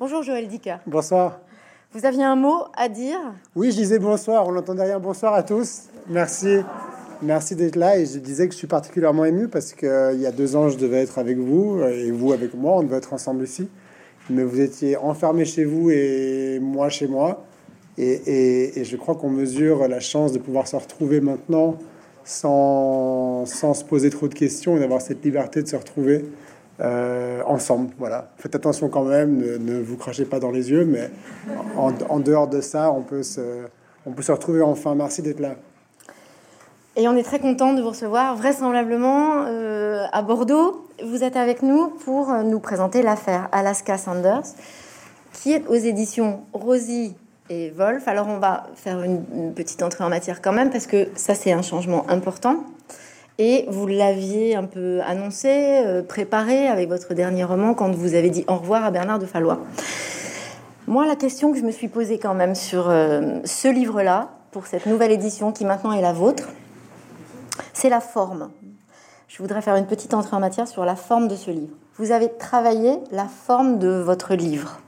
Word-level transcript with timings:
Bonjour 0.00 0.22
Joël 0.22 0.46
Dicker. 0.46 0.76
Bonsoir. 0.86 1.40
Vous 1.92 2.06
aviez 2.06 2.22
un 2.22 2.36
mot 2.36 2.66
à 2.76 2.88
dire? 2.88 3.18
Oui, 3.56 3.72
je 3.72 3.78
disais 3.78 3.98
bonsoir, 3.98 4.46
on 4.46 4.52
n'entendait 4.52 4.84
rien. 4.84 5.00
Bonsoir 5.00 5.34
à 5.34 5.42
tous. 5.42 5.88
Merci. 6.08 6.58
Merci 7.20 7.56
d'être 7.56 7.74
là. 7.74 7.98
Et 7.98 8.06
je 8.06 8.20
disais 8.20 8.46
que 8.46 8.52
je 8.52 8.58
suis 8.58 8.68
particulièrement 8.68 9.24
ému 9.24 9.48
parce 9.48 9.72
qu'il 9.72 10.20
y 10.20 10.26
a 10.26 10.30
deux 10.30 10.54
ans, 10.54 10.68
je 10.68 10.78
devais 10.78 10.98
être 10.98 11.18
avec 11.18 11.36
vous 11.36 11.82
et 11.82 12.12
vous 12.12 12.32
avec 12.32 12.54
moi. 12.54 12.76
On 12.76 12.84
devait 12.84 12.98
être 12.98 13.12
ensemble 13.12 13.42
ici. 13.42 13.68
Mais 14.30 14.44
vous 14.44 14.60
étiez 14.60 14.96
enfermés 14.96 15.44
chez 15.44 15.64
vous 15.64 15.90
et 15.90 16.60
moi 16.62 16.90
chez 16.90 17.08
moi. 17.08 17.44
Et, 17.96 18.84
je 18.84 18.96
crois 18.96 19.16
qu'on 19.16 19.30
mesure 19.30 19.88
la 19.88 19.98
chance 19.98 20.30
de 20.30 20.38
pouvoir 20.38 20.68
se 20.68 20.76
retrouver 20.76 21.20
maintenant 21.20 21.76
sans, 22.22 23.46
sans 23.46 23.74
se 23.74 23.82
poser 23.82 24.10
trop 24.10 24.28
de 24.28 24.34
questions 24.34 24.76
et 24.76 24.78
d'avoir 24.78 25.00
cette 25.00 25.24
liberté 25.24 25.60
de 25.60 25.66
se 25.66 25.74
retrouver 25.74 26.24
euh, 26.80 27.42
ensemble. 27.46 27.90
Voilà. 27.98 28.30
Faites 28.36 28.54
attention 28.54 28.88
quand 28.88 29.04
même, 29.04 29.38
ne, 29.38 29.80
vous 29.80 29.96
crachez 29.96 30.24
pas 30.24 30.38
dans 30.38 30.50
les 30.50 30.70
yeux, 30.70 30.84
mais 30.84 31.10
en, 31.76 32.20
dehors 32.20 32.48
de 32.48 32.60
ça, 32.60 32.92
on 32.92 33.02
peut, 33.02 33.22
se, 33.22 33.66
on 34.06 34.12
peut 34.12 34.22
se 34.22 34.32
retrouver 34.32 34.62
enfin. 34.62 34.94
Merci 34.94 35.22
d'être 35.22 35.40
là. 35.40 35.56
Et 36.96 37.08
on 37.08 37.16
est 37.16 37.22
très 37.22 37.38
content 37.38 37.74
de 37.74 37.82
vous 37.82 37.90
recevoir, 37.90 38.36
vraisemblablement 38.36 39.44
euh, 39.46 40.04
à 40.12 40.22
Bordeaux. 40.22 40.84
Vous 41.04 41.22
êtes 41.22 41.36
avec 41.36 41.62
nous 41.62 41.88
pour 41.88 42.32
nous 42.32 42.58
présenter 42.58 43.02
l'affaire 43.02 43.48
Alaska 43.52 43.98
Sanders, 43.98 44.42
qui 45.32 45.52
est 45.52 45.66
aux 45.68 45.74
éditions 45.74 46.40
Rosie 46.52 47.14
et 47.50 47.70
Wolf. 47.70 48.06
Alors 48.08 48.28
on 48.28 48.38
va 48.38 48.66
faire 48.74 49.02
une 49.02 49.52
petite 49.54 49.82
entrée 49.82 50.04
en 50.04 50.08
matière 50.08 50.42
quand 50.42 50.52
même, 50.52 50.70
parce 50.70 50.86
que 50.86 51.08
ça 51.14 51.34
c'est 51.34 51.52
un 51.52 51.62
changement 51.62 52.08
important. 52.08 52.64
Et 53.40 53.66
vous 53.68 53.86
l'aviez 53.86 54.56
un 54.56 54.64
peu 54.64 55.00
annoncé, 55.02 55.48
euh, 55.48 56.02
préparé 56.02 56.66
avec 56.66 56.88
votre 56.88 57.14
dernier 57.14 57.44
roman 57.44 57.72
quand 57.72 57.92
vous 57.92 58.14
avez 58.14 58.30
dit 58.30 58.44
au 58.48 58.56
revoir 58.56 58.84
à 58.84 58.90
Bernard 58.90 59.20
de 59.20 59.26
Fallois. 59.26 59.60
Moi, 60.88 61.06
la 61.06 61.14
question 61.14 61.52
que 61.52 61.58
je 61.58 61.62
me 61.62 61.70
suis 61.70 61.86
posée 61.86 62.18
quand 62.18 62.34
même 62.34 62.56
sur 62.56 62.90
euh, 62.90 63.38
ce 63.44 63.68
livre-là, 63.68 64.30
pour 64.50 64.66
cette 64.66 64.86
nouvelle 64.86 65.12
édition 65.12 65.52
qui 65.52 65.64
maintenant 65.64 65.92
est 65.92 66.00
la 66.00 66.12
vôtre, 66.12 66.48
c'est 67.74 67.88
la 67.88 68.00
forme. 68.00 68.50
Je 69.28 69.38
voudrais 69.38 69.62
faire 69.62 69.76
une 69.76 69.86
petite 69.86 70.14
entrée 70.14 70.34
en 70.34 70.40
matière 70.40 70.66
sur 70.66 70.84
la 70.84 70.96
forme 70.96 71.28
de 71.28 71.36
ce 71.36 71.52
livre. 71.52 71.76
Vous 71.96 72.10
avez 72.10 72.30
travaillé 72.38 72.98
la 73.12 73.26
forme 73.26 73.78
de 73.78 73.88
votre 73.88 74.34
livre, 74.34 74.80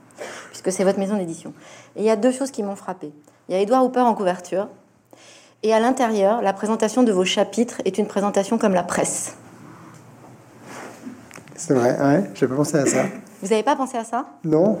puisque 0.49 0.73
c'est 0.73 0.83
votre 0.83 0.99
maison 0.99 1.15
d'édition. 1.15 1.53
Et 1.95 2.01
il 2.01 2.05
y 2.05 2.09
a 2.09 2.17
deux 2.17 2.31
choses 2.31 2.51
qui 2.51 2.63
m'ont 2.63 2.75
frappé. 2.75 3.13
Il 3.47 3.55
y 3.55 3.57
a 3.57 3.61
Edouard 3.61 3.85
Hooper 3.85 4.01
en 4.01 4.13
couverture, 4.13 4.67
et 5.63 5.73
à 5.73 5.79
l'intérieur, 5.79 6.41
la 6.41 6.53
présentation 6.53 7.03
de 7.03 7.11
vos 7.11 7.25
chapitres 7.25 7.81
est 7.85 7.97
une 7.97 8.07
présentation 8.07 8.57
comme 8.57 8.73
la 8.73 8.83
presse. 8.83 9.35
C'est 11.55 11.75
vrai, 11.75 11.95
ouais, 12.01 12.23
j'ai 12.33 12.47
pas 12.47 12.55
pensé 12.55 12.77
à 12.77 12.85
ça. 12.85 13.05
Vous 13.41 13.49
n'avez 13.49 13.63
pas 13.63 13.75
pensé 13.75 13.97
à 13.97 14.03
ça? 14.03 14.25
Non. 14.43 14.79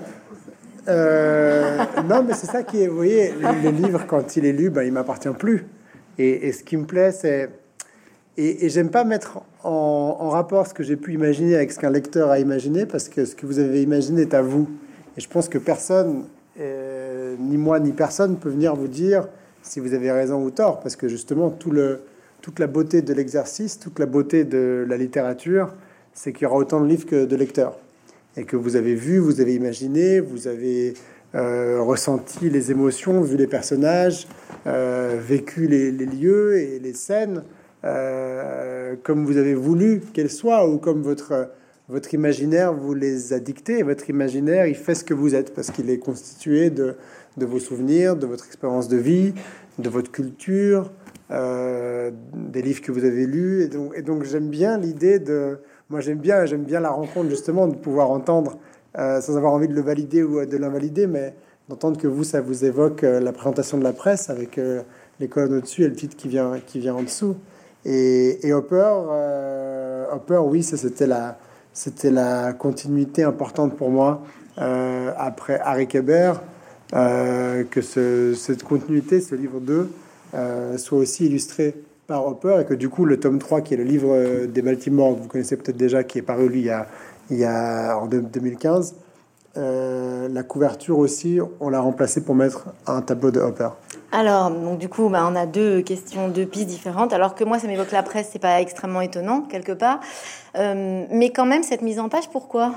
Euh, 0.87 1.77
non, 2.09 2.23
mais 2.23 2.33
c'est 2.33 2.47
ça 2.47 2.63
qui 2.63 2.81
est, 2.81 2.87
vous 2.87 2.95
voyez, 2.95 3.31
le, 3.31 3.69
livre, 3.69 4.05
quand 4.07 4.35
il 4.35 4.45
est 4.45 4.51
lu, 4.51 4.71
ben, 4.71 4.81
il 4.81 4.91
m'appartient 4.91 5.29
plus. 5.29 5.67
Et, 6.17 6.51
ce 6.51 6.63
qui 6.63 6.77
me 6.77 6.85
plaît, 6.85 7.11
c'est. 7.11 7.49
Et, 8.37 8.67
j'aime 8.69 8.89
pas 8.89 9.03
mettre 9.03 9.41
en, 9.63 10.29
rapport 10.29 10.65
ce 10.65 10.73
que 10.73 10.81
j'ai 10.81 10.95
pu 10.95 11.13
imaginer 11.13 11.55
avec 11.55 11.71
ce 11.71 11.79
qu'un 11.79 11.91
lecteur 11.91 12.31
a 12.31 12.39
imaginé, 12.39 12.87
parce 12.87 13.09
que 13.09 13.25
ce 13.25 13.35
que 13.35 13.45
vous 13.45 13.59
avez 13.59 13.83
imaginé 13.83 14.23
est 14.23 14.33
à 14.33 14.41
vous. 14.41 14.67
Et 15.17 15.21
je 15.21 15.29
pense 15.29 15.49
que 15.49 15.59
personne, 15.59 16.25
euh, 16.59 17.35
ni 17.39 17.57
moi, 17.57 17.79
ni 17.79 17.91
personne, 17.91 18.37
peut 18.37 18.49
venir 18.49 18.75
vous 18.75 18.87
dire 18.87 19.27
si 19.61 19.79
vous 19.79 19.93
avez 19.93 20.11
raison 20.11 20.43
ou 20.43 20.51
tort, 20.51 20.79
parce 20.79 20.95
que 20.95 21.07
justement, 21.07 21.49
tout 21.49 21.71
le, 21.71 22.01
toute 22.41 22.59
la 22.59 22.67
beauté 22.67 23.01
de 23.01 23.13
l'exercice, 23.13 23.79
toute 23.79 23.99
la 23.99 24.05
beauté 24.05 24.43
de 24.43 24.85
la 24.87 24.97
littérature, 24.97 25.73
c'est 26.13 26.33
qu'il 26.33 26.43
y 26.43 26.45
aura 26.45 26.57
autant 26.57 26.81
de 26.81 26.87
livres 26.87 27.05
que 27.05 27.25
de 27.25 27.35
lecteurs. 27.35 27.77
Et 28.37 28.43
que 28.45 28.55
vous 28.55 28.75
avez 28.75 28.95
vu, 28.95 29.17
vous 29.19 29.41
avez 29.41 29.55
imaginé, 29.55 30.19
vous 30.19 30.47
avez 30.47 30.93
euh, 31.35 31.81
ressenti 31.81 32.49
les 32.49 32.71
émotions, 32.71 33.21
vu 33.21 33.37
les 33.37 33.47
personnages, 33.47 34.27
euh, 34.67 35.17
vécu 35.19 35.67
les, 35.67 35.91
lieux 35.91 36.57
et 36.57 36.79
les 36.79 36.93
scènes, 36.93 37.43
euh, 37.83 38.95
comme 39.03 39.25
vous 39.25 39.37
avez 39.37 39.53
voulu 39.53 40.01
qu'elles 40.13 40.31
soient, 40.31 40.67
ou 40.67 40.77
comme 40.77 41.01
votre, 41.01 41.49
votre 41.89 42.13
imaginaire 42.13 42.73
vous 42.73 42.93
les 42.93 43.33
a 43.33 43.39
dictées. 43.39 43.83
Votre 43.83 44.09
imaginaire, 44.09 44.65
il 44.65 44.75
fait 44.75 44.95
ce 44.95 45.03
que 45.03 45.13
vous 45.13 45.35
êtes, 45.35 45.53
parce 45.53 45.71
qu'il 45.71 45.89
est 45.89 45.99
constitué 45.99 46.69
de 46.69 46.95
de 47.37 47.45
vos 47.45 47.59
souvenirs, 47.59 48.15
de 48.15 48.25
votre 48.25 48.45
expérience 48.45 48.87
de 48.87 48.97
vie, 48.97 49.33
de 49.79 49.89
votre 49.89 50.11
culture, 50.11 50.91
euh, 51.31 52.11
des 52.33 52.61
livres 52.61 52.81
que 52.81 52.91
vous 52.91 53.05
avez 53.05 53.25
lus. 53.25 53.69
Et 53.95 54.01
donc, 54.01 54.23
j'aime 54.23 54.49
bien 54.49 54.77
l'idée 54.77 55.19
de... 55.19 55.59
Moi 55.89 55.99
j'aime 55.99 56.19
bien, 56.19 56.45
j'aime 56.45 56.63
bien 56.63 56.79
la 56.79 56.89
rencontre 56.89 57.29
justement 57.29 57.67
de 57.67 57.75
pouvoir 57.75 58.11
entendre, 58.11 58.57
euh, 58.97 59.19
sans 59.19 59.35
avoir 59.35 59.51
envie 59.51 59.67
de 59.67 59.73
le 59.73 59.81
valider 59.81 60.23
ou 60.23 60.45
de 60.45 60.57
l'invalider, 60.57 61.05
mais 61.05 61.33
d'entendre 61.67 61.97
que 61.97 62.07
vous, 62.07 62.23
ça 62.23 62.39
vous 62.39 62.63
évoque 62.63 63.03
euh, 63.03 63.19
la 63.19 63.33
présentation 63.33 63.77
de 63.77 63.83
la 63.83 63.91
presse 63.91 64.29
avec 64.29 64.59
les 65.19 65.27
colonnes 65.27 65.57
au-dessus 65.57 65.83
et 65.83 65.89
le 65.89 65.95
titre 65.95 66.15
qui 66.15 66.29
vient, 66.29 66.59
qui 66.65 66.79
vient 66.79 66.95
en 66.95 67.03
dessous. 67.03 67.35
Et, 67.83 68.53
Hopper, 68.53 68.93
Hopper, 70.13 70.41
oui, 70.45 70.63
c'était 70.63 71.07
la, 71.07 71.37
c'était 71.73 72.11
la 72.11 72.53
continuité 72.53 73.23
importante 73.23 73.75
pour 73.75 73.89
moi 73.89 74.21
après 74.57 75.59
Harry 75.59 75.87
Kéber. 75.87 76.33
Euh, 76.93 77.63
que 77.69 77.81
cette 77.81 78.63
continuité, 78.63 79.21
ce 79.21 79.33
livre 79.35 79.59
2, 79.61 79.89
euh, 80.33 80.77
soit 80.77 80.97
aussi 80.97 81.25
illustré 81.25 81.73
par 82.07 82.27
Hopper 82.27 82.57
et 82.61 82.65
que 82.65 82.73
du 82.73 82.89
coup 82.89 83.05
le 83.05 83.17
tome 83.17 83.39
3, 83.39 83.61
qui 83.61 83.75
est 83.75 83.77
le 83.77 83.85
livre 83.85 84.09
euh, 84.11 84.45
des 84.45 84.61
Baltimore, 84.61 85.15
que 85.15 85.21
vous 85.21 85.27
connaissez 85.29 85.55
peut-être 85.55 85.77
déjà, 85.77 86.03
qui 86.03 86.17
est 86.17 86.21
paru 86.21 86.49
lui 86.49 86.69
il 87.29 87.37
y 87.37 87.45
a, 87.45 87.97
en 87.97 88.07
2015, 88.07 88.95
la 89.55 90.43
couverture 90.43 90.97
aussi, 90.97 91.39
on 91.61 91.69
l'a 91.69 91.79
remplacé 91.79 92.25
pour 92.25 92.35
mettre 92.35 92.65
un 92.87 93.01
tableau 93.01 93.31
de 93.31 93.39
Hopper. 93.39 93.69
Alors, 94.11 94.51
donc 94.51 94.79
du 94.79 94.89
coup, 94.89 95.07
bah, 95.07 95.25
on 95.31 95.35
a 95.37 95.45
deux 95.45 95.81
questions, 95.81 96.27
deux 96.27 96.45
pistes 96.45 96.67
différentes. 96.67 97.13
Alors 97.13 97.35
que 97.35 97.45
moi, 97.45 97.57
ça 97.57 97.67
m'évoque 97.67 97.91
la 97.93 98.03
presse, 98.03 98.29
c'est 98.33 98.39
pas 98.39 98.59
extrêmement 98.59 98.99
étonnant 98.99 99.43
quelque 99.43 99.71
part, 99.71 100.01
mais 100.55 101.31
quand 101.33 101.45
même 101.45 101.63
cette 101.63 101.83
mise 101.83 101.99
en 101.99 102.09
page, 102.09 102.29
pourquoi? 102.29 102.73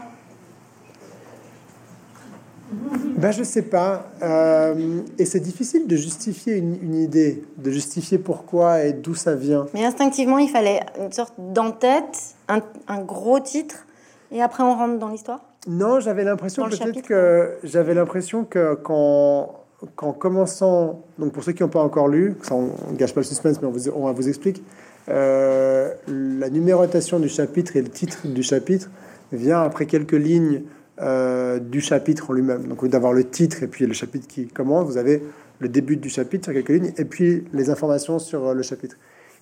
Ben, 3.16 3.30
Je 3.30 3.42
sais 3.42 3.62
pas. 3.62 4.10
Euh, 4.22 5.00
et 5.18 5.24
c'est 5.24 5.40
difficile 5.40 5.86
de 5.86 5.96
justifier 5.96 6.56
une, 6.56 6.94
idée, 6.94 7.42
de 7.58 7.70
justifier 7.70 8.18
pourquoi 8.18 8.84
et 8.84 8.92
d'où 8.92 9.14
ça 9.14 9.34
vient. 9.34 9.66
Mais 9.74 9.84
instinctivement, 9.84 10.38
il 10.38 10.48
fallait 10.48 10.80
une 11.00 11.12
sorte 11.12 11.34
d'en-tête, 11.38 12.34
un, 12.48 13.00
gros 13.00 13.40
titre, 13.40 13.86
et 14.32 14.42
après 14.42 14.62
on 14.62 14.74
rentre 14.74 14.98
dans 14.98 15.08
l'histoire? 15.08 15.40
Non, 15.66 16.00
j'avais 16.00 16.24
l'impression 16.24 16.68
peut-être 16.68 17.02
que 17.02 17.54
j'avais 17.64 17.94
l'impression 17.94 18.44
que 18.44 18.74
quand 18.74 19.60
qu'en 19.96 20.12
commençant, 20.12 21.02
donc 21.18 21.32
pour 21.32 21.44
ceux 21.44 21.52
qui 21.52 21.62
n'ont 21.62 21.68
pas 21.68 21.82
encore 21.82 22.08
lu, 22.08 22.36
ça 22.42 22.54
on 22.54 22.70
ne 22.90 22.96
gâche 22.96 23.12
pas 23.12 23.20
le 23.20 23.26
suspense, 23.26 23.60
mais 23.60 23.68
on, 23.68 23.70
vous, 23.70 23.88
on 23.90 24.10
vous 24.12 24.28
explique, 24.28 24.62
euh, 25.08 25.92
la 26.08 26.48
numérotation 26.48 27.18
du 27.20 27.28
chapitre 27.28 27.76
et 27.76 27.82
le 27.82 27.88
titre 27.88 28.26
du 28.26 28.42
chapitre 28.42 28.88
vient 29.32 29.62
après 29.62 29.86
quelques 29.86 30.12
lignes 30.12 30.62
euh, 31.00 31.58
du 31.58 31.80
chapitre 31.80 32.30
en 32.30 32.34
lui-même. 32.34 32.68
Donc, 32.68 32.86
d'avoir 32.86 33.12
le 33.12 33.24
titre 33.24 33.64
et 33.64 33.66
puis 33.66 33.84
le 33.84 33.92
chapitre 33.92 34.28
qui 34.28 34.46
commence, 34.46 34.86
vous 34.86 34.96
avez 34.96 35.24
le 35.58 35.68
début 35.68 35.96
du 35.96 36.08
chapitre 36.08 36.44
sur 36.44 36.52
quelques 36.52 36.68
lignes 36.68 36.92
et 36.96 37.04
puis 37.04 37.44
les 37.52 37.68
informations 37.68 38.20
sur 38.20 38.46
euh, 38.46 38.54
le 38.54 38.62
chapitre. 38.62 38.96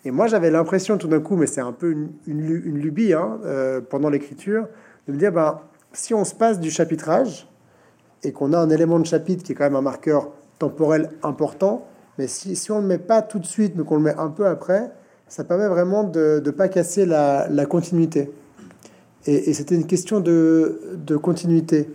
Et 0.07 0.11
moi, 0.11 0.29
j'avais 0.29 0.51
l'impression 0.51 0.97
tout 0.97 1.09
d'un 1.09 1.21
coup, 1.21 1.37
mais 1.37 1.47
c'est 1.47 1.61
un 1.61 1.73
peu 1.73 1.95
une, 2.27 2.79
lubie 2.79 3.13
hein, 3.13 3.39
euh, 3.45 3.83
pendant 3.83 4.09
l'écriture, 4.09 4.67
de 5.07 5.13
me 5.13 5.19
dire 5.19 5.31
ben, 5.31 5.61
si 5.93 6.15
on 6.15 6.25
se 6.25 6.35
passe 6.35 6.59
du 6.59 6.71
chapitrage 6.71 7.47
et 8.23 8.33
qu'on 8.33 8.55
a 8.55 8.59
un 8.59 8.71
élément 8.71 8.99
de 8.99 9.05
chapitre 9.05 9.43
qui 9.43 9.53
est 9.53 9.55
quand 9.55 9.65
même 9.65 9.77
un 9.77 9.83
marqueur 9.83 10.31
temporel 10.59 11.11
important, 11.23 11.87
mais 12.17 12.29
si, 12.29 12.71
on 12.71 12.77
ne 12.77 12.81
le 12.81 12.89
met 12.89 12.99
pas 12.99 13.21
tout 13.21 13.39
de 13.39 13.47
suite, 13.47 13.75
mais 13.77 13.85
qu'on 13.85 13.97
le 13.97 14.03
met 14.03 14.15
un 14.15 14.31
peu 14.31 14.47
après, 14.47 14.91
ça 15.29 15.45
permet 15.45 15.69
vraiment 15.69 16.03
de 16.03 16.43
ne 16.43 16.51
pas 16.51 16.69
casser 16.69 17.05
la 17.05 17.67
continuité. 17.69 18.31
Et, 19.27 19.53
c'était 19.55 19.75
une 19.75 19.87
question 19.87 20.21
de, 20.21 21.17
continuité. 21.23 21.89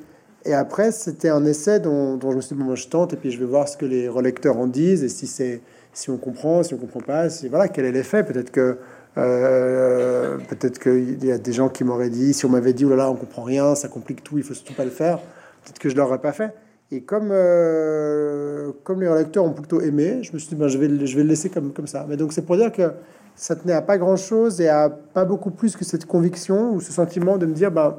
Et 0.46 0.54
après, 0.54 0.92
c'était 0.92 1.30
un 1.30 1.46
essai 1.46 1.80
dont, 1.80 2.20
je 2.22 2.36
me 2.36 2.42
suis 2.42 2.56
dit, 2.56 2.64
bon, 2.64 2.76
je 2.76 2.88
tente, 2.88 3.14
et 3.14 3.18
puis 3.18 3.32
je 3.32 3.40
vais 3.40 3.46
voir 3.46 3.68
ce 3.68 3.76
que 3.76 3.86
les 3.86 4.08
relecteurs 4.08 4.58
en 4.58 4.68
disent, 4.68 5.04
et 5.04 5.10
si, 5.10 5.28
c'est, 5.28 5.62
si 5.92 6.10
on 6.10 6.18
comprend, 6.18 6.64
si 6.64 6.74
on 6.74 6.78
comprend 6.78 7.02
pas, 7.02 7.30
si, 7.30 7.50
voilà, 7.50 7.68
quel 7.68 7.86
est 7.86 7.92
l'effet? 7.92 8.24
Peut-être 8.24 8.52
que 8.52 8.78
euh, 9.18 10.38
peut-être 10.48 10.80
qu'il 10.80 11.24
y 11.26 11.32
a 11.32 11.38
des 11.38 11.52
gens 11.52 11.70
qui 11.70 11.84
m'auraient 11.84 12.10
dit, 12.10 12.34
si 12.34 12.46
on 12.46 12.50
m'avait 12.50 12.74
dit, 12.74 12.86
oh 12.86 12.90
là 12.90 12.96
là, 12.96 13.12
on 13.12 13.16
comprend 13.16 13.44
rien, 13.44 13.76
ça 13.76 13.88
complique 13.88 14.24
tout, 14.24 14.38
il 14.38 14.44
faut 14.44 14.54
surtout 14.54 14.74
pas 14.74 14.86
le 14.86 14.92
faire, 14.92 15.18
peut-être 15.64 15.80
que 15.80 15.90
je 15.90 15.96
l'aurais 15.96 16.20
pas 16.20 16.32
fait. 16.32 16.54
Et 16.92 17.02
comme, 17.02 17.30
euh, 17.32 18.72
comme 18.84 19.02
les 19.02 19.10
relecteurs 19.10 19.44
ont 19.44 19.52
plutôt 19.52 19.82
aimé, 19.82 20.20
je 20.22 20.32
me 20.32 20.38
suis 20.38 20.50
dit, 20.50 20.56
ben, 20.56 20.70
je, 20.70 20.78
vais, 20.78 20.88
je 21.06 21.18
vais 21.18 21.24
le 21.24 21.30
laisser 21.30 21.50
comme, 21.50 21.74
comme 21.74 21.88
ça. 21.88 22.06
Mais 22.08 22.16
donc, 22.16 22.32
c'est 22.32 22.44
pour 22.44 22.56
dire 22.56 22.72
que 22.72 22.92
ça 23.38 23.56
tenait 23.56 23.74
à 23.74 23.82
pas 23.82 23.98
grand-chose 23.98 24.60
et 24.60 24.68
à 24.68 24.90
pas 24.90 25.24
beaucoup 25.24 25.52
plus 25.52 25.78
que 25.78 25.86
cette 25.86 26.06
conviction 26.06 26.74
ou 26.74 26.82
ce 26.82 26.92
sentiment 26.92 27.38
de 27.38 27.46
me 27.46 27.54
dire, 27.54 27.72
ben, 27.72 27.96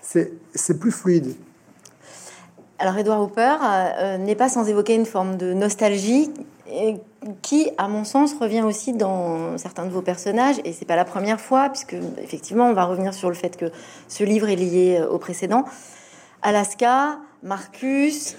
c'est 0.00 0.80
plus 0.80 0.90
fluide. 0.90 1.34
Alors, 2.80 2.98
Edward 2.98 3.22
Hooper 3.22 3.56
euh, 3.62 3.90
euh, 3.98 4.18
n'est 4.18 4.34
pas 4.34 4.48
sans 4.48 4.68
évoquer 4.68 4.94
une 4.94 5.06
forme 5.06 5.36
de 5.36 5.52
nostalgie 5.52 6.30
qui, 7.42 7.70
à 7.78 7.88
mon 7.88 8.04
sens, 8.04 8.34
revient 8.34 8.62
aussi 8.62 8.92
dans 8.92 9.56
certains 9.58 9.84
de 9.84 9.90
vos 9.90 10.02
personnages. 10.02 10.56
Et 10.64 10.72
c'est 10.72 10.84
pas 10.84 10.96
la 10.96 11.04
première 11.04 11.40
fois, 11.40 11.68
puisque 11.68 11.96
effectivement, 12.18 12.68
on 12.68 12.72
va 12.72 12.84
revenir 12.84 13.14
sur 13.14 13.28
le 13.28 13.34
fait 13.34 13.56
que 13.56 13.66
ce 14.08 14.24
livre 14.24 14.48
est 14.48 14.56
lié 14.56 14.98
euh, 15.00 15.08
au 15.08 15.18
précédent. 15.18 15.64
Alaska, 16.42 17.18
Marcus, 17.42 18.36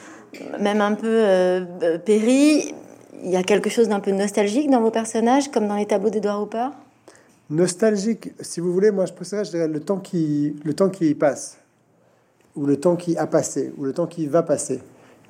même 0.60 0.82
un 0.82 0.94
peu 0.94 1.08
euh, 1.08 1.98
Perry. 2.06 2.74
Il 3.24 3.32
y 3.32 3.38
a 3.38 3.44
quelque 3.44 3.70
chose 3.70 3.88
d'un 3.88 4.02
peu 4.02 4.12
nostalgique 4.12 4.70
dans 4.70 4.82
vos 4.82 4.92
personnages, 4.92 5.50
comme 5.50 5.68
dans 5.68 5.78
les 5.78 5.86
tableaux 5.86 6.10
d'Edouard 6.10 6.44
Hooper 6.44 6.68
Nostalgique, 7.50 8.34
si 8.42 8.60
vous 8.60 8.74
voulez, 8.74 8.92
moi 8.92 9.06
je 9.06 9.14
préfère 9.14 9.44
je 9.46 9.52
dirais, 9.52 9.68
le 9.68 9.80
temps 9.80 10.00
qui 10.00 10.56
le 10.66 10.74
temps 10.74 10.90
qui 10.90 11.14
passe, 11.16 11.58
ou 12.56 12.66
le 12.66 12.78
temps 12.78 12.96
qui 12.96 13.16
a 13.16 13.28
passé, 13.28 13.74
ou 13.78 13.86
le 13.86 13.94
temps 13.94 14.08
qui 14.08 14.28
va 14.28 14.44
passer. 14.44 14.82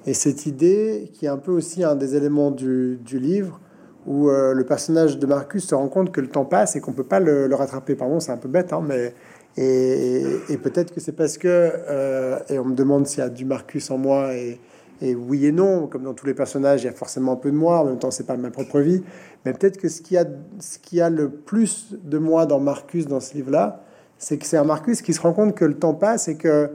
Et 0.06 0.14
cette 0.14 0.46
idée, 0.46 1.12
qui 1.14 1.26
est 1.26 1.30
un 1.30 1.38
peu 1.38 1.52
aussi 1.52 1.84
un 1.84 1.96
des 1.96 2.16
éléments 2.16 2.50
du, 2.50 3.00
livre, 3.12 3.60
où 4.08 4.30
euh, 4.30 4.54
le 4.54 4.66
personnage 4.66 5.18
de 5.20 5.26
Marcus 5.26 5.66
se 5.68 5.76
rend 5.76 5.88
compte 5.88 6.12
que 6.12 6.22
le 6.22 6.28
temps 6.28 6.46
passe 6.46 6.76
et 6.76 6.82
qu'on 6.82 6.94
peut 6.94 7.04
pas 7.04 7.20
le, 7.20 7.54
rattraper. 7.54 7.96
Pardon, 7.96 8.20
c'est 8.20 8.32
un 8.32 8.38
peu 8.38 8.50
bête, 8.50 8.74
hein, 8.74 8.84
mais 8.84 9.14
et, 9.56 10.24
et 10.50 10.58
peut-être 10.58 10.94
que 10.94 11.00
c'est 11.00 11.12
parce 11.12 11.38
que 11.38 11.48
euh, 11.48 12.40
et 12.50 12.58
on 12.58 12.66
me 12.66 12.76
demande 12.76 13.06
s'il 13.06 13.20
y 13.20 13.22
a 13.22 13.30
du 13.30 13.46
Marcus 13.46 13.92
en 13.92 13.98
moi 13.98 14.34
et, 14.34 14.60
et, 15.04 15.16
oui 15.16 15.46
et 15.46 15.52
non, 15.52 15.88
comme 15.88 16.04
dans 16.04 16.14
tous 16.14 16.26
les 16.26 16.34
personnages, 16.34 16.84
il 16.84 16.86
y 16.86 16.90
a 16.90 16.94
forcément 16.94 17.34
un 17.34 17.36
peu 17.36 17.52
de 17.52 17.56
moi. 17.56 17.80
En 17.80 17.86
même 17.86 18.00
temps, 18.00 18.12
c'est 18.12 18.26
pas 18.26 18.38
ma 18.38 18.52
propre 18.52 18.80
vie, 18.80 19.04
mais 19.46 19.54
peut-être 19.54 19.78
que 19.78 19.90
ce 19.90 20.02
qui 20.02 20.18
a 20.18 20.26
ce 20.60 20.80
qui 20.80 21.02
a 21.02 21.10
le 21.10 21.30
plus 21.30 21.96
de 22.04 22.18
moi 22.18 22.46
dans 22.46 22.60
Marcus 22.60 23.08
dans 23.08 23.20
ce 23.20 23.34
livre-là, 23.34 23.84
c'est 24.18 24.38
que 24.38 24.46
c'est 24.46 24.58
un 24.58 24.64
Marcus 24.64 25.02
qui 25.02 25.14
se 25.14 25.22
rend 25.22 25.34
compte 25.34 25.56
que 25.56 25.66
le 25.66 25.76
temps 25.76 25.94
passe 25.94 26.28
et 26.28 26.38
que 26.38 26.70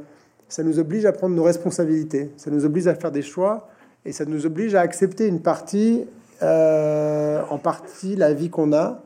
ça 0.49 0.63
nous 0.63 0.79
oblige 0.79 1.07
à 1.07 1.13
prendre 1.13 1.35
nos 1.35 1.43
responsabilités, 1.43 2.31
ça 2.37 2.51
nous 2.51 2.65
oblige 2.65 2.87
à 2.87 2.95
faire 2.95 3.11
des 3.11 3.23
choix 3.23 3.69
et 4.05 4.13
ça 4.13 4.25
nous 4.25 4.47
oblige 4.47 4.75
à 4.75 4.81
accepter 4.81 5.27
une 5.27 5.41
partie 5.41 6.05
euh, 6.43 7.43
en 7.51 7.59
partie 7.59 8.17
la 8.17 8.33
vie 8.33 8.51
qu'on 8.51 8.73
a. 8.73 9.03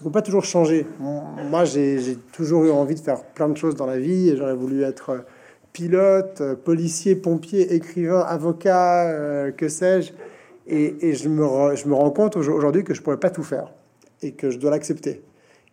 Ne 0.00 0.04
faut 0.04 0.10
pas 0.10 0.22
toujours 0.22 0.44
changer. 0.44 0.84
Moi, 0.98 1.64
j'ai 1.64 2.18
toujours 2.32 2.64
eu 2.64 2.70
envie 2.70 2.96
de 2.96 3.00
faire 3.00 3.22
plein 3.22 3.48
de 3.48 3.56
choses 3.56 3.76
dans 3.76 3.86
la 3.86 3.98
vie. 3.98 4.36
J'aurais 4.36 4.56
voulu 4.56 4.82
être 4.82 5.24
pilote, 5.72 6.42
policier, 6.64 7.16
pompier, 7.16 7.74
écrivain, 7.74 8.20
avocat, 8.20 9.08
euh, 9.10 9.50
que 9.50 9.68
sais-je. 9.68 10.12
Et, 10.66 11.14
je, 11.14 11.28
me, 11.28 11.74
je 11.74 11.88
me 11.88 11.94
rends 11.94 12.10
compte 12.10 12.36
aujourd'hui 12.36 12.84
que 12.84 12.94
je 12.94 13.02
pourrais 13.02 13.18
pas 13.18 13.30
tout 13.30 13.42
faire 13.42 13.72
et 14.22 14.32
que 14.32 14.50
je 14.50 14.58
dois 14.58 14.70
l'accepter. 14.70 15.22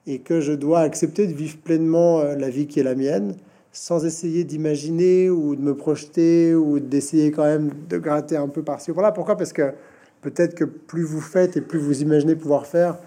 Et 0.07 0.19
que 0.19 0.41
je 0.41 0.53
dois 0.53 0.79
accepter 0.79 1.27
de 1.27 1.33
vivre 1.33 1.57
pleinement 1.57 2.21
euh, 2.21 2.35
la 2.35 2.49
vie 2.49 2.67
qui 2.67 2.79
est 2.79 2.83
la 2.83 2.95
mienne 2.95 3.35
sans 3.71 4.03
essayer 4.03 4.43
d'imaginer 4.43 5.29
ou 5.29 5.55
de 5.55 5.61
me 5.61 5.75
projeter 5.75 6.55
ou 6.55 6.79
d'essayer 6.79 7.31
quand 7.31 7.43
même 7.43 7.69
de 7.87 7.97
gratter 7.99 8.35
un 8.35 8.47
peu 8.47 8.63
par-ci. 8.63 8.89
Voilà 8.89 9.11
pourquoi, 9.11 9.37
parce 9.37 9.53
que 9.53 9.73
peut-être 10.21 10.55
que 10.55 10.63
plus 10.63 11.03
vous 11.03 11.21
faites 11.21 11.55
et 11.55 11.61
plus 11.61 11.77
vous 11.77 12.01
imaginez 12.01 12.35
pouvoir 12.35 12.65
faire, 12.65 12.97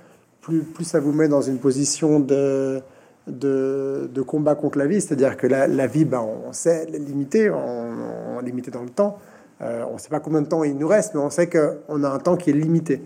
plus, 0.41 0.61
plus 0.61 0.85
ça 0.85 1.01
vous 1.01 1.13
met 1.13 1.27
dans 1.27 1.43
une 1.43 1.59
position 1.59 2.21
de, 2.21 2.81
de, 3.27 4.23
combat 4.27 4.55
contre 4.55 4.79
la 4.79 4.87
vie. 4.87 5.01
C'est-à-dire 5.01 5.37
que 5.37 5.47
la, 5.47 5.87
vie, 5.87 6.05
ben, 6.05 6.21
on 6.21 6.53
sait, 6.53 6.87
limitée, 6.87 7.51
on, 7.51 8.41
dans 8.73 8.83
le 8.83 8.91
temps. 8.91 9.19
Euh, 9.61 9.85
on 9.89 9.95
ne 9.95 9.99
sait 9.99 10.09
pas 10.09 10.21
combien 10.21 10.43
de 10.43 10.49
temps 10.49 10.65
il 10.65 10.77
nous 10.77 10.89
reste, 10.89 11.15
mais 11.15 11.21
on 11.21 11.31
sait 11.31 11.49
qu'on 11.49 12.03
a 12.03 12.09
un 12.09 12.19
temps 12.19 12.37
qui 12.37 12.51
est 12.51 12.55
limité. 12.55 13.03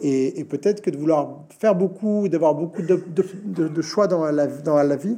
Et, 0.00 0.44
peut-être 0.44 0.80
que 0.80 0.90
de 0.90 0.96
vouloir 0.96 1.44
faire 1.60 1.76
beaucoup, 1.76 2.28
d'avoir 2.28 2.54
beaucoup 2.54 2.82
de, 2.82 3.82
choix 3.82 4.08
dans 4.08 4.24
la, 4.30 4.48
dans 4.48 4.82
la 4.82 4.96
vie, 4.96 5.16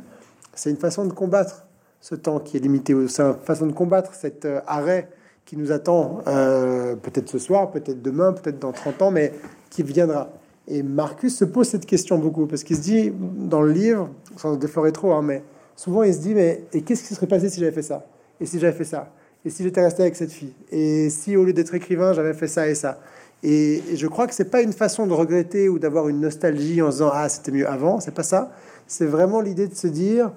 c'est 0.55 0.71
une 0.71 0.77
façon 0.77 1.07
de 1.07 1.13
combattre 1.13 1.67
ce 2.01 2.15
temps 2.15 2.39
qui 2.39 2.59
est 2.59 2.61
limité. 2.61 2.95
C'est 3.09 3.23
une 3.23 3.35
façon 3.35 3.67
de 3.67 3.73
combattre 3.73 4.15
cet 4.15 4.45
euh, 4.45 4.61
arrêt 4.67 5.09
qui 5.47 5.57
nous 5.57 5.73
attend 5.73 6.21
euh, 6.27 6.97
peut-être 6.97 7.31
ce 7.31 7.39
soir, 7.39 7.71
peut-être 7.71 8.03
demain, 8.03 8.33
peut-être 8.33 8.59
dans 8.59 8.73
30 8.73 9.03
ans, 9.03 9.11
mais 9.11 9.33
qui 9.71 9.83
viendra. 9.83 10.31
Et 10.67 10.83
Marcus 10.83 11.37
se 11.37 11.45
pose 11.45 11.69
cette 11.69 11.85
question 11.85 12.19
beaucoup, 12.19 12.47
parce 12.47 12.65
qu'il 12.65 12.77
se 12.77 12.81
dit 12.81 13.13
dans 13.15 13.61
le 13.61 13.71
livre, 13.71 14.09
sans 14.37 14.57
déflorer 14.57 14.93
trop, 14.93 15.13
hein, 15.13 15.23
mais 15.23 15.43
souvent 15.77 16.03
il 16.03 16.15
se 16.15 16.21
dit, 16.21 16.35
mais 16.35 16.65
et 16.73 16.83
qu'est-ce 16.83 17.07
qui 17.07 17.15
serait 17.15 17.27
passé 17.27 17.51
si 17.51 17.61
j'avais 17.61 17.73
fait 17.73 17.83
ça? 17.83 18.07
Et 18.41 18.47
si 18.47 18.59
j'avais 18.59 18.77
fait 18.77 18.85
ça? 18.85 19.13
Et 19.45 19.51
si 19.51 19.63
j'étais 19.63 19.83
resté 19.83 20.03
avec 20.03 20.17
cette 20.17 20.33
fille? 20.33 20.55
Et 20.71 21.11
si 21.11 21.37
au 21.37 21.45
lieu 21.45 21.53
d'être 21.53 21.75
écrivain, 21.75 22.15
j'avais 22.15 22.33
fait 22.33 22.49
ça 22.49 22.67
et 22.67 22.75
ça? 22.75 22.99
Et, 23.43 23.83
et 23.91 23.97
je 23.97 24.07
crois 24.07 24.27
que 24.27 24.35
c'est 24.35 24.47
pas 24.47 24.63
une 24.63 24.73
façon 24.73 25.07
de 25.07 25.13
regretter 25.13 25.69
ou 25.69 25.79
d'avoir 25.79 26.09
une 26.09 26.21
nostalgie 26.21 26.81
en 26.81 26.87
se 26.91 26.97
disant, 26.97 27.11
ah, 27.13 27.29
c'était 27.29 27.53
mieux 27.53 27.69
avant, 27.69 28.01
c'est 28.01 28.15
pas 28.15 28.23
ça. 28.23 28.53
C'est 28.87 29.05
vraiment 29.05 29.43
l'idée 29.43 29.69
de 29.69 29.75
se 29.75 29.87
dire, 29.87 30.33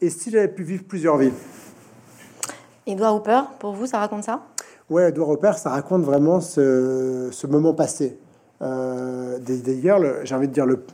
et 0.00 0.10
si 0.10 0.32
j'avais 0.32 0.48
pu 0.48 0.64
vivre 0.64 0.82
plusieurs 0.82 1.16
vies? 1.18 1.32
Edouard 2.84 3.14
Hooper, 3.14 3.42
pour 3.60 3.74
vous, 3.74 3.86
ça 3.86 3.98
raconte 3.98 4.24
ça? 4.24 4.42
Ouais, 4.88 5.10
Edouard 5.10 5.28
Hooper, 5.28 5.52
ça 5.56 5.70
raconte 5.70 6.02
vraiment 6.02 6.40
ce, 6.40 7.28
ce 7.30 7.46
moment 7.46 7.74
passé. 7.74 8.18
D'ailleurs, 8.60 10.00
j'ai 10.24 10.34
envie 10.34 10.48
de 10.48 10.52
dire 10.52 10.66
le 10.66 10.84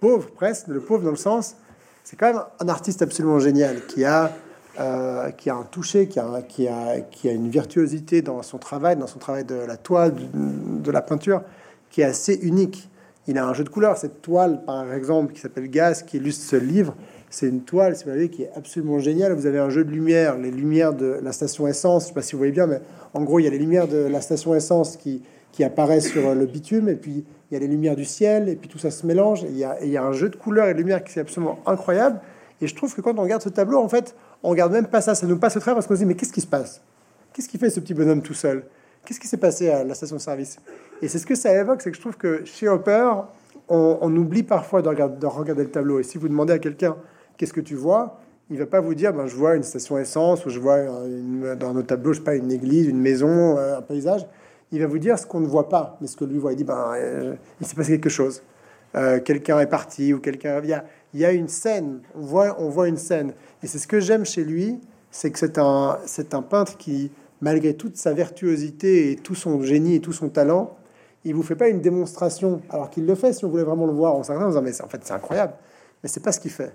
pauvre 0.00 0.30
presque, 0.30 0.68
le 0.68 0.80
pauvre 0.80 1.04
dans 1.04 1.10
le 1.10 1.16
sens, 1.16 1.56
c'est 2.04 2.16
quand 2.16 2.26
même 2.26 2.42
un 2.60 2.68
artiste 2.68 3.00
absolument 3.00 3.38
génial 3.38 3.86
qui 3.86 4.04
a, 4.04 4.30
euh, 4.78 5.30
qui 5.30 5.48
a 5.48 5.54
un 5.54 5.62
toucher, 5.62 6.06
qui 6.06 6.18
a, 6.18 6.42
qui, 6.42 6.68
a, 6.68 7.00
qui 7.00 7.30
a 7.30 7.32
une 7.32 7.48
virtuosité 7.48 8.20
dans 8.20 8.42
son 8.42 8.58
travail, 8.58 8.96
dans 8.96 9.06
son 9.06 9.18
travail 9.18 9.44
de 9.44 9.54
la 9.54 9.78
toile, 9.78 10.12
de, 10.34 10.90
la 10.90 11.00
peinture, 11.00 11.42
qui 11.90 12.02
est 12.02 12.04
assez 12.04 12.34
unique. 12.42 12.90
Il 13.26 13.38
a 13.38 13.46
un 13.46 13.54
jeu 13.54 13.64
de 13.64 13.70
couleurs. 13.70 13.96
Cette 13.96 14.20
toile, 14.20 14.60
par 14.66 14.92
exemple, 14.92 15.32
qui 15.32 15.40
s'appelle 15.40 15.70
Gaz, 15.70 16.02
qui 16.02 16.18
illustre 16.18 16.44
ce 16.44 16.56
livre, 16.56 16.94
c'est 17.30 17.48
une 17.48 17.62
toile, 17.62 17.96
si 17.96 18.04
vous 18.04 18.10
voyez, 18.10 18.28
qui 18.28 18.42
est 18.42 18.50
absolument 18.54 18.98
géniale. 18.98 19.32
Vous 19.32 19.46
avez 19.46 19.58
un 19.58 19.70
jeu 19.70 19.84
de 19.84 19.90
lumière, 19.90 20.36
les 20.36 20.50
lumières 20.50 20.92
de 20.92 21.18
la 21.22 21.32
station 21.32 21.66
essence. 21.66 22.02
Je 22.02 22.08
sais 22.08 22.14
pas 22.14 22.22
si 22.22 22.32
vous 22.32 22.38
voyez 22.38 22.52
bien, 22.52 22.66
mais 22.66 22.80
en 23.14 23.22
gros, 23.22 23.38
il 23.38 23.44
y 23.44 23.48
a 23.48 23.50
les 23.50 23.58
lumières 23.58 23.88
de 23.88 23.96
la 23.96 24.20
station 24.20 24.54
essence 24.54 24.98
qui, 24.98 25.22
qui 25.54 25.62
apparaissent 25.62 26.10
sur 26.10 26.34
le 26.34 26.46
bitume, 26.46 26.88
et 26.88 26.96
puis 26.96 27.24
il 27.48 27.54
y 27.54 27.56
a 27.56 27.60
les 27.60 27.68
lumières 27.68 27.94
du 27.94 28.04
ciel, 28.04 28.48
et 28.48 28.56
puis 28.56 28.68
tout 28.68 28.78
ça 28.78 28.90
se 28.90 29.06
mélange. 29.06 29.42
Il 29.42 29.56
y 29.56 29.62
a, 29.62 29.80
il 29.84 29.88
y 29.88 29.96
a 29.96 30.02
un 30.02 30.12
jeu 30.12 30.28
de 30.28 30.34
couleurs 30.34 30.66
et 30.66 30.72
de 30.72 30.78
lumière 30.78 31.04
qui 31.04 31.16
est 31.16 31.22
absolument 31.22 31.60
incroyable. 31.64 32.20
Et 32.60 32.66
je 32.66 32.74
trouve 32.74 32.92
que 32.92 33.00
quand 33.00 33.16
on 33.16 33.22
regarde 33.22 33.40
ce 33.40 33.50
tableau, 33.50 33.78
en 33.78 33.88
fait, 33.88 34.16
on 34.42 34.50
regarde 34.50 34.72
même 34.72 34.88
pas 34.88 35.00
ça. 35.00 35.14
Ça 35.14 35.28
nous 35.28 35.38
passe 35.38 35.56
au 35.56 35.60
travers 35.60 35.76
parce 35.76 35.86
qu'on 35.86 35.94
se 35.94 36.00
dit, 36.00 36.06
mais 36.06 36.16
qu'est-ce 36.16 36.32
qui 36.32 36.40
se 36.40 36.46
passe? 36.48 36.82
Qu'est-ce 37.32 37.48
qui 37.48 37.56
fait 37.56 37.70
ce 37.70 37.78
petit 37.78 37.94
bonhomme 37.94 38.20
tout 38.20 38.34
seul? 38.34 38.64
Qu'est-ce 39.04 39.20
qui 39.20 39.28
s'est 39.28 39.36
passé 39.36 39.68
à 39.68 39.84
la 39.84 39.94
station-service? 39.94 40.58
Et 41.02 41.06
c'est 41.06 41.20
ce 41.20 41.26
que 41.26 41.36
ça 41.36 41.54
évoque, 41.56 41.82
c'est 41.82 41.90
que 41.92 41.96
je 41.96 42.00
trouve 42.00 42.16
que 42.16 42.44
chez 42.44 42.68
Hopper, 42.68 43.12
on, 43.68 44.16
oublie 44.16 44.42
parfois 44.42 44.82
de 44.82 44.88
regarder, 44.88 45.18
de 45.20 45.26
regarder 45.26 45.62
le 45.62 45.70
tableau. 45.70 46.00
Et 46.00 46.02
si 46.02 46.18
vous 46.18 46.28
demandez 46.28 46.52
à 46.52 46.58
quelqu'un 46.58 46.96
qu'est-ce 47.36 47.52
que 47.52 47.60
tu 47.60 47.76
vois? 47.76 48.18
Il 48.50 48.58
va 48.58 48.66
pas 48.66 48.80
vous 48.80 48.94
dire, 48.94 49.12
ben, 49.12 49.26
je 49.26 49.36
vois 49.36 49.54
une 49.54 49.62
station 49.62 49.98
essence, 49.98 50.44
ou 50.46 50.50
je 50.50 50.58
vois 50.58 50.78
dans 51.60 51.72
notre 51.74 51.86
tableau, 51.86 52.12
je 52.12 52.18
sais 52.18 52.24
pas, 52.24 52.34
une 52.34 52.50
église, 52.50 52.88
une 52.88 53.00
maison, 53.00 53.56
euh, 53.56 53.78
un 53.78 53.82
paysage. 53.82 54.26
Il 54.74 54.80
va 54.80 54.88
vous 54.88 54.98
dire 54.98 55.16
ce 55.16 55.24
qu'on 55.24 55.38
ne 55.38 55.46
voit 55.46 55.68
pas, 55.68 55.96
mais 56.00 56.08
ce 56.08 56.16
que 56.16 56.24
lui 56.24 56.36
voit. 56.36 56.52
Il 56.52 56.56
dit, 56.56 56.64
ben, 56.64 56.94
euh, 56.96 57.34
il 57.60 57.66
s'est 57.66 57.76
passé 57.76 57.92
quelque 57.92 58.08
chose. 58.08 58.42
Euh, 58.96 59.20
quelqu'un 59.20 59.60
est 59.60 59.68
parti, 59.68 60.12
ou 60.12 60.18
quelqu'un... 60.18 60.60
Il 60.64 60.68
y 60.68 60.72
a, 60.72 60.84
il 61.12 61.20
y 61.20 61.24
a 61.24 61.30
une 61.30 61.46
scène, 61.46 62.00
on 62.16 62.22
voit, 62.22 62.56
on 62.60 62.70
voit 62.70 62.88
une 62.88 62.96
scène. 62.96 63.34
Et 63.62 63.68
c'est 63.68 63.78
ce 63.78 63.86
que 63.86 64.00
j'aime 64.00 64.26
chez 64.26 64.42
lui, 64.42 64.80
c'est 65.12 65.30
que 65.30 65.38
c'est 65.38 65.58
un, 65.58 65.98
c'est 66.06 66.34
un 66.34 66.42
peintre 66.42 66.76
qui, 66.76 67.12
malgré 67.40 67.74
toute 67.74 67.96
sa 67.96 68.12
virtuosité 68.14 69.12
et 69.12 69.16
tout 69.16 69.36
son 69.36 69.62
génie 69.62 69.94
et 69.94 70.00
tout 70.00 70.12
son 70.12 70.28
talent, 70.28 70.76
il 71.24 71.36
vous 71.36 71.44
fait 71.44 71.54
pas 71.54 71.68
une 71.68 71.80
démonstration, 71.80 72.60
alors 72.68 72.90
qu'il 72.90 73.06
le 73.06 73.14
fait 73.14 73.32
si 73.32 73.44
on 73.44 73.50
voulait 73.50 73.62
vraiment 73.62 73.86
le 73.86 73.92
voir. 73.92 74.16
On 74.16 74.24
s'arrête 74.24 74.42
en 74.42 74.48
disant, 74.48 74.62
mais 74.62 74.82
en 74.82 74.88
fait, 74.88 75.00
c'est 75.04 75.14
incroyable. 75.14 75.52
Mais 76.02 76.08
c'est 76.08 76.22
pas 76.22 76.32
ce 76.32 76.40
qu'il 76.40 76.50
fait 76.50 76.72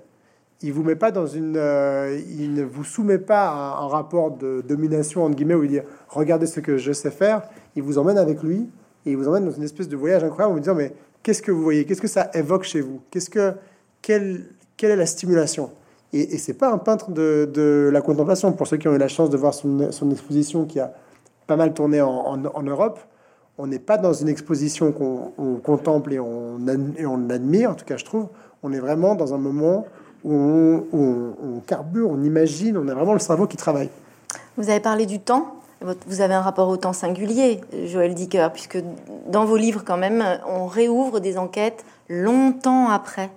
il 0.62 0.74
vous 0.74 0.84
met 0.84 0.96
pas 0.96 1.12
dans 1.12 1.26
une, 1.26 1.56
euh, 1.56 2.20
il 2.28 2.54
ne 2.54 2.64
vous 2.64 2.84
soumet 2.84 3.18
pas 3.18 3.50
à 3.50 3.82
un 3.82 3.88
rapport 3.88 4.32
de 4.32 4.62
domination 4.68 5.24
entre 5.24 5.36
guillemets 5.36 5.56
où 5.56 5.64
il 5.64 5.70
dit 5.70 5.80
regardez 6.10 6.48
ce 6.48 6.60
que 6.60 6.78
je 6.78 6.92
sais 6.92 7.12
faire. 7.12 7.44
Il 7.80 7.84
vous 7.84 7.98
emmène 7.98 8.18
avec 8.18 8.44
lui 8.44 8.68
et 9.06 9.12
il 9.12 9.16
vous 9.16 9.30
emmène 9.30 9.46
dans 9.46 9.52
une 9.52 9.64
espèce 9.64 9.88
de 9.88 9.96
voyage 9.96 10.22
incroyable 10.22 10.52
en 10.52 10.56
vous 10.56 10.60
disant 10.60 10.76
mais 10.76 10.94
qu'est-ce 11.24 11.42
que 11.42 11.50
vous 11.50 11.64
voyez, 11.64 11.86
qu'est-ce 11.86 12.02
que 12.02 12.10
ça 12.10 12.30
évoque 12.34 12.64
chez 12.64 12.82
vous, 12.82 13.00
qu'est-ce 13.10 13.30
que 13.30 13.54
quelle, 14.02 14.48
quelle 14.76 14.92
est 14.92 14.98
la 14.98 15.06
stimulation? 15.06 15.70
Et, 16.12 16.36
et 16.36 16.38
c'est 16.38 16.56
pas 16.56 16.74
un 16.74 16.78
peintre 16.78 17.12
de, 17.12 17.50
de, 17.54 17.90
la 17.90 18.02
contemplation. 18.02 18.52
Pour 18.52 18.68
ceux 18.68 18.76
qui 18.76 18.90
ont 18.90 18.96
eu 18.96 18.98
la 18.98 19.08
chance 19.08 19.30
de 19.30 19.38
voir 19.38 19.54
son, 19.54 19.94
son 19.94 20.12
exposition 20.12 20.66
qui 20.66 20.82
a 20.82 20.92
pas 21.48 21.56
mal 21.56 21.74
tourné 21.74 22.02
en, 22.02 22.44
en, 22.44 22.64
Europe, 22.64 23.00
on 23.58 23.68
n'est 23.68 23.80
pas 23.80 23.98
dans 23.98 24.12
une 24.12 24.28
exposition 24.28 24.92
qu'on 24.92 25.62
contemple 25.64 26.12
et 26.14 26.20
on, 26.20 26.58
et 26.98 27.06
on 27.06 27.30
admire. 27.30 27.72
En 27.72 27.76
tout 27.76 27.86
cas, 27.86 27.96
je 27.96 28.04
trouve, 28.04 28.28
on 28.62 28.74
est 28.74 28.80
vraiment 28.80 29.16
dans 29.16 29.34
un 29.34 29.38
moment 29.38 29.86
où 30.26 30.34
on, 30.34 30.86
on, 30.92 31.34
on, 31.42 31.60
carbure, 31.62 32.10
on 32.10 32.22
imagine, 32.24 32.78
on 32.78 32.90
a 32.90 32.94
vraiment 32.94 33.14
le 33.14 33.20
cerveau 33.20 33.48
qui 33.48 33.56
travaille. 33.56 33.90
Vous 34.58 34.70
avez 34.70 34.82
parlé 34.82 35.06
du 35.06 35.20
temps. 35.20 35.59
Vous 35.82 36.20
avez 36.20 36.34
un 36.34 36.42
rapport 36.42 36.68
au 36.68 36.76
temps 36.76 36.92
singulier, 36.92 37.62
Joël 37.86 38.14
Dicker, 38.14 38.50
puisque 38.52 38.84
dans 39.28 39.46
vos 39.46 39.56
livres, 39.56 39.84
quand 39.86 39.98
même, 39.98 40.24
on 40.46 40.66
réouvre 40.66 41.20
des 41.22 41.38
enquêtes 41.38 41.86
longtemps 42.10 42.90
après. 42.90 43.30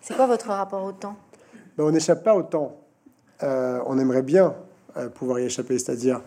C'est 0.00 0.16
quoi 0.16 0.26
votre 0.26 0.48
rapport 0.48 0.82
au 0.84 0.92
temps? 0.92 1.16
Ben, 1.76 1.84
On 1.84 1.90
n'échappe 1.90 2.24
pas 2.24 2.34
au 2.34 2.42
temps. 2.42 2.76
Euh, 3.42 3.80
on 3.86 3.98
aimerait 3.98 4.22
bien 4.22 4.54
euh, 4.96 5.08
pouvoir 5.10 5.40
y 5.40 5.44
échapper, 5.44 5.78
c'est-à-dire, 5.78 6.22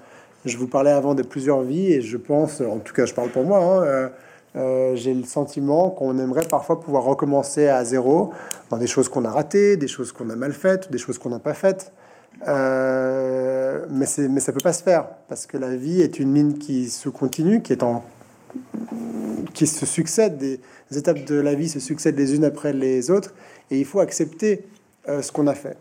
je 0.46 0.58
vous 0.58 0.68
parlais 0.68 0.92
avant 0.92 1.16
de 1.16 1.24
plusieurs 1.24 1.62
vies, 1.62 1.94
et 1.94 2.02
je 2.02 2.18
pense, 2.18 2.62
en 2.62 2.78
tout 2.78 2.94
cas, 2.94 3.06
je 3.06 3.14
parle 3.16 3.30
pour 3.30 3.44
moi, 3.44 3.60
hein, 3.60 4.12
euh, 4.56 4.96
j'ai 4.96 5.14
le 5.14 5.24
sentiment 5.24 5.90
qu'on 5.90 6.18
aimerait 6.20 6.48
parfois 6.48 6.80
pouvoir 6.80 7.04
recommencer 7.04 7.68
à 7.68 7.84
zéro 7.84 8.32
dans 8.70 8.78
des 8.78 8.88
choses 8.88 9.10
qu'on 9.10 9.26
a 9.26 9.32
ratées, 9.32 9.78
des 9.78 9.88
choses 9.88 10.12
qu'on 10.12 10.30
a 10.30 10.36
mal 10.36 10.54
faites, 10.54 10.92
des 10.92 10.98
choses 10.98 11.18
qu'on 11.18 11.30
n'a 11.30 11.40
pas 11.40 11.54
faites. 11.54 11.92
Euh, 12.48 13.86
mais, 13.90 14.06
mais 14.30 14.40
ça 14.40 14.52
peut 14.52 14.60
pas 14.62 14.74
se 14.74 14.84
faire 14.84 15.08
parce 15.28 15.46
que 15.46 15.58
la 15.58 15.76
vie 15.76 16.02
est 16.02 16.20
une 16.20 16.32
mine 16.32 16.58
qui 16.58 16.90
se 16.90 17.10
continue, 17.10 17.62
qui 17.62 17.74
est 17.74 17.84
en 17.84 18.04
qui 19.54 19.68
se 19.68 19.86
succède, 19.86 20.38
des 20.38 20.60
étapes 20.98 21.26
de 21.26 21.36
la 21.36 21.56
vie 21.56 21.70
se 21.70 21.80
succèdent 21.80 22.18
les 22.18 22.36
unes 22.36 22.46
après 22.46 22.74
les 22.74 23.12
autres, 23.12 23.34
et 23.72 23.80
il 23.80 23.86
faut 23.86 24.00
accepter 24.00 24.66
euh, 25.10 25.22
ce 25.22 25.32
qu'on 25.32 25.48
a 25.48 25.56
fait, 25.56 25.78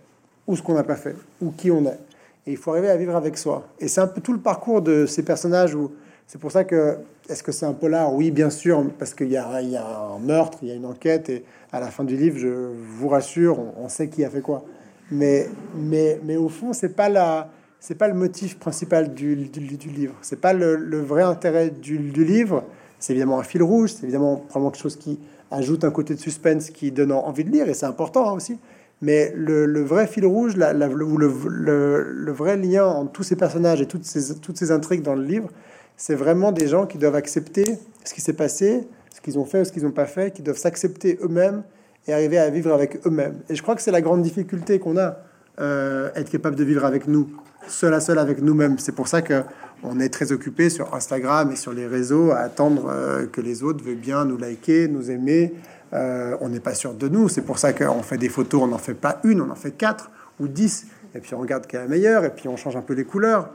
ou 0.47 0.57
ce 0.57 0.63
qu'on 0.63 0.75
n'a 0.75 0.83
pas 0.83 0.97
fait, 0.97 1.15
ou 1.41 1.51
qui 1.51 1.71
on 1.71 1.85
est. 1.85 1.99
et 2.47 2.53
il 2.53 2.57
faut 2.57 2.73
arriver 2.73 2.91
à 2.91 2.97
vivre 2.97 3.15
avec 3.15 3.37
soi. 3.37 3.69
Et 3.79 3.89
c'est 3.89 4.01
un 4.01 4.07
peu 4.07 4.21
tout 4.21 4.33
le 4.33 4.41
parcours 4.41 4.83
de 4.83 5.07
ces 5.07 5.23
personnages 5.23 5.75
où 5.75 5.93
c'est 6.27 6.41
pour 6.41 6.51
ça 6.51 6.65
que 6.65 6.99
est-ce 7.29 7.43
que 7.43 7.53
c'est 7.53 7.67
un 7.67 7.73
polar? 7.73 8.13
Oui, 8.13 8.31
bien 8.31 8.51
sûr, 8.51 8.85
parce 8.99 9.15
qu'il 9.15 9.29
y, 9.29 9.37
a, 9.37 9.61
il 9.61 9.71
y 9.71 9.77
a 9.77 9.87
un 9.87 10.19
meurtre, 10.19 10.59
il 10.63 10.69
y 10.69 10.71
a 10.71 10.75
une 10.75 10.87
enquête, 10.87 11.29
et 11.29 11.45
à 11.73 11.81
la 11.81 11.89
fin 11.89 12.05
du 12.05 12.17
livre, 12.17 12.39
je 12.39 12.49
vous 12.49 13.09
rassure, 13.09 13.59
on, 13.77 13.89
sait 13.89 14.09
qui 14.09 14.25
a 14.25 14.31
fait 14.31 14.41
quoi. 14.41 14.65
Mais, 15.11 15.49
mais, 15.77 16.21
mais 16.25 16.37
au 16.37 16.49
fond, 16.49 16.73
c'est 16.73 16.95
pas 16.97 17.09
la, 17.09 17.51
c'est 17.81 17.95
pas 17.95 18.09
le 18.09 18.15
motif 18.15 18.59
principal 18.59 19.15
du, 19.15 19.37
du, 19.37 19.77
du 19.77 19.89
livre. 19.89 20.15
C'est 20.23 20.41
pas 20.41 20.53
le, 20.53 20.77
le, 20.77 21.01
vrai 21.01 21.23
intérêt 21.23 21.71
du, 21.71 21.99
du 21.99 22.25
livre. 22.25 22.65
C'est 22.99 23.13
évidemment 23.13 23.39
un 23.39 23.45
fil 23.45 23.63
rouge. 23.63 23.93
C'est 23.93 24.05
évidemment 24.05 24.37
probablement 24.37 24.71
quelque 24.71 24.83
chose 24.83 24.97
qui 24.97 25.21
ajoute 25.51 25.85
un 25.85 25.91
côté 25.91 26.15
de 26.15 26.21
suspense 26.21 26.71
qui 26.71 26.91
donne 26.91 27.13
envie 27.13 27.45
de 27.45 27.51
lire, 27.51 27.69
et 27.69 27.75
c'est 27.75 27.87
important 27.87 28.29
hein, 28.29 28.33
aussi. 28.33 28.59
Mais 29.03 29.33
le, 29.37 29.67
le, 29.67 29.83
vrai 29.83 30.07
fil 30.07 30.25
rouge, 30.25 30.57
la, 30.57 30.73
la, 30.73 30.89
le, 30.89 31.05
le, 31.05 32.33
vrai 32.33 32.57
lien 32.57 32.87
entre 32.87 33.13
tous 33.13 33.23
ces 33.23 33.37
personnages 33.37 33.81
et 33.83 33.87
toutes 33.87 34.05
ces, 34.05 34.35
toutes 34.41 34.57
ces 34.57 34.73
intrigues 34.73 35.03
dans 35.03 35.15
le 35.15 35.23
livre, 35.23 35.51
c'est 35.97 36.15
vraiment 36.15 36.51
des 36.51 36.67
gens 36.67 36.87
qui 36.87 36.97
doivent 36.97 37.15
accepter 37.15 37.79
ce 38.05 38.15
qui 38.15 38.21
s'est 38.21 38.33
passé, 38.33 38.89
ce 39.15 39.21
qu'ils 39.21 39.39
ont 39.39 39.45
fait 39.45 39.61
ou 39.61 39.65
ce 39.65 39.73
qu'ils 39.73 39.85
n'ont 39.85 39.93
pas 39.93 40.07
fait, 40.07 40.33
qui 40.33 40.43
doivent 40.43 40.57
s'accepter 40.57 41.19
eux-mêmes 41.23 41.63
et 42.07 42.13
arriver 42.13 42.39
à 42.39 42.51
vivre 42.51 42.73
avec 42.73 43.07
eux-mêmes. 43.07 43.41
Et 43.49 43.55
je 43.55 43.63
crois 43.63 43.75
que 43.75 43.83
c'est 43.83 43.91
la 43.91 44.01
grande 44.01 44.23
difficulté 44.23 44.79
qu'on 44.79 44.97
a, 44.97 45.19
euh, 45.61 46.11
être 46.15 46.31
capable 46.31 46.57
de 46.57 46.65
vivre 46.65 46.85
avec 46.85 47.09
nous, 47.09 47.29
seul 47.67 47.95
à 47.95 48.01
seul 48.01 48.19
avec 48.19 48.43
nous-mêmes. 48.43 48.79
C'est 48.79 48.95
pour 48.95 49.09
ça 49.09 49.23
que 49.23 49.43
on 49.83 50.01
est 50.01 50.09
très 50.09 50.33
occupé 50.33 50.71
sur 50.71 50.95
Instagram 50.95 51.51
et 51.53 51.57
sur 51.57 51.73
les 51.73 51.87
réseaux 51.87 52.31
à 52.31 52.39
attendre 52.39 52.87
euh, 52.89 53.27
que 53.27 53.41
les 53.41 53.63
autres 53.63 53.85
veuillent 53.85 53.95
bien 53.95 54.25
nous 54.25 54.39
liker, 54.39 54.89
nous 54.89 55.11
aimer. 55.11 55.55
Euh, 55.93 56.37
on 56.41 56.49
n'est 56.49 56.61
pas 56.61 56.75
sûr 56.75 56.95
de 56.95 57.09
nous. 57.09 57.29
C'est 57.29 57.43
pour 57.43 57.59
ça 57.59 57.73
qu'on 57.73 58.03
fait 58.03 58.19
des 58.19 58.29
photos, 58.29 58.63
on 58.63 58.69
n'en 58.69 58.79
fait 58.79 58.95
pas 58.95 59.21
une, 59.25 59.41
on 59.41 59.51
en 59.51 59.55
fait 59.55 59.73
quatre 59.73 60.11
ou 60.41 60.49
dix. 60.49 60.87
Et 61.15 61.21
puis 61.21 61.35
on 61.35 61.39
regarde 61.39 61.67
quelle 61.67 61.81
est 61.81 61.85
la 61.85 61.89
meilleure, 61.89 62.25
et 62.25 62.31
puis 62.31 62.49
on 62.49 62.57
change 62.57 62.77
un 62.77 62.83
peu 62.83 62.95
les 62.95 63.05
couleurs. 63.05 63.51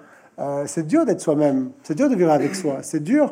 C'est 0.65 0.87
dur 0.87 1.05
d'être 1.05 1.21
soi-même, 1.21 1.69
c'est 1.83 1.93
dur 1.93 2.09
de 2.09 2.15
vivre 2.15 2.31
avec 2.31 2.55
soi, 2.55 2.79
c'est 2.81 3.03
dur 3.03 3.31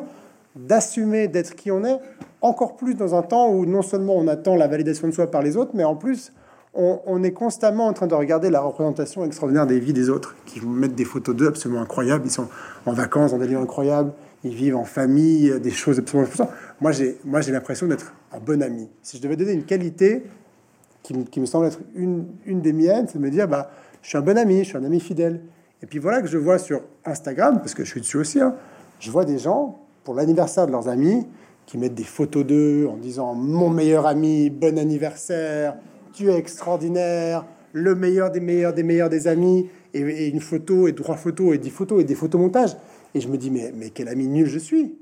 d'assumer 0.56 1.28
d'être 1.28 1.54
qui 1.54 1.70
on 1.70 1.84
est, 1.84 1.98
encore 2.40 2.76
plus 2.76 2.94
dans 2.94 3.14
un 3.14 3.22
temps 3.22 3.50
où 3.50 3.66
non 3.66 3.82
seulement 3.82 4.16
on 4.16 4.26
attend 4.28 4.56
la 4.56 4.66
validation 4.66 5.06
de 5.06 5.12
soi 5.12 5.30
par 5.30 5.42
les 5.42 5.56
autres, 5.56 5.72
mais 5.74 5.84
en 5.84 5.94
plus 5.94 6.32
on, 6.72 7.22
est 7.24 7.32
constamment 7.32 7.86
en 7.88 7.92
train 7.92 8.06
de 8.06 8.14
regarder 8.14 8.48
la 8.48 8.60
représentation 8.60 9.24
extraordinaire 9.24 9.66
des 9.66 9.80
vies 9.80 9.92
des 9.92 10.08
autres, 10.08 10.36
qui 10.46 10.60
vont 10.60 10.70
mettre 10.70 10.94
des 10.94 11.04
photos 11.04 11.34
d'eux 11.34 11.48
absolument 11.48 11.80
incroyables, 11.80 12.24
ils 12.24 12.30
sont 12.30 12.46
en 12.86 12.92
vacances 12.92 13.32
dans 13.32 13.38
des 13.38 13.48
lieux 13.48 13.58
incroyables, 13.58 14.12
ils 14.44 14.54
vivent 14.54 14.76
en 14.76 14.84
famille, 14.84 15.58
des 15.60 15.70
choses 15.70 15.98
absolument 15.98 16.28
Moi 16.80 16.92
j'ai, 16.92 17.18
moi 17.24 17.40
j'ai 17.40 17.50
l'impression 17.50 17.88
d'être 17.88 18.14
un 18.32 18.38
bon 18.38 18.62
ami. 18.62 18.88
Si 19.02 19.16
je 19.16 19.22
devais 19.22 19.36
donner 19.36 19.52
une 19.52 19.64
qualité 19.64 20.22
qui, 21.02 21.40
me 21.40 21.46
semble 21.46 21.66
être 21.66 21.80
une, 21.94 22.26
une 22.46 22.60
des 22.60 22.72
miennes, 22.72 23.06
c'est 23.08 23.18
de 23.18 23.22
me 23.22 23.30
dire, 23.30 23.48
bah, 23.48 23.70
je 24.02 24.08
suis 24.08 24.18
un 24.18 24.22
bon 24.22 24.38
ami, 24.38 24.60
je 24.60 24.68
suis 24.68 24.76
un 24.76 24.84
ami 24.84 25.00
fidèle. 25.00 25.40
Et 25.82 25.86
puis 25.86 25.98
voilà 25.98 26.20
que 26.20 26.28
je 26.28 26.38
vois 26.38 26.58
sur 26.58 26.82
Instagram, 27.04 27.58
parce 27.58 27.74
que 27.74 27.84
je 27.84 27.90
suis 27.90 28.00
dessus 28.00 28.18
aussi, 28.18 28.40
hein, 28.40 28.54
je 29.00 29.10
vois 29.10 29.24
des 29.24 29.38
gens, 29.38 29.79
pour 30.04 30.14
l'anniversaire 30.14 30.66
de 30.66 30.72
leurs 30.72 30.88
amis, 30.88 31.26
qui 31.66 31.78
mettent 31.78 31.94
des 31.94 32.04
photos 32.04 32.44
d'eux 32.44 32.88
en 32.90 32.96
disant 32.96 33.34
mon 33.34 33.70
meilleur 33.70 34.06
ami, 34.06 34.50
bon 34.50 34.78
anniversaire, 34.78 35.76
tu 36.12 36.28
es 36.28 36.36
extraordinaire, 36.36 37.44
le 37.72 37.94
meilleur 37.94 38.30
des 38.30 38.40
meilleurs 38.40 38.72
des 38.72 38.82
meilleurs 38.82 39.08
des 39.08 39.28
amis, 39.28 39.68
et, 39.94 40.28
une 40.28 40.40
photo, 40.40 40.88
et 40.88 40.94
trois 40.94 41.16
photos, 41.16 41.54
et 41.54 41.58
dix 41.58 41.70
photos, 41.70 42.00
et 42.00 42.04
des 42.04 42.14
photomontages. 42.14 42.76
Et 43.14 43.20
je 43.20 43.28
me 43.28 43.36
dis, 43.36 43.50
mais, 43.50 43.72
mais 43.74 43.90
quel 43.90 44.08
ami 44.08 44.26
nul 44.26 44.46
je 44.46 44.58
suis. 44.58 44.96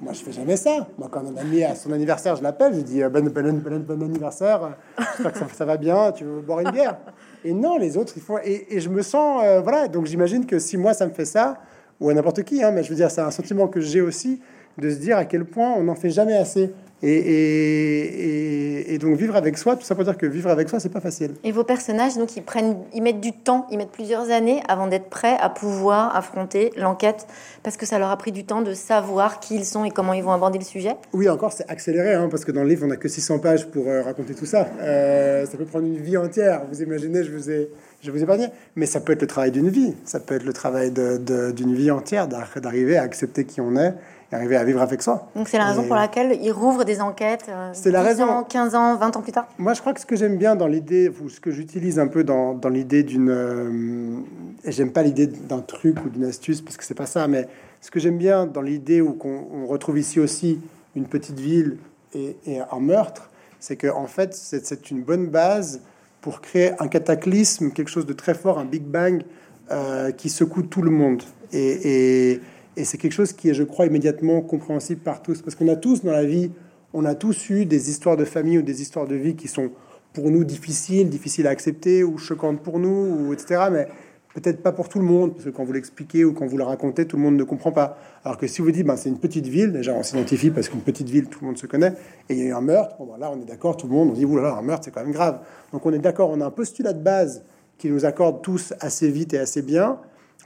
Moi, 0.00 0.12
je 0.12 0.20
fais 0.20 0.32
jamais 0.32 0.56
ça. 0.56 0.88
Moi, 0.98 1.08
quand 1.10 1.20
un 1.20 1.36
ami 1.36 1.62
à 1.62 1.74
son 1.74 1.92
anniversaire, 1.92 2.36
je 2.36 2.42
l'appelle, 2.42 2.74
je 2.74 2.80
dis 2.80 3.00
bon, 3.02 3.24
bon, 3.24 3.30
bon, 3.30 3.96
bon 3.96 4.04
anniversaire, 4.04 4.76
j'espère 4.98 5.32
que 5.32 5.38
ça, 5.38 5.46
ça, 5.52 5.64
va 5.64 5.76
bien, 5.76 6.12
tu 6.12 6.24
veux 6.24 6.40
boire 6.40 6.60
une 6.60 6.72
bière? 6.72 6.96
Et 7.44 7.52
non, 7.52 7.78
les 7.78 7.96
autres, 7.96 8.12
ils 8.16 8.22
font. 8.22 8.38
Et, 8.44 8.80
je 8.80 8.88
me 8.88 9.02
sens. 9.02 9.42
Euh, 9.44 9.60
voilà, 9.60 9.86
donc 9.86 10.06
j'imagine 10.06 10.46
que 10.46 10.58
si 10.58 10.76
moi 10.76 10.94
ça 10.94 11.06
me 11.06 11.12
fait 11.12 11.24
ça, 11.24 11.58
ou 12.04 12.10
à 12.10 12.14
n'importe 12.14 12.42
qui, 12.42 12.62
hein, 12.62 12.70
mais 12.70 12.82
je 12.82 12.90
veux 12.90 12.96
dire, 12.96 13.10
c'est 13.10 13.22
un 13.22 13.30
sentiment 13.30 13.66
que 13.66 13.80
j'ai 13.80 14.02
aussi 14.02 14.40
de 14.76 14.90
se 14.90 14.96
dire 14.96 15.16
à 15.16 15.24
quel 15.24 15.44
point 15.44 15.72
on 15.72 15.84
n'en 15.84 15.94
fait 15.94 16.10
jamais 16.10 16.34
assez. 16.34 16.70
Et, 17.02 18.98
donc 19.00 19.16
vivre 19.16 19.36
avec 19.36 19.58
soi, 19.58 19.76
tout 19.76 19.82
ça 19.84 19.94
pour 19.94 20.04
dire 20.04 20.16
que 20.16 20.24
vivre 20.24 20.48
avec 20.48 20.68
soi, 20.68 20.80
c'est 20.80 20.88
pas 20.88 21.00
facile. 21.00 21.32
Et 21.44 21.52
vos 21.52 21.64
personnages, 21.64 22.16
donc 22.16 22.36
ils 22.36 22.42
prennent, 22.42 22.78
ils 22.94 23.02
mettent 23.02 23.20
du 23.20 23.32
temps, 23.32 23.66
ils 23.70 23.76
mettent 23.76 23.90
plusieurs 23.90 24.30
années 24.30 24.62
avant 24.68 24.86
d'être 24.86 25.10
prêts 25.10 25.36
à 25.40 25.50
pouvoir 25.50 26.14
affronter 26.16 26.72
l'enquête, 26.76 27.26
parce 27.62 27.76
que 27.76 27.84
ça 27.84 27.98
leur 27.98 28.10
a 28.10 28.16
pris 28.16 28.32
du 28.32 28.44
temps 28.44 28.62
de 28.62 28.72
savoir 28.72 29.40
qui 29.40 29.56
ils 29.56 29.66
sont 29.66 29.84
et 29.84 29.90
comment 29.90 30.12
ils 30.14 30.22
vont 30.22 30.32
aborder 30.32 30.58
le 30.58 30.64
sujet? 30.64 30.96
Oui, 31.12 31.28
encore 31.28 31.52
c'est 31.52 31.68
accéléré, 31.70 32.14
hein, 32.14 32.28
parce 32.30 32.44
que 32.44 32.52
dans 32.52 32.62
le 32.62 32.68
livre 32.68 32.84
on 32.84 32.88
n'a 32.88 32.96
que 32.96 33.08
600 33.08 33.38
pages 33.40 33.66
pour 33.66 33.88
euh, 33.88 34.02
raconter 34.02 34.34
tout 34.34 34.46
ça. 34.46 34.68
Euh, 34.80 35.44
ça 35.44 35.58
peut 35.58 35.66
prendre 35.66 35.86
une 35.86 35.98
vie 35.98 36.16
entière. 36.16 36.62
Vous 36.70 36.82
imaginez, 36.82 37.24
je 37.24 37.32
vous 37.32 37.50
ai, 37.50 37.68
je 38.04 38.10
vous 38.10 38.22
épargne, 38.22 38.50
mais 38.76 38.86
ça 38.86 39.00
peut 39.00 39.12
être 39.12 39.22
le 39.22 39.26
travail 39.26 39.50
d'une 39.50 39.68
vie, 39.68 39.94
ça 40.04 40.20
peut 40.20 40.34
être 40.34 40.44
le 40.44 40.52
travail 40.52 40.92
d'une 40.92 41.74
vie 41.74 41.90
entière, 41.90 42.28
d'arriver 42.28 42.96
à 42.96 43.02
accepter 43.02 43.44
qui 43.44 43.60
on 43.60 43.76
est 43.76 43.94
arriver 44.34 44.56
à 44.56 44.64
vivre 44.64 44.82
avec 44.82 45.02
soi. 45.02 45.28
Donc 45.34 45.48
c'est 45.48 45.58
la 45.58 45.66
raison 45.66 45.84
pour 45.84 45.96
laquelle 45.96 46.38
il 46.42 46.50
rouvre 46.52 46.84
des 46.84 47.00
enquêtes 47.00 47.46
euh, 47.48 47.70
c'est 47.72 47.90
la 47.90 48.02
raison. 48.02 48.44
15 48.44 48.74
ans, 48.74 48.96
20 48.96 49.16
ans 49.16 49.22
plus 49.22 49.32
tard 49.32 49.46
Moi 49.58 49.74
je 49.74 49.80
crois 49.80 49.92
que 49.92 50.00
ce 50.00 50.06
que 50.06 50.16
j'aime 50.16 50.36
bien 50.36 50.56
dans 50.56 50.66
l'idée, 50.66 51.10
ou 51.22 51.28
ce 51.28 51.40
que 51.40 51.50
j'utilise 51.50 51.98
un 51.98 52.08
peu 52.08 52.24
dans, 52.24 52.54
dans 52.54 52.68
l'idée 52.68 53.02
d'une... 53.02 53.30
Euh, 53.30 54.18
et 54.64 54.72
j'aime 54.72 54.92
pas 54.92 55.02
l'idée 55.02 55.26
d'un 55.26 55.60
truc 55.60 56.04
ou 56.04 56.08
d'une 56.08 56.24
astuce 56.24 56.60
parce 56.60 56.76
que 56.76 56.84
c'est 56.84 56.94
pas 56.94 57.06
ça, 57.06 57.28
mais 57.28 57.48
ce 57.80 57.90
que 57.90 58.00
j'aime 58.00 58.18
bien 58.18 58.46
dans 58.46 58.62
l'idée 58.62 59.00
où 59.00 59.12
qu'on 59.12 59.66
retrouve 59.66 59.98
ici 59.98 60.20
aussi 60.20 60.60
une 60.96 61.06
petite 61.06 61.38
ville 61.38 61.78
et, 62.14 62.36
un 62.70 62.80
meurtre, 62.80 63.30
c'est 63.58 63.76
que 63.76 63.88
en 63.88 64.06
fait 64.06 64.34
c'est 64.34 64.90
une 64.90 65.02
bonne 65.02 65.26
base 65.26 65.80
pour 66.24 66.40
créer 66.40 66.70
un 66.80 66.88
cataclysme, 66.88 67.70
quelque 67.70 67.90
chose 67.90 68.06
de 68.06 68.14
très 68.14 68.32
fort, 68.32 68.58
un 68.58 68.64
Big 68.64 68.82
Bang 68.82 69.22
euh, 69.70 70.10
qui 70.10 70.30
secoue 70.30 70.62
tout 70.62 70.80
le 70.80 70.90
monde. 70.90 71.22
et, 71.52 72.40
et 72.76 72.84
c'est 72.84 72.96
quelque 72.96 73.12
chose 73.12 73.34
qui 73.34 73.50
est, 73.50 73.54
je 73.54 73.62
crois, 73.62 73.84
immédiatement 73.84 74.40
compréhensible 74.40 75.02
par 75.02 75.22
tous. 75.22 75.42
Parce 75.42 75.54
qu'on 75.54 75.68
a 75.68 75.76
tous 75.76 76.02
dans 76.02 76.12
la 76.12 76.24
vie, 76.24 76.50
on 76.94 77.04
a 77.04 77.14
tous 77.14 77.50
eu 77.50 77.66
des 77.66 77.90
histoires 77.90 78.16
de 78.16 78.24
famille 78.24 78.56
ou 78.56 78.62
des 78.62 78.80
histoires 78.80 79.06
de 79.06 79.14
vie 79.14 79.36
qui 79.36 79.48
sont 79.48 79.70
pour 80.14 80.30
nous 80.30 80.44
difficiles, 80.44 81.10
difficiles 81.10 81.46
à 81.46 81.50
accepter 81.50 82.04
ou 82.04 82.16
choquantes 82.16 82.62
pour 82.62 82.78
nous, 82.78 83.28
ou 83.28 83.32
etc. 83.34 83.64
Mais 83.70 83.88
peut-être 84.34 84.62
pas 84.62 84.72
pour 84.72 84.88
tout 84.88 84.98
le 84.98 85.04
monde, 85.04 85.32
parce 85.32 85.44
que 85.44 85.50
quand 85.50 85.64
vous 85.64 85.72
l'expliquez 85.72 86.24
ou 86.24 86.32
quand 86.32 86.46
vous 86.46 86.58
le 86.58 86.64
racontez, 86.64 87.06
tout 87.06 87.16
le 87.16 87.22
monde 87.22 87.36
ne 87.36 87.44
comprend 87.44 87.72
pas. 87.72 87.96
Alors 88.24 88.36
que 88.36 88.46
si 88.46 88.62
vous 88.62 88.70
dites, 88.72 88.86
ben, 88.86 88.96
c'est 88.96 89.08
une 89.08 89.18
petite 89.18 89.46
ville, 89.46 89.72
déjà 89.72 89.92
on 89.92 90.02
s'identifie 90.02 90.50
parce 90.50 90.68
qu'une 90.68 90.80
petite 90.80 91.08
ville, 91.08 91.28
tout 91.28 91.38
le 91.40 91.46
monde 91.46 91.58
se 91.58 91.66
connaît, 91.66 91.94
et 92.28 92.34
il 92.34 92.38
y 92.38 92.42
a 92.42 92.44
eu 92.46 92.52
un 92.52 92.60
meurtre, 92.60 92.96
bon, 92.98 93.06
ben, 93.06 93.18
là 93.18 93.30
on 93.32 93.40
est 93.40 93.44
d'accord, 93.44 93.76
tout 93.76 93.86
le 93.86 93.94
monde, 93.94 94.10
on 94.10 94.12
dit, 94.12 94.26
là 94.26 94.56
un 94.58 94.62
meurtre, 94.62 94.84
c'est 94.84 94.90
quand 94.90 95.02
même 95.02 95.12
grave. 95.12 95.40
Donc 95.72 95.86
on 95.86 95.92
est 95.92 95.98
d'accord, 95.98 96.30
on 96.30 96.40
a 96.40 96.46
un 96.46 96.50
postulat 96.50 96.92
de 96.92 97.02
base 97.02 97.44
qui 97.78 97.88
nous 97.90 98.04
accorde 98.04 98.42
tous 98.42 98.74
assez 98.80 99.08
vite 99.08 99.34
et 99.34 99.38
assez 99.38 99.62
bien, 99.62 99.98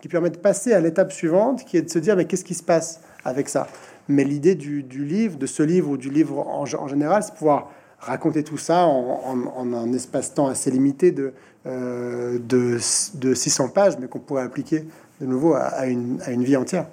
qui 0.03 0.09
permet 0.09 0.31
de 0.31 0.39
passer 0.39 0.73
à 0.73 0.81
l'étape 0.81 1.11
suivante, 1.11 1.65
qui 1.65 1.77
est 1.77 1.83
de 1.83 1.91
se 1.91 1.99
dire 1.99 2.15
mais 2.15 2.27
qu'est-ce 2.27 2.45
qui 2.45 2.55
se 2.55 2.63
passe 2.63 3.01
avec 3.25 3.49
ça? 3.49 3.69
Mais 4.09 4.25
l'idée 4.25 4.55
du, 4.55 4.83
livre, 4.83 5.39
de 5.39 5.47
ce 5.47 5.63
livre 5.63 5.91
ou 5.91 5.97
du 5.97 6.11
livre 6.11 6.47
en, 6.47 6.65
général, 6.65 7.23
c'est 7.23 7.35
pouvoir 7.35 7.71
raconter 7.99 8.43
tout 8.43 8.57
ça 8.57 8.87
en, 8.87 9.75
un 9.75 9.93
espace-temps 9.93 10.47
assez 10.47 10.71
limité 10.71 11.11
de, 11.11 11.33
euh, 11.69 12.39
de, 12.41 12.79
600 12.79 13.69
pages, 13.69 13.99
mais 13.99 14.09
qu'on 14.09 14.21
pourrait 14.21 14.43
appliquer 14.43 14.85
de 15.21 15.27
nouveau 15.27 15.55
à, 15.55 15.87
une, 15.87 16.19
vie 16.43 16.57
entière. 16.57 16.87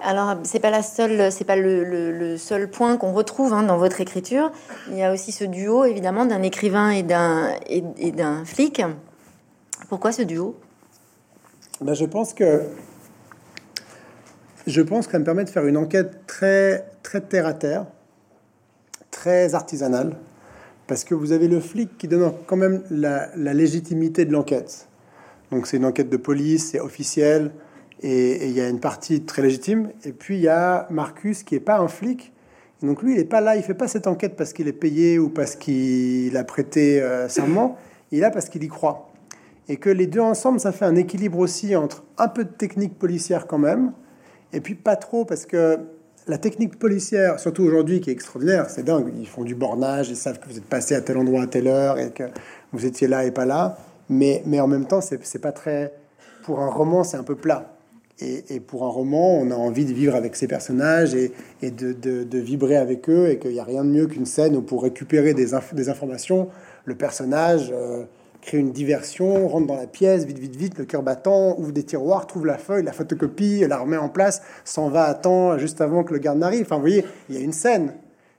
Alors, 0.00 0.36
c'est 0.44 0.60
pas 0.60 0.70
la 0.70 0.82
seule, 0.82 1.30
c'est 1.30 1.44
pas 1.44 1.56
le, 1.56 2.36
seul 2.36 2.68
point 2.70 2.96
qu'on 2.96 3.12
retrouve 3.12 3.52
hein, 3.52 3.62
dans 3.62 3.76
votre 3.76 4.00
écriture. 4.00 4.50
Il 4.90 4.96
y 4.96 5.02
a 5.02 5.12
aussi 5.12 5.30
ce 5.30 5.44
duo, 5.44 5.84
évidemment, 5.84 6.24
d'un 6.24 6.42
écrivain 6.42 6.90
et 6.90 7.02
d'un 7.02 7.52
et 7.68 8.10
d'un 8.10 8.44
flic. 8.44 8.82
Pourquoi 9.88 10.12
ce 10.12 10.22
duo? 10.22 10.56
Ben, 11.80 11.94
je 11.94 12.04
pense 12.04 12.34
que 12.34 12.62
je 14.66 14.82
pense 14.82 15.06
que 15.06 15.12
ça 15.12 15.18
me 15.18 15.24
permet 15.24 15.44
de 15.44 15.50
faire 15.50 15.66
une 15.66 15.76
enquête 15.76 16.26
très 16.26 16.86
très 17.02 17.20
terre 17.20 17.46
à 17.46 17.54
terre, 17.54 17.86
très 19.10 19.54
artisanale, 19.54 20.16
parce 20.90 21.04
que 21.04 21.14
vous 21.14 21.30
avez 21.30 21.46
le 21.46 21.60
flic 21.60 21.96
qui 21.98 22.08
donne 22.08 22.32
quand 22.48 22.56
même 22.56 22.82
la, 22.90 23.30
légitimité 23.36 24.24
de 24.24 24.32
l'enquête. 24.32 24.88
Donc 25.52 25.68
c'est 25.68 25.76
une 25.76 25.84
enquête 25.84 26.10
de 26.10 26.16
police, 26.16 26.70
c'est 26.72 26.80
officiel, 26.80 27.52
et 28.02 28.48
il 28.48 28.50
y 28.50 28.60
a 28.60 28.68
une 28.68 28.80
partie 28.80 29.22
très 29.22 29.40
légitime. 29.40 29.90
Et 30.04 30.10
puis 30.10 30.34
il 30.34 30.40
y 30.40 30.48
a 30.48 30.88
Marcus 30.90 31.44
qui 31.44 31.54
est 31.54 31.60
pas 31.60 31.78
un 31.78 31.86
flic. 31.86 32.32
donc 32.82 33.04
lui, 33.04 33.12
il 33.12 33.18
n'est 33.18 33.24
pas 33.24 33.40
là, 33.40 33.54
il 33.54 33.62
fait 33.62 33.74
pas 33.74 33.86
cette 33.86 34.08
enquête 34.08 34.34
parce 34.34 34.52
qu'il 34.52 34.66
est 34.66 34.72
payé 34.72 35.20
ou 35.20 35.28
parce 35.28 35.54
qu'il 35.54 36.36
a 36.36 36.42
prêté 36.42 37.00
euh, 37.00 37.28
serment. 37.28 37.78
Il 38.10 38.18
est 38.18 38.22
là 38.22 38.32
parce 38.32 38.48
qu'il 38.48 38.64
y 38.64 38.68
croit 38.68 39.12
et 39.68 39.76
que 39.76 39.90
les 39.90 40.08
deux 40.08 40.18
ensemble, 40.18 40.58
ça 40.58 40.72
fait 40.72 40.86
un 40.86 40.96
équilibre 40.96 41.38
aussi 41.38 41.76
entre 41.76 42.02
un 42.18 42.26
peu 42.26 42.42
de 42.42 42.50
technique 42.50 42.98
policière 42.98 43.46
quand 43.46 43.58
même, 43.58 43.92
et 44.52 44.60
puis 44.60 44.74
pas 44.74 44.96
trop, 44.96 45.24
parce 45.24 45.46
que 45.46 45.78
la 46.26 46.38
technique 46.38 46.78
policière, 46.78 47.40
surtout 47.40 47.64
aujourd'hui, 47.64 48.00
qui 48.00 48.10
est 48.10 48.12
extraordinaire, 48.12 48.68
c'est 48.70 48.84
dingue, 48.84 49.12
ils 49.18 49.26
font 49.26 49.44
du 49.44 49.54
bornage, 49.54 50.10
ils 50.10 50.16
savent 50.16 50.38
que 50.38 50.48
vous 50.48 50.58
êtes 50.58 50.64
passé 50.64 50.94
à 50.94 51.00
tel 51.00 51.16
endroit 51.16 51.42
à 51.42 51.46
telle 51.46 51.66
heure, 51.66 51.98
et 51.98 52.10
que 52.10 52.24
vous 52.72 52.86
étiez 52.86 53.08
là 53.08 53.24
et 53.24 53.30
pas 53.30 53.46
là, 53.46 53.78
mais, 54.08 54.42
mais 54.46 54.60
en 54.60 54.66
même 54.66 54.86
temps, 54.86 55.00
c'est 55.00 55.40
pas 55.40 55.52
très... 55.52 55.92
Pour 56.42 56.60
un 56.60 56.70
roman, 56.70 57.04
c'est 57.04 57.16
un 57.16 57.22
peu 57.22 57.36
plat. 57.36 57.74
Et, 58.22 58.60
pour 58.60 58.84
un 58.84 58.88
roman, 58.88 59.38
on 59.38 59.50
a 59.50 59.54
envie 59.54 59.86
de 59.86 59.94
vivre 59.94 60.14
avec 60.14 60.36
ces 60.36 60.46
personnages 60.46 61.14
et, 61.14 61.32
de, 61.62 62.38
vibrer 62.38 62.76
avec 62.76 63.08
eux, 63.08 63.30
et 63.30 63.38
qu'il 63.38 63.52
n'y 63.52 63.60
a 63.60 63.64
rien 63.64 63.82
de 63.82 63.90
mieux 63.90 64.06
qu'une 64.06 64.26
scène 64.26 64.56
où 64.56 64.62
pour 64.62 64.82
récupérer 64.82 65.32
des, 65.32 65.48
des 65.72 65.88
informations, 65.88 66.48
le 66.84 66.94
personnage... 66.94 67.72
Euh, 67.74 68.04
crée 68.40 68.58
une 68.58 68.72
diversion, 68.72 69.48
rentre 69.48 69.66
dans 69.66 69.76
la 69.76 69.86
pièce, 69.86 70.24
vite, 70.24 70.38
vite, 70.38 70.56
vite, 70.56 70.78
le 70.78 70.84
cœur 70.84 71.02
battant, 71.02 71.58
ouvre 71.58 71.72
des 71.72 71.82
tiroirs, 71.82 72.26
trouve 72.26 72.46
la 72.46 72.58
feuille, 72.58 72.82
la 72.82 72.92
photocopie, 72.92 73.66
la 73.68 73.78
remet 73.78 73.96
en 73.96 74.08
place, 74.08 74.42
s'en 74.64 74.88
va 74.88 75.04
à 75.04 75.14
temps 75.14 75.58
juste 75.58 75.80
avant 75.80 76.04
que 76.04 76.12
le 76.12 76.18
garde 76.18 76.38
n'arrive. 76.38 76.62
Enfin, 76.62 76.76
vous 76.76 76.82
voyez, 76.82 77.04
il 77.28 77.36
y 77.36 77.38
a 77.38 77.42
une 77.42 77.52
scène. 77.52 77.92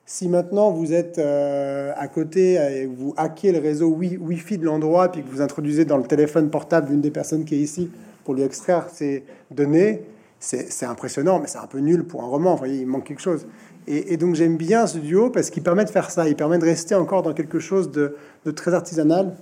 Si 0.05 0.27
maintenant 0.27 0.71
vous 0.71 0.91
êtes 0.93 1.19
euh, 1.19 1.93
à 1.95 2.07
côté 2.07 2.55
et 2.55 2.85
vous 2.85 3.13
hackez 3.15 3.51
le 3.51 3.59
réseau 3.59 3.87
Wi-Fi 3.89 4.57
de 4.57 4.65
l'endroit, 4.65 5.11
puis 5.11 5.23
que 5.23 5.29
vous 5.29 5.41
introduisez 5.41 5.85
dans 5.85 5.97
le 5.97 6.03
téléphone 6.03 6.49
portable 6.49 6.89
d'une 6.89 7.01
des 7.01 7.11
personnes 7.11 7.45
qui 7.45 7.55
est 7.55 7.59
ici 7.59 7.89
pour 8.23 8.33
lui 8.33 8.41
extraire 8.41 8.87
ses 8.91 9.23
données, 9.51 10.03
c'est 10.39 10.85
impressionnant, 10.85 11.39
mais 11.39 11.47
c'est 11.47 11.59
un 11.59 11.67
peu 11.67 11.77
nul 11.77 12.03
pour 12.03 12.23
un 12.23 12.27
roman. 12.27 12.53
Vous 12.53 12.57
voyez, 12.57 12.81
il 12.81 12.87
manque 12.87 13.05
quelque 13.05 13.21
chose. 13.21 13.45
Et, 13.87 14.17
donc 14.17 14.35
j'aime 14.35 14.57
bien 14.57 14.85
ce 14.87 14.97
duo 14.97 15.29
parce 15.29 15.49
qu'il 15.49 15.63
permet 15.63 15.85
de 15.85 15.89
faire 15.89 16.09
ça. 16.09 16.27
Il 16.27 16.35
permet 16.35 16.57
de 16.57 16.65
rester 16.65 16.95
encore 16.95 17.21
dans 17.21 17.33
quelque 17.33 17.59
chose 17.59 17.91
de, 17.91 18.15
très 18.51 18.73
artisanal 18.73 19.35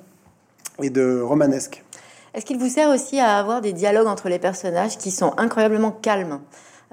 et 0.81 0.89
de 0.89 1.21
romanesque. 1.21 1.83
Est-ce 2.33 2.45
qu'il 2.45 2.57
vous 2.57 2.69
sert 2.69 2.89
aussi 2.89 3.19
à 3.19 3.37
avoir 3.37 3.61
des 3.61 3.73
dialogues 3.73 4.07
entre 4.07 4.29
les 4.29 4.39
personnages 4.39 4.97
qui 4.97 5.11
sont 5.11 5.33
incroyablement 5.37 5.91
calmes 5.91 6.39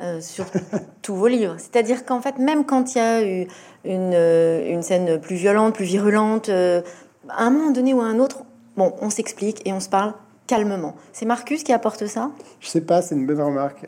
euh, 0.01 0.21
sur 0.21 0.47
tous 1.03 1.15
vos 1.15 1.29
livres? 1.29 1.57
C'est-à-dire 1.59 2.05
qu'en 2.05 2.21
fait, 2.21 2.39
même 2.39 2.65
quand 2.65 2.95
il 2.95 2.99
y 2.99 3.01
a 3.01 3.23
eu 3.23 3.47
une, 3.85 4.13
euh, 4.15 4.73
une 4.73 4.83
scène 4.83 5.21
plus 5.21 5.37
violente, 5.37 5.75
plus 5.75 5.85
virulente, 5.85 6.49
euh, 6.49 6.83
à 7.29 7.45
un 7.45 7.51
moment 7.51 7.71
donné 7.71 7.93
ou 7.93 8.01
à 8.01 8.05
un 8.05 8.19
autre, 8.19 8.45
bon, 8.77 8.95
on 9.01 9.11
s'explique 9.11 9.67
et 9.67 9.73
on 9.73 9.81
se 9.81 9.89
parle 9.89 10.15
calmement. 10.47 10.95
C'est 11.13 11.27
Marcus 11.27 11.65
qui 11.65 11.73
apporte 11.73 12.07
ça? 12.07 12.31
Je 12.61 12.69
sais 12.69 12.81
pas, 12.81 13.03
c'est 13.03 13.15
une 13.15 13.27
bonne 13.27 13.43
remarque. 13.43 13.87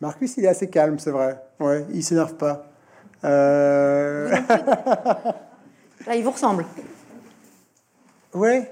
Marcus, 0.00 0.36
il 0.36 0.44
est 0.44 0.48
assez 0.48 0.68
calme, 0.68 0.98
c'est 0.98 1.10
vrai. 1.10 1.40
Ouais, 1.60 1.84
il 1.92 2.02
s'énerve 2.02 2.34
pas. 2.34 2.66
Là, 3.22 4.28
il 6.14 6.22
vous 6.22 6.30
ressemble. 6.30 6.66
Ouais, 8.34 8.70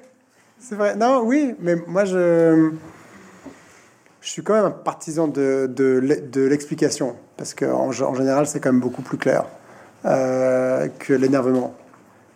c'est 0.59 0.75
vrai. 0.75 0.97
Non, 0.97 1.23
oui, 1.25 1.54
mais 1.61 1.76
moi, 1.87 2.04
je, 2.04 2.73
je 4.21 4.28
suis 4.28 4.42
quand 4.42 4.54
même 4.54 4.64
un 4.64 4.71
partisan 4.71 5.28
de, 5.28 5.66
de, 5.69 6.40
l'explication. 6.47 7.16
Parce 7.37 7.54
qu'en 7.54 7.88
en 7.88 8.14
général, 8.14 8.47
c'est 8.47 8.61
quand 8.61 8.73
même 8.73 8.81
beaucoup 8.81 9.02
plus 9.02 9.19
clair 9.19 9.47
euh, 10.04 10.88
que 10.99 11.12
l'énervement. 11.14 11.75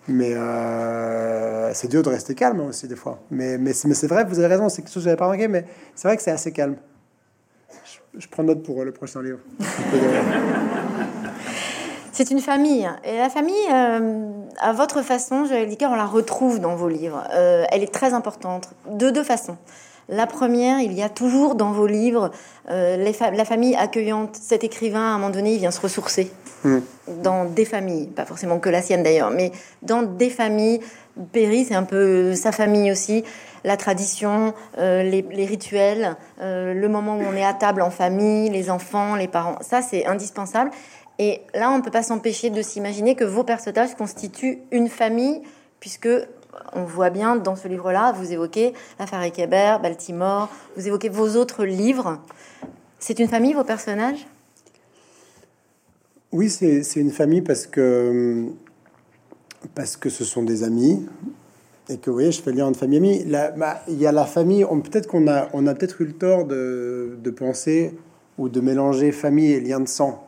Mais 0.08 0.34
euh, 0.34 1.72
c'est 1.74 1.88
dur 1.88 2.02
de 2.02 2.08
rester 2.08 2.34
calme 2.34 2.60
aussi, 2.60 2.86
des 2.86 2.96
fois. 2.96 3.18
Mais, 3.30 3.58
mais, 3.58 3.72
mais 3.84 3.94
c'est 3.94 4.06
vrai, 4.06 4.24
vous 4.24 4.38
avez 4.38 4.48
raison, 4.48 4.68
c'est 4.68 4.82
quelque 4.82 4.92
chose 4.92 5.02
que 5.02 5.08
j'avais 5.10 5.16
pas 5.16 5.26
remarqué, 5.26 5.48
mais 5.48 5.66
c'est 5.94 6.06
vrai 6.08 6.16
que 6.16 6.22
c'est 6.22 6.30
assez 6.30 6.52
calme 6.52 6.76
je 8.18 8.26
prends 8.28 8.42
note 8.42 8.62
pour 8.62 8.80
euh, 8.80 8.84
le 8.84 8.92
prochain 8.92 9.22
livre. 9.22 9.38
C'est 12.16 12.30
une 12.30 12.40
famille. 12.40 12.88
Et 13.04 13.18
la 13.18 13.28
famille, 13.28 13.54
euh, 13.70 14.30
à 14.58 14.72
votre 14.72 15.02
façon, 15.02 15.44
je 15.44 15.66
dit 15.66 15.76
on 15.82 15.94
la 15.94 16.06
retrouve 16.06 16.60
dans 16.60 16.74
vos 16.74 16.88
livres. 16.88 17.22
Euh, 17.34 17.66
elle 17.70 17.82
est 17.82 17.92
très 17.92 18.14
importante, 18.14 18.70
de 18.88 19.10
deux 19.10 19.22
façons. 19.22 19.58
La 20.08 20.26
première, 20.26 20.80
il 20.80 20.94
y 20.94 21.02
a 21.02 21.10
toujours 21.10 21.56
dans 21.56 21.72
vos 21.72 21.86
livres 21.86 22.30
la 22.68 23.44
famille 23.44 23.74
accueillante. 23.74 24.34
Cet 24.40 24.64
écrivain, 24.64 25.00
à 25.00 25.14
un 25.14 25.18
moment 25.18 25.30
donné, 25.30 25.54
il 25.54 25.58
vient 25.58 25.70
se 25.70 25.80
ressourcer 25.80 26.30
hmm. 26.64 26.78
dans 27.22 27.44
des 27.44 27.66
familles, 27.66 28.06
pas 28.06 28.24
forcément 28.24 28.60
que 28.60 28.70
la 28.70 28.80
sienne 28.80 29.02
d'ailleurs, 29.02 29.30
mais 29.30 29.52
dans 29.82 30.02
des 30.02 30.30
familles. 30.30 30.80
Perry, 31.32 31.64
c'est 31.64 31.74
un 31.74 31.82
peu 31.82 32.34
sa 32.34 32.52
famille 32.52 32.92
aussi 32.92 33.24
la 33.66 33.76
tradition, 33.76 34.54
euh, 34.78 35.02
les, 35.02 35.44
rituels, 35.44 36.16
euh, 36.40 36.72
le 36.72 36.88
moment 36.88 37.16
où 37.16 37.22
on 37.22 37.34
est 37.34 37.44
à 37.44 37.52
table 37.52 37.82
en 37.82 37.90
famille, 37.90 38.48
les 38.48 38.70
enfants, 38.70 39.16
les 39.16 39.26
parents. 39.26 39.58
Ça, 39.60 39.82
c'est 39.82 40.06
indispensable. 40.06 40.70
Et 41.18 41.40
là, 41.54 41.70
on 41.70 41.78
ne 41.78 41.82
peut 41.82 41.90
pas 41.90 42.02
s'empêcher 42.02 42.50
de 42.50 42.60
s'imaginer 42.62 43.14
que 43.14 43.24
vos 43.24 43.44
personnages 43.44 43.94
constituent 43.94 44.58
une 44.70 44.88
famille, 44.88 45.42
puisque 45.80 46.08
on 46.72 46.84
voit 46.84 47.10
bien 47.10 47.36
dans 47.36 47.56
ce 47.56 47.68
livre-là, 47.68 48.12
vous 48.12 48.32
évoquez 48.32 48.74
l'affaire 48.98 49.22
Ekeber, 49.22 49.78
Baltimore, 49.82 50.48
vous 50.76 50.86
évoquez 50.86 51.08
vos 51.08 51.36
autres 51.36 51.64
livres. 51.64 52.20
C'est 52.98 53.18
une 53.18 53.28
famille, 53.28 53.54
vos 53.54 53.64
personnages? 53.64 54.26
Oui, 56.32 56.50
c'est 56.50 56.96
une 56.96 57.12
famille 57.12 57.40
parce 57.40 57.66
que, 57.66 58.46
parce 59.74 59.96
que 59.96 60.10
ce 60.10 60.24
sont 60.24 60.42
des 60.42 60.64
amis, 60.64 61.06
et 61.88 61.98
que 61.98 62.10
vous 62.10 62.16
voyez, 62.16 62.32
je 62.32 62.42
fais 62.42 62.52
lien 62.52 62.66
entre 62.66 62.80
famille 62.80 62.98
et 62.98 63.34
amis. 63.34 63.54
Bah, 63.56 63.82
il 63.88 63.98
y 63.98 64.06
a 64.06 64.12
la 64.12 64.24
famille, 64.24 64.64
peut-être 64.64 65.06
qu'on 65.06 65.28
a, 65.28 65.48
on 65.52 65.66
a 65.66 65.74
peut-être 65.74 66.00
eu 66.00 66.06
le 66.06 66.12
tort 66.12 66.44
de, 66.44 67.16
de, 67.22 67.30
penser 67.30 67.94
ou 68.38 68.48
de 68.48 68.60
mélanger 68.60 69.12
famille 69.12 69.52
et 69.52 69.60
lien 69.60 69.80
de 69.80 69.88
sang. 69.88 70.25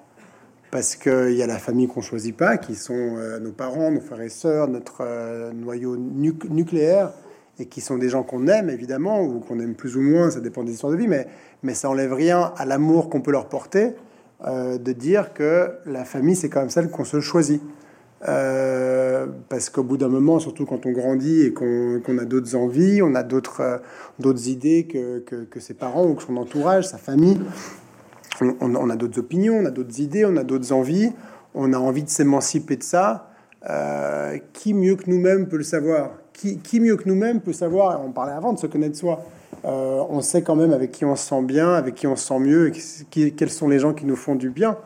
Parce 0.70 0.96
qu'il 0.96 1.32
y 1.32 1.42
a 1.42 1.46
la 1.46 1.58
famille 1.58 1.88
qu'on 1.88 2.02
choisit 2.02 2.36
pas, 2.36 2.58
qui 2.58 2.74
sont 2.74 2.94
euh, 2.94 3.38
nos 3.38 3.52
parents, 3.52 3.90
nos 3.90 4.00
frères 4.00 4.20
et 4.20 4.28
sœurs, 4.28 4.68
notre 4.68 4.98
euh, 5.00 5.52
noyau 5.52 5.96
nucléaire, 5.96 7.12
et 7.58 7.66
qui 7.66 7.80
sont 7.80 7.96
des 7.96 8.10
gens 8.10 8.22
qu'on 8.22 8.46
aime 8.48 8.68
évidemment, 8.68 9.22
ou 9.22 9.40
qu'on 9.40 9.60
aime 9.60 9.74
plus 9.74 9.96
ou 9.96 10.02
moins, 10.02 10.30
ça 10.30 10.40
dépend 10.40 10.64
des 10.64 10.72
histoires 10.72 10.92
de 10.92 10.98
vie, 10.98 11.08
mais, 11.08 11.26
ça 11.74 11.88
enlève 11.88 12.12
rien 12.12 12.52
à 12.56 12.66
l'amour 12.66 13.08
qu'on 13.08 13.22
peut 13.22 13.32
leur 13.32 13.48
porter, 13.48 13.94
euh, 14.46 14.76
de 14.76 14.92
dire 14.92 15.32
que 15.32 15.70
la 15.86 16.04
famille, 16.04 16.36
c'est 16.36 16.50
quand 16.50 16.60
même 16.60 16.70
celle 16.70 16.90
qu'on 16.90 17.04
se 17.04 17.20
choisit. 17.20 17.62
Parce 18.20 19.70
qu'au 19.70 19.84
bout 19.84 19.96
d'un 19.96 20.08
moment, 20.08 20.40
surtout 20.40 20.66
quand 20.66 20.86
on 20.86 20.90
grandit 20.90 21.42
et 21.42 21.52
qu'on 21.52 22.18
a 22.18 22.24
d'autres 22.24 22.56
envies, 22.56 23.00
on 23.00 23.14
a 23.14 23.22
d'autres 23.22 23.80
idées 24.48 24.86
que, 24.86 25.60
ses 25.60 25.74
parents 25.74 26.04
ou 26.04 26.14
que 26.14 26.24
son 26.24 26.36
entourage, 26.36 26.88
sa 26.88 26.98
famille, 26.98 27.38
on, 28.60 28.90
a 28.90 28.96
d'autres 28.96 29.18
opinions, 29.18 29.58
on 29.58 29.66
a 29.66 29.70
d'autres 29.70 30.00
idées, 30.00 30.24
on 30.24 30.36
a 30.36 30.44
d'autres 30.44 30.72
envies, 30.72 31.12
on 31.54 31.72
a 31.72 31.78
envie 31.78 32.02
de 32.02 32.08
s'émanciper 32.08 32.76
de 32.76 32.82
ça. 32.82 33.30
Euh, 33.68 34.38
qui 34.52 34.72
mieux 34.74 34.96
que 34.96 35.10
nous-mêmes 35.10 35.48
peut 35.48 35.56
le 35.56 35.64
savoir? 35.64 36.12
Qui, 36.32 36.80
mieux 36.80 36.96
que 36.96 37.08
nous-mêmes 37.08 37.40
peut 37.40 37.52
savoir 37.52 38.00
On 38.04 38.12
parlait 38.12 38.32
avant 38.32 38.52
de 38.52 38.58
se 38.58 38.68
connaître 38.68 38.96
soi. 38.96 39.24
on 39.64 40.20
sait 40.20 40.42
quand 40.42 40.54
même 40.54 40.72
avec 40.72 40.92
qui 40.92 41.04
on 41.04 41.16
se 41.16 41.28
sent 41.28 41.42
bien, 41.42 41.74
avec 41.74 41.96
qui 41.96 42.06
on 42.06 42.14
se 42.14 42.26
sent 42.26 42.38
mieux, 42.38 42.72
et 43.16 43.30
quels 43.32 43.50
sont 43.50 43.68
les 43.68 43.80
gens 43.80 43.92
qui 43.92 44.06
nous 44.06 44.16
font 44.16 44.36
du 44.36 44.50
bien. 44.50 44.76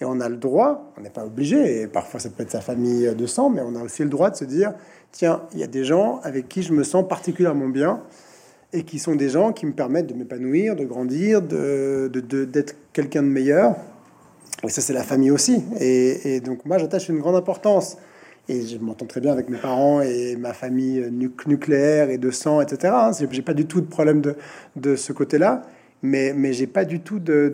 Et 0.00 0.04
on 0.04 0.18
a 0.20 0.28
le 0.28 0.36
droit, 0.36 0.92
on 0.98 1.02
n'est 1.02 1.10
pas 1.10 1.24
obligé, 1.24 1.82
et 1.82 1.86
parfois 1.86 2.18
ça 2.18 2.28
peut 2.28 2.42
être 2.42 2.50
sa 2.50 2.60
famille 2.60 3.14
de 3.14 3.26
sang, 3.26 3.50
mais 3.50 3.60
on 3.64 3.76
a 3.76 3.82
aussi 3.82 4.02
le 4.02 4.08
droit 4.08 4.30
de 4.30 4.36
se 4.36 4.44
dire, 4.44 4.72
tiens, 5.12 5.42
il 5.52 5.60
y 5.60 5.62
a 5.62 5.68
des 5.68 5.84
gens 5.84 6.18
avec 6.24 6.48
qui 6.48 6.62
je 6.62 6.72
me 6.72 6.82
sens 6.82 7.06
particulièrement 7.06 7.68
bien, 7.68 8.00
et 8.72 8.84
qui 8.84 8.98
sont 8.98 9.14
des 9.14 9.28
gens 9.28 9.52
qui 9.52 9.66
me 9.66 9.72
permettent 9.72 10.06
de 10.06 10.14
m'épanouir, 10.14 10.76
de 10.76 10.84
grandir, 10.84 11.42
de, 11.42 12.08
d'être 12.08 12.74
quelqu'un 12.92 13.22
de 13.22 13.28
meilleur. 13.28 13.76
Et 14.64 14.68
ça, 14.68 14.80
c'est 14.80 14.92
la 14.92 15.02
famille 15.02 15.30
aussi. 15.30 15.62
Et, 15.80 16.40
donc 16.40 16.64
moi, 16.64 16.78
j'attache 16.78 17.08
une 17.08 17.18
grande 17.18 17.36
importance. 17.36 17.98
Et 18.48 18.66
je 18.66 18.78
m'entends 18.78 19.06
très 19.06 19.20
bien 19.20 19.32
avec 19.32 19.48
mes 19.48 19.58
parents 19.58 20.00
et 20.00 20.36
ma 20.36 20.52
famille 20.52 21.08
nucléaire 21.46 22.10
et 22.10 22.18
de 22.18 22.30
sang, 22.30 22.60
etc. 22.60 22.92
Hein. 22.96 23.10
J'ai 23.30 23.42
pas 23.42 23.54
du 23.54 23.66
tout 23.66 23.80
de 23.80 23.86
problème 23.86 24.20
de, 24.20 24.36
de 24.76 24.96
ce 24.96 25.12
côté-là 25.12 25.62
mais, 26.02 26.34
mais 26.36 26.52
j'ai 26.52 26.66
pas 26.66 26.84
du 26.84 27.00
tout 27.00 27.20
de, 27.20 27.48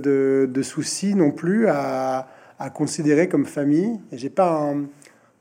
de, 0.50 0.62
soucis 0.62 1.14
non 1.14 1.30
plus 1.30 1.68
à, 1.68 2.28
à 2.58 2.70
considérer 2.70 3.28
comme 3.28 3.46
famille. 3.46 4.00
Et 4.10 4.18
j'ai 4.18 4.30
pas 4.30 4.50
un 4.50 4.86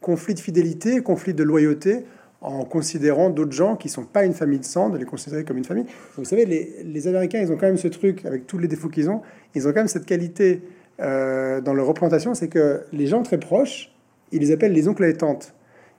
conflit 0.01 0.33
de 0.33 0.39
fidélité, 0.39 1.01
conflit 1.01 1.33
de 1.33 1.43
loyauté 1.43 2.05
en 2.41 2.65
considérant 2.65 3.29
d'autres 3.29 3.51
gens 3.51 3.75
qui 3.75 3.89
sont 3.89 4.03
pas 4.03 4.23
une 4.23 4.33
famille 4.33 4.59
de 4.59 4.65
sang, 4.65 4.89
de 4.89 4.97
les 4.97 5.05
considérer 5.05 5.43
comme 5.43 5.57
une 5.57 5.65
famille. 5.65 5.85
Vous 6.17 6.25
savez, 6.25 6.45
les, 6.45 7.07
Américains, 7.07 7.39
ils 7.41 7.51
ont 7.51 7.57
quand 7.57 7.65
même 7.65 7.77
ce 7.77 7.87
truc, 7.87 8.25
avec 8.25 8.45
tous 8.45 8.59
les 8.59 8.67
défauts 8.67 8.89
qu'ils 8.89 9.09
ont, 9.09 9.21
ils 9.55 9.67
ont 9.67 9.71
quand 9.71 9.79
même 9.79 9.87
cette 9.87 10.05
qualité 10.05 10.61
euh, 10.99 11.61
dans 11.61 11.73
leur 11.73 11.87
représentation, 11.87 12.33
c'est 12.35 12.47
que 12.47 12.81
les 12.93 13.07
gens 13.07 13.23
très 13.23 13.39
proches, 13.39 13.91
ils 14.31 14.39
les 14.39 14.51
appellent 14.51 14.73
les 14.73 14.87
oncles 14.87 15.05
et 15.05 15.13
tantes. 15.13 15.53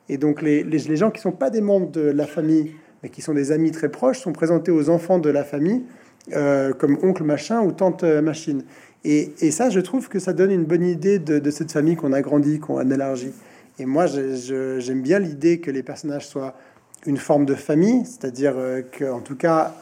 Et 0.09 0.17
donc 0.17 0.41
les, 0.43 0.97
gens 0.97 1.11
qui 1.11 1.21
sont 1.21 1.33
pas 1.33 1.51
des 1.51 1.61
membres 1.61 1.91
de 1.91 2.03
la 2.03 2.27
famille, 2.27 2.73
mais 3.03 3.09
qui 3.09 3.21
sont 3.21 3.35
des 3.35 3.53
amis 3.53 3.73
très 3.73 3.89
proches, 3.89 4.21
sont 4.21 4.33
présentés 4.33 4.71
aux 4.71 4.91
enfants 4.91 5.19
de 5.19 5.31
la 5.31 5.45
famille 5.45 5.83
euh, 6.35 6.73
comme 6.73 6.99
oncle 7.03 7.25
machin 7.25 7.63
ou 7.63 7.73
tante 7.73 8.05
machine. 8.05 8.63
Et, 9.05 9.51
ça, 9.53 9.71
je 9.71 9.81
trouve 9.81 10.09
que 10.09 10.19
ça 10.19 10.33
donne 10.33 10.51
une 10.51 10.65
bonne 10.65 10.85
idée 10.85 11.19
de, 11.19 11.51
cette 11.51 11.73
famille 11.73 11.97
qu'on 11.97 12.13
a 12.13 12.21
grandi, 12.21 12.59
qu'on 12.59 12.79
a 12.79 12.95
élargi. 12.95 13.33
Et 13.79 13.87
moi, 13.87 14.07
j'aime 14.07 15.03
bien 15.03 15.19
l'idée 15.19 15.61
que 15.61 15.71
les 15.71 15.83
personnages 15.83 16.27
soient 16.27 16.55
une 17.07 17.17
forme 17.17 17.47
de 17.47 17.55
famille, 17.55 18.05
c'est-à-dire 18.05 18.55
euh, 18.57 18.83
qu'en 18.99 19.21
tout 19.21 19.37
cas, 19.37 19.75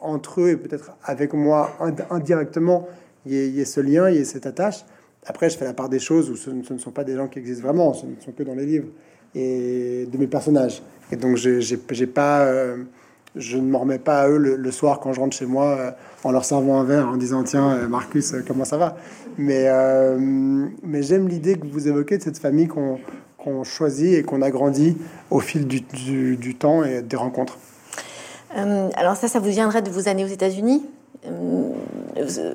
entre 0.00 0.42
eux 0.42 0.50
et 0.50 0.56
peut-être 0.56 0.92
avec 1.04 1.34
moi 1.34 1.76
indirectement, 2.10 2.88
il 3.26 3.32
y, 3.32 3.60
ait, 3.60 3.64
ce 3.64 3.80
lien, 3.80 4.08
il 4.10 4.16
y 4.16 4.18
ait 4.18 4.24
cette 4.24 4.46
attache. 4.46 4.84
Après, 5.26 5.48
je 5.50 5.56
fais 5.56 5.64
la 5.64 5.74
part 5.74 5.88
des 5.88 5.98
choses 5.98 6.30
où 6.30 6.36
ce, 6.36 6.50
ne 6.50 6.78
sont 6.78 6.90
pas 6.90 7.04
des 7.04 7.14
gens 7.16 7.28
qui 7.28 7.38
existent 7.38 7.62
vraiment, 7.62 7.94
ce 7.94 8.06
ne 8.06 8.14
sont 8.20 8.32
que 8.32 8.42
dans 8.42 8.54
les 8.54 8.66
livres 8.66 8.88
et 9.34 10.06
de 10.10 10.18
mes 10.18 10.26
personnages. 10.26 10.82
Et 11.10 11.16
donc. 11.16 11.38
Euh, 11.46 12.76
je 13.34 13.56
ne 13.56 13.62
m'en 13.62 13.78
remets 13.78 13.98
pas 13.98 14.20
à 14.20 14.28
eux 14.28 14.36
le, 14.36 14.70
soir 14.70 15.00
quand 15.00 15.14
je 15.14 15.20
rentre 15.20 15.34
chez 15.34 15.46
moi 15.46 15.78
euh, 15.78 15.90
en 16.22 16.32
leur 16.32 16.44
servant 16.44 16.78
un 16.78 16.84
verre 16.84 17.08
en 17.08 17.16
disant 17.16 17.42
tiens 17.42 17.88
Marcus 17.88 18.34
comment 18.46 18.66
ça 18.66 18.76
va? 18.76 18.98
Mais 19.38 19.70
j'aime 21.00 21.28
l'idée 21.28 21.54
que 21.54 21.66
vous 21.66 21.88
évoquez 21.88 22.18
de 22.18 22.22
cette 22.22 22.36
famille 22.36 22.66
qu'on 22.66 22.98
choisit 23.64 24.14
et 24.14 24.22
qu'on 24.22 24.42
a 24.42 24.50
grandi 24.50 24.96
au 25.30 25.40
fil 25.40 25.66
du, 25.66 25.80
du, 26.36 26.54
temps 26.54 26.84
et 26.84 27.02
des 27.02 27.16
rencontres 27.16 27.58
alors 28.54 29.16
ça 29.16 29.28
ça 29.28 29.38
vous 29.38 29.48
viendrait 29.48 29.82
de 29.82 29.90
vos 29.90 30.08
années 30.08 30.24
aux 30.24 30.28
États-Unis 30.28 30.82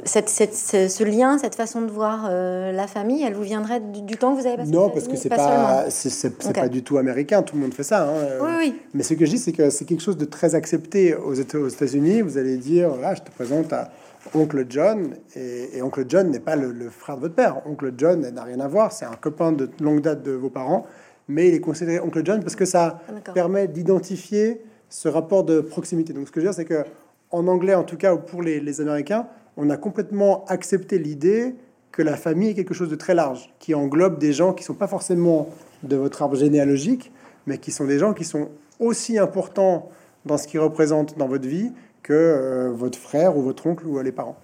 cette, 0.05 0.29
cette, 0.29 0.53
ce 0.55 1.03
lien, 1.03 1.37
cette 1.37 1.55
façon 1.55 1.81
de 1.81 1.89
voir 1.91 2.29
la 2.29 2.87
famille, 2.87 3.23
elle 3.23 3.33
vous 3.33 3.43
viendrait 3.43 3.79
du, 3.79 4.17
temps 4.17 4.35
que 4.35 4.41
vous 4.41 4.47
avez 4.47 4.57
passé 4.57 4.71
Non, 4.71 4.89
parce 4.89 5.07
que 5.07 5.15
c'est 5.15 5.29
pas, 5.29 5.85
c'est 5.89 6.53
pas 6.53 6.67
du 6.67 6.83
tout 6.83 6.97
américain. 6.97 7.41
Tout 7.43 7.55
le 7.55 7.61
monde 7.61 7.73
fait 7.73 7.83
ça. 7.83 8.07
Hein. 8.07 8.39
Oui, 8.41 8.51
oui. 8.57 8.75
Mais 8.93 9.03
ce 9.03 9.13
que 9.13 9.25
je 9.25 9.31
dis, 9.31 9.37
c'est 9.37 9.53
que 9.53 9.69
c'est 9.69 9.85
quelque 9.85 10.03
chose 10.03 10.17
de 10.17 10.25
très 10.25 10.55
accepté 10.55 11.15
aux 11.15 11.33
États-Unis. 11.33 12.21
Vous 12.21 12.37
allez 12.37 12.57
dire, 12.57 12.95
là, 12.97 13.15
je 13.15 13.21
te 13.21 13.31
présente 13.31 13.71
à 13.73 13.89
Oncle 14.33 14.65
John, 14.69 15.15
et, 15.35 15.81
Oncle 15.81 16.05
John 16.07 16.29
n'est 16.29 16.39
pas 16.39 16.55
le, 16.55 16.89
frère 16.89 17.15
de 17.17 17.21
votre 17.21 17.35
père. 17.35 17.61
Oncle 17.65 17.93
John 17.97 18.21
n'a 18.21 18.43
rien 18.43 18.59
à 18.59 18.67
voir, 18.67 18.91
c'est 18.91 19.05
un 19.05 19.15
copain 19.15 19.51
de 19.51 19.69
longue 19.79 20.01
date 20.01 20.23
de 20.23 20.31
vos 20.31 20.49
parents, 20.49 20.85
mais 21.27 21.49
il 21.49 21.53
est 21.53 21.59
considéré 21.59 21.99
Oncle 21.99 22.21
John 22.23 22.41
parce 22.41 22.55
que 22.55 22.65
ça 22.65 23.01
ah, 23.07 23.31
permet 23.31 23.67
d'identifier 23.67 24.61
ce 24.89 25.07
rapport 25.07 25.43
de 25.43 25.61
proximité. 25.61 26.13
Donc 26.13 26.27
ce 26.27 26.31
que 26.31 26.39
je 26.39 26.45
veux 26.45 26.51
dire, 26.51 26.55
c'est 26.55 26.65
que 26.65 26.83
en 27.31 27.47
anglais, 27.47 27.75
en 27.75 27.83
tout 27.83 27.97
cas, 27.97 28.13
ou 28.13 28.19
pour 28.19 28.41
les, 28.41 28.81
Américains, 28.81 29.27
on 29.57 29.69
a 29.69 29.77
complètement 29.77 30.45
accepté 30.45 30.97
l'idée 30.97 31.55
que 31.91 32.01
la 32.01 32.15
famille 32.15 32.49
est 32.49 32.53
quelque 32.53 32.73
chose 32.73 32.89
de 32.89 32.95
très 32.95 33.15
large, 33.15 33.53
qui 33.59 33.73
englobe 33.73 34.17
des 34.19 34.31
gens 34.31 34.53
qui 34.53 34.63
sont 34.63 34.75
pas 34.75 34.87
forcément 34.87 35.49
de 35.83 35.95
votre 35.95 36.21
arbre 36.21 36.35
généalogique, 36.35 37.11
mais 37.47 37.57
qui 37.57 37.71
sont 37.71 37.85
des 37.85 37.97
gens 37.97 38.13
qui 38.13 38.23
sont 38.23 38.49
aussi 38.79 39.17
importants 39.17 39.89
dans 40.25 40.37
ce 40.37 40.47
qu'ils 40.47 40.59
représentent 40.59 41.17
dans 41.17 41.27
votre 41.27 41.47
vie 41.47 41.71
que 42.07 42.13
euh, 42.13 42.71
votre 42.73 42.97
frère 42.97 43.35
ou 43.35 43.41
votre 43.41 43.67
oncle 43.67 43.85
ou 43.85 43.99
les 44.01 44.13
parents. 44.13 44.37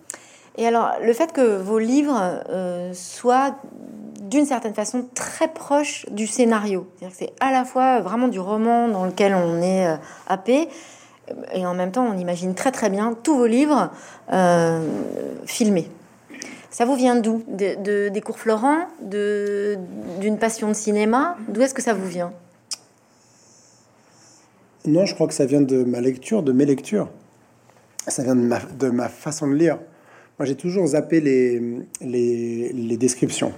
Et 0.57 0.67
alors, 0.67 0.91
le 1.01 1.13
fait 1.13 1.31
que 1.31 1.57
vos 1.57 1.79
livres 1.79 2.21
euh, 2.49 2.91
soient 2.93 3.55
d'une 4.19 4.45
certaine 4.45 4.73
façon 4.73 5.05
très 5.15 5.47
proches 5.47 6.05
du 6.11 6.27
scénario, 6.27 6.87
c'est-à-dire 6.97 7.17
que 7.17 7.23
c'est 7.25 7.33
à 7.39 7.51
la 7.51 7.63
fois 7.63 8.01
vraiment 8.01 8.27
du 8.27 8.39
roman 8.39 8.87
dans 8.89 9.05
lequel 9.05 9.33
on 9.33 9.61
est 9.61 9.87
euh, 9.87 9.95
happé, 10.27 10.67
et 11.53 11.65
en 11.65 11.73
même 11.73 11.91
temps 11.91 12.05
on 12.05 12.17
imagine 12.17 12.53
très 12.53 12.71
très 12.71 12.89
bien 12.89 13.15
tous 13.23 13.37
vos 13.37 13.45
livres 13.45 13.91
filmés. 15.45 15.89
Ça 16.69 16.83
vous 16.83 16.95
vient 16.95 17.15
d'où? 17.15 17.43
De, 17.47 18.09
Des 18.09 18.21
cours 18.21 18.37
Florent? 18.37 18.87
D'une 18.99 20.37
passion 20.37 20.67
de 20.67 20.73
cinéma? 20.73 21.37
D'où 21.47 21.61
est-ce 21.61 21.73
que 21.73 21.81
ça 21.81 21.93
vous 21.93 22.07
vient? 22.07 22.33
Non, 24.85 25.05
je 25.05 25.15
crois 25.15 25.27
que 25.27 25.33
ça 25.33 25.45
vient 25.45 25.61
de 25.61 25.85
ma 25.85 26.01
lecture, 26.01 26.43
de 26.43 26.51
mes 26.51 26.65
lectures 26.65 27.07
ça 28.11 28.23
vient 28.23 28.35
de 28.35 28.89
ma, 28.89 29.09
façon 29.09 29.47
de 29.47 29.55
lire. 29.55 29.79
Moi, 30.39 30.45
j'ai 30.45 30.55
toujours 30.55 30.87
zappé 30.87 31.21
les, 31.21 32.97
descriptions. 32.97 33.53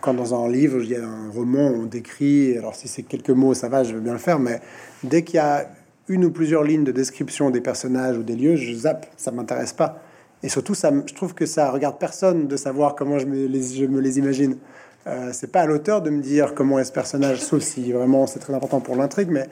Quand 0.00 0.14
dans 0.14 0.34
un 0.34 0.48
livre, 0.48 0.82
il 0.82 0.90
y 0.90 0.96
a 0.96 1.04
un 1.04 1.30
roman, 1.30 1.66
on 1.68 1.84
décrit, 1.84 2.56
alors 2.56 2.74
si 2.74 2.86
c'est 2.86 3.02
quelques 3.02 3.30
mots, 3.30 3.54
ça 3.54 3.68
va, 3.68 3.82
je 3.82 3.94
veux 3.94 4.00
bien 4.00 4.12
le 4.12 4.18
faire, 4.18 4.38
mais 4.38 4.60
dès 5.02 5.22
qu'il 5.22 5.36
y 5.36 5.40
a 5.40 5.68
une 6.08 6.24
ou 6.24 6.30
plusieurs 6.30 6.62
lignes 6.62 6.84
de 6.84 6.92
description 6.92 7.50
des 7.50 7.60
personnages 7.60 8.16
ou 8.16 8.22
des 8.22 8.36
lieux, 8.36 8.56
je 8.56 8.72
zappe, 8.72 9.06
ça 9.16 9.32
m'intéresse 9.32 9.72
pas. 9.72 10.00
Et 10.42 10.48
surtout, 10.48 10.74
je 10.74 11.14
trouve 11.14 11.34
que 11.34 11.46
ça 11.46 11.70
regarde 11.70 11.98
personne 11.98 12.46
de 12.46 12.56
savoir 12.56 12.94
comment 12.94 13.18
je 13.18 13.26
me 13.26 13.46
les, 13.46 14.18
imagine. 14.18 14.58
Euh, 15.06 15.30
c'est 15.32 15.50
pas 15.50 15.62
à 15.62 15.66
l'auteur 15.66 16.02
de 16.02 16.10
me 16.10 16.20
dire 16.20 16.54
comment 16.54 16.78
est 16.78 16.84
ce 16.84 16.92
personnage, 16.92 17.40
sauf 17.40 17.62
si 17.62 17.90
vraiment 17.90 18.26
c'est 18.26 18.38
très 18.38 18.54
important 18.54 18.80
pour 18.80 18.96
l'intrigue, 18.96 19.28
mais 19.30 19.48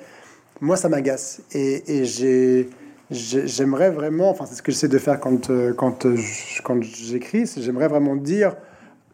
moi 0.60 0.76
ça 0.76 0.88
m'agace. 0.88 1.40
Et 1.52 2.04
j'ai 2.04 2.68
j'aimerais 3.10 3.90
vraiment, 3.90 4.30
enfin 4.30 4.46
c'est 4.46 4.54
ce 4.54 4.62
que 4.62 4.72
j'essaie 4.72 4.88
de 4.88 4.98
faire 4.98 5.20
quand, 5.20 5.50
euh, 5.50 5.72
quand, 5.74 6.06
euh, 6.06 6.16
quand 6.62 6.82
j'écris, 6.82 7.50
j'aimerais 7.56 7.88
vraiment 7.88 8.16
dire 8.16 8.56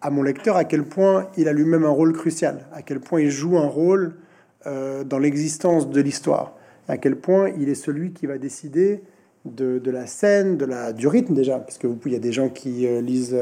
à 0.00 0.11
mon 0.11 0.22
lecteur 0.22 0.57
à 0.57 0.64
quel 0.64 0.85
point 0.85 1.29
il 1.37 1.48
a 1.48 1.53
lui-même 1.53 1.85
un 1.85 1.90
rôle 1.90 2.12
crucial, 2.12 2.66
à 2.72 2.83
quel 2.83 3.00
point 3.00 3.20
il 3.20 3.31
joue 3.31 3.59
un 3.59 3.66
rôle 3.66 4.14
euh, 4.66 5.05
dans 5.05 5.18
l'existence 5.18 5.90
de 5.90 6.00
l'histoire, 6.00 6.57
à 6.88 6.96
quel 6.96 7.16
point 7.16 7.50
il 7.59 7.68
est 7.68 7.74
celui 7.74 8.12
qui 8.12 8.26
va 8.26 8.38
décider 8.38 9.03
de, 9.44 9.79
de, 9.79 9.90
la 9.90 10.07
scène, 10.07 10.57
de 10.57 10.64
la, 10.64 10.92
du 10.92 11.07
rythme 11.07 11.35
déjà, 11.35 11.59
parce 11.59 11.79
que 11.79 11.87
vous, 11.87 11.98
il 12.07 12.12
y 12.12 12.16
a 12.16 12.20
des 12.20 12.33
gens 12.33 12.48
qui 12.48 12.87
lisent 13.00 13.38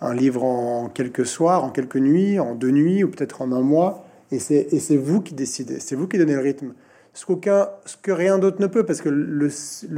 un 0.00 0.14
livre 0.14 0.44
en 0.44 0.88
quelques 0.88 1.26
soirs, 1.26 1.62
en 1.62 1.70
quelques 1.70 1.96
nuits, 1.96 2.38
en 2.38 2.54
deux 2.54 2.70
nuits, 2.70 3.04
ou 3.04 3.10
peut-être 3.10 3.42
en 3.42 3.52
un 3.52 3.60
mois, 3.60 4.06
et 4.32 4.38
c'est 4.38 4.96
vous 4.96 5.20
qui 5.20 5.34
décidez, 5.34 5.78
c'est 5.78 5.94
vous 5.94 6.08
qui 6.08 6.16
donnez 6.16 6.34
le 6.34 6.40
rythme 6.40 6.72
ce, 7.16 7.24
qu'aucun, 7.24 7.70
ce 7.86 7.96
que 7.96 8.12
rien 8.12 8.38
d'autre 8.38 8.60
ne 8.60 8.66
peut, 8.66 8.84
parce 8.84 9.00
que 9.00 9.08
le, 9.08 9.48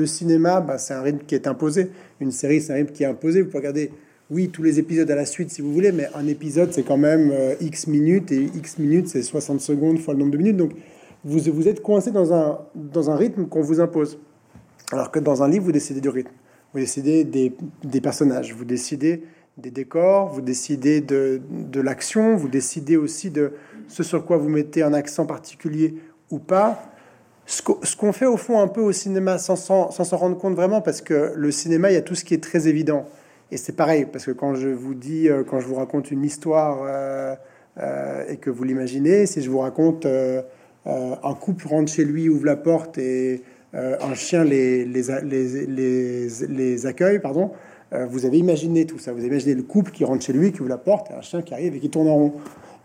cinéma, 0.07 0.61
bah, 0.61 0.79
c'est 0.79 0.95
un 0.95 1.03
rythme 1.03 1.27
qui 1.27 1.35
est 1.35 1.49
imposé. 1.49 1.91
Une 2.21 2.31
série, 2.31 2.61
c'est 2.61 2.73
un 2.73 2.77
rythme 2.77 2.93
qui 2.93 3.03
est 3.03 3.07
imposé. 3.07 3.43
Vous 3.43 3.49
pouvez 3.49 3.59
regarder, 3.59 3.91
oui, 4.31 4.51
tous 4.51 4.63
les 4.63 4.79
épisodes 4.79 5.11
à 5.11 5.17
la 5.17 5.27
suite 5.27 5.51
si 5.51 5.61
vous 5.61 5.73
voulez, 5.73 5.91
mais 5.91 6.09
un 6.15 6.29
épisode, 6.29 6.73
c'est 6.73 6.85
quand 6.85 6.97
même 6.97 7.33
euh, 7.33 7.57
X 7.61 7.89
minutes, 7.89 8.31
et 8.31 8.45
X 8.55 8.79
minutes, 8.79 9.09
c'est 9.09 9.23
60 9.23 9.61
secondes 9.61 9.99
fois 9.99 10.15
le 10.15 10.21
nombre 10.21 10.31
de 10.31 10.39
minutes. 10.39 10.57
Donc, 10.57 10.71
vous, 11.25 11.41
vous 11.53 11.67
êtes 11.67 11.83
coincé 11.83 12.13
dans 12.13 12.33
un, 12.33 12.61
dans 12.77 13.11
un 13.11 13.17
rythme 13.17 13.47
qu'on 13.47 13.63
vous 13.63 13.81
impose. 13.81 14.21
Alors 14.93 15.11
que 15.11 15.19
dans 15.19 15.43
un 15.43 15.49
livre, 15.49 15.65
vous 15.65 15.73
décidez 15.73 16.01
du 16.01 16.11
rythme. 16.11 16.31
Vous 16.73 16.79
décidez 16.79 17.25
des, 17.25 17.53
des 17.83 18.01
personnages, 18.01 18.55
vous 18.55 18.65
décidez 18.65 19.25
des 19.57 19.73
décors, 19.73 20.29
vous 20.29 20.41
décidez 20.41 21.01
de, 21.01 21.41
de 21.51 21.81
l'action, 21.81 22.37
vous 22.37 22.49
décidez 22.49 22.97
aussi 22.97 23.31
de 23.31 23.55
ce 23.89 24.05
sur 24.05 24.25
quoi 24.25 24.37
vous 24.37 24.49
mettez 24.49 24.85
un 24.85 24.93
accent 24.93 25.27
particulier 25.27 25.97
ou 26.31 26.39
pas 26.39 26.93
ce 27.49 27.97
qu'on 27.97 28.13
fait 28.13 28.27
au 28.27 28.37
fond 28.37 28.61
un 28.61 28.69
peu 28.69 28.83
au 28.83 28.93
cinéma 28.93 29.39
sans 29.39 29.57
s'en 29.57 30.17
rendre 30.17 30.37
compte 30.37 30.55
vraiment, 30.55 30.83
parce 30.83 31.01
que 31.01 31.33
le 31.35 31.51
cinéma, 31.51 31.91
il 31.91 31.95
y 31.95 31.99
a 31.99 32.03
tout 32.03 32.15
ce 32.15 32.25
qui 32.25 32.35
est 32.35 32.43
très 32.43 32.69
évident. 32.69 33.07
Et 33.51 33.57
c'est 33.57 33.75
pareil, 33.75 34.07
parce 34.11 34.27
que 34.27 34.33
quand 34.33 34.55
je 34.55 34.69
vous 34.69 34.95
dis, 34.95 35.29
euh, 35.29 35.43
quand 35.43 35.59
je 35.59 35.67
vous 35.67 35.77
raconte 35.77 36.11
une 36.11 36.25
histoire 36.25 36.81
euh, 36.85 37.35
euh, 37.79 38.25
et 38.29 38.37
que 38.37 38.51
vous 38.51 38.65
l'imaginez, 38.65 39.25
si 39.25 39.41
je 39.41 39.49
vous 39.49 39.61
raconte 39.61 40.07
un 40.87 41.35
couple 41.35 41.69
rentre 41.69 41.91
chez 41.91 42.05
lui, 42.05 42.29
ouvre 42.29 42.45
la 42.45 42.57
porte 42.57 42.99
et 42.99 43.43
un 43.75 44.15
chien 44.15 44.45
les, 44.45 44.85
les, 44.85 45.03
les, 45.23 46.29
les, 46.49 46.87
accueille, 46.87 47.19
pardon, 47.19 47.53
vous 47.93 48.25
avez 48.25 48.39
imaginé 48.39 48.87
tout 48.87 48.99
ça. 48.99 49.13
Vous 49.13 49.19
avez 49.19 49.29
imaginé 49.29 49.55
le 49.55 49.63
couple 49.63 49.91
qui 49.91 50.05
rentre 50.05 50.25
chez 50.25 50.33
lui, 50.33 50.53
qui 50.53 50.61
ouvre 50.61 50.71
la 50.71 50.79
porte, 50.79 51.11
et 51.11 51.15
un 51.15 51.21
chien 51.21 51.43
qui 51.43 51.53
arrive 51.53 51.77
et 51.77 51.79
qui 51.79 51.91
tourne 51.91 52.09
en 52.09 52.15
rond. 52.15 52.33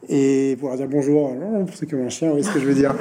Et 0.09 0.57
pour 0.59 0.75
dire 0.75 0.87
bonjour, 0.89 1.33
pour 1.65 1.75
ceux 1.75 1.87
un 1.97 2.09
chien, 2.09 2.27
vous 2.27 2.35
voyez 2.35 2.47
ce 2.47 2.53
que 2.53 2.59
je 2.59 2.65
veux 2.65 2.73
dire 2.73 2.93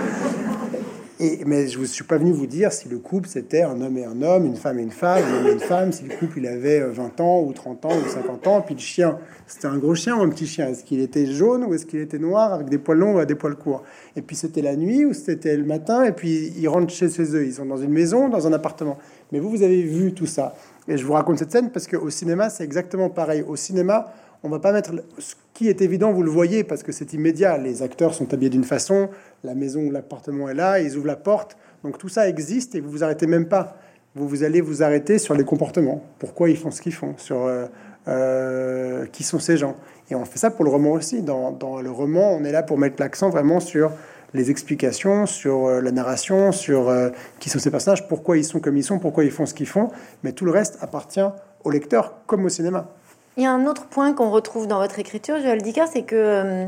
mais 1.46 1.68
je 1.68 1.78
ne 1.78 1.84
suis 1.84 2.04
pas 2.04 2.16
venu 2.16 2.32
vous 2.32 2.46
dire 2.46 2.72
si 2.72 2.88
le 2.88 2.98
couple 2.98 3.28
c'était 3.28 3.62
un 3.62 3.80
homme 3.80 3.96
et 3.96 4.04
un 4.04 4.22
homme, 4.22 4.44
une 4.44 4.56
femme 4.56 4.78
et 4.78 4.82
une 4.82 4.90
femme, 4.90 5.22
un 5.22 5.38
homme 5.38 5.46
et 5.46 5.52
une 5.52 5.60
femme, 5.60 5.92
si 5.92 6.04
le 6.04 6.16
couple 6.16 6.38
il 6.38 6.46
avait 6.46 6.80
20 6.80 7.20
euh, 7.20 7.22
ans 7.22 7.42
ou 7.42 7.52
30 7.52 7.84
ans 7.84 7.96
ou 7.96 8.08
50 8.08 8.46
ans, 8.46 8.60
puis 8.60 8.74
le 8.74 8.80
chien 8.80 9.18
c'était 9.46 9.68
un 9.68 9.76
gros 9.78 9.94
chien 9.94 10.16
ou 10.16 10.22
un 10.22 10.28
petit 10.28 10.46
chien, 10.46 10.68
est-ce 10.68 10.82
qu'il 10.82 11.00
était 11.00 11.26
jaune 11.26 11.64
ou 11.64 11.74
est-ce 11.74 11.86
qu'il 11.86 12.00
était 12.00 12.18
noir 12.18 12.52
avec 12.52 12.68
des 12.68 12.78
poils 12.78 12.98
longs 12.98 13.20
ou 13.20 13.24
des 13.24 13.34
poils 13.34 13.54
courts? 13.54 13.82
Et 14.16 14.22
puis 14.22 14.34
c'était 14.34 14.62
la 14.62 14.74
nuit 14.74 15.04
ou 15.04 15.12
c'était 15.12 15.56
le 15.56 15.64
matin, 15.64 16.04
et 16.04 16.12
puis 16.12 16.52
ils 16.56 16.68
rentrent 16.68 16.92
chez, 16.92 17.06
eux, 17.06 17.44
ils 17.44 17.54
sont 17.54 17.66
dans 17.66 17.76
une 17.76 17.92
maison, 17.92 18.28
dans 18.28 18.46
un 18.46 18.52
appartement. 18.52 18.98
Mais 19.30 19.38
vous, 19.38 19.50
vous 19.50 19.62
avez 19.62 19.82
vu 19.82 20.12
tout 20.14 20.26
ça. 20.26 20.54
Et 20.88 20.96
je 20.96 21.04
vous 21.04 21.12
raconte 21.12 21.38
cette 21.38 21.52
scène 21.52 21.70
parce 21.70 21.86
qu'au 21.86 22.10
cinéma 22.10 22.50
c'est 22.50 22.64
exactement 22.64 23.10
pareil. 23.10 23.44
Au 23.46 23.56
cinéma, 23.56 24.12
on 24.44 24.48
va 24.48 24.58
pas 24.58 24.72
mettre 24.72 24.92
ce 25.18 25.34
qui 25.54 25.68
est 25.68 25.80
évident, 25.80 26.12
vous 26.12 26.22
le 26.22 26.30
voyez 26.30 26.64
parce 26.64 26.82
que 26.82 26.90
c'est 26.90 27.12
immédiat. 27.12 27.58
Les 27.58 27.82
acteurs 27.82 28.14
sont 28.14 28.32
habillés 28.34 28.50
d'une 28.50 28.64
façon, 28.64 29.08
la 29.44 29.54
maison 29.54 29.82
ou 29.82 29.90
l'appartement 29.90 30.48
est 30.48 30.54
là, 30.54 30.80
ils 30.80 30.96
ouvrent 30.96 31.06
la 31.06 31.16
porte. 31.16 31.56
Donc 31.84 31.98
tout 31.98 32.08
ça 32.08 32.28
existe 32.28 32.74
et 32.74 32.80
vous 32.80 32.90
vous 32.90 33.04
arrêtez 33.04 33.26
même 33.26 33.46
pas. 33.46 33.76
Vous, 34.14 34.28
vous 34.28 34.42
allez 34.42 34.60
vous 34.60 34.82
arrêter 34.82 35.18
sur 35.18 35.34
les 35.34 35.44
comportements. 35.44 36.02
Pourquoi 36.18 36.50
ils 36.50 36.56
font 36.56 36.70
ce 36.70 36.82
qu'ils 36.82 36.92
font 36.92 37.14
Sur 37.18 37.44
euh, 37.44 37.66
euh, 38.08 39.06
qui 39.06 39.22
sont 39.22 39.38
ces 39.38 39.56
gens 39.56 39.76
Et 40.10 40.14
on 40.14 40.24
fait 40.24 40.38
ça 40.38 40.50
pour 40.50 40.64
le 40.64 40.70
roman 40.70 40.92
aussi. 40.92 41.22
Dans, 41.22 41.80
le 41.80 41.90
roman, 41.90 42.32
on 42.32 42.44
est 42.44 42.52
là 42.52 42.62
pour 42.62 42.78
mettre 42.78 42.96
l'accent 42.98 43.30
vraiment 43.30 43.60
sur 43.60 43.92
les 44.34 44.50
explications, 44.50 45.26
sur 45.26 45.66
euh, 45.66 45.80
la 45.80 45.92
narration, 45.92 46.50
sur 46.52 46.92
qui 47.38 47.48
sont 47.48 47.58
ces 47.58 47.70
personnages, 47.70 48.08
pourquoi 48.08 48.36
ils 48.36 48.44
sont 48.44 48.60
comme 48.60 48.76
ils 48.76 48.84
sont, 48.84 48.98
pourquoi 48.98 49.24
ils 49.24 49.30
font 49.30 49.46
ce 49.46 49.54
qu'ils 49.54 49.68
font. 49.68 49.88
Mais 50.24 50.32
tout 50.32 50.44
le 50.44 50.50
reste 50.50 50.78
appartient 50.80 51.20
au 51.64 51.70
lecteur 51.70 52.14
comme 52.26 52.44
au 52.44 52.48
cinéma. 52.48 52.92
Il 53.36 53.42
y 53.42 53.46
a 53.46 53.52
un 53.52 53.66
autre 53.66 53.86
point 53.86 54.12
qu'on 54.12 54.30
retrouve 54.30 54.66
dans 54.66 54.78
votre 54.78 54.98
écriture, 54.98 55.40
Joël 55.40 55.62
Dicker, 55.62 55.86
c'est 55.90 56.02
que 56.02 56.16
euh, 56.16 56.66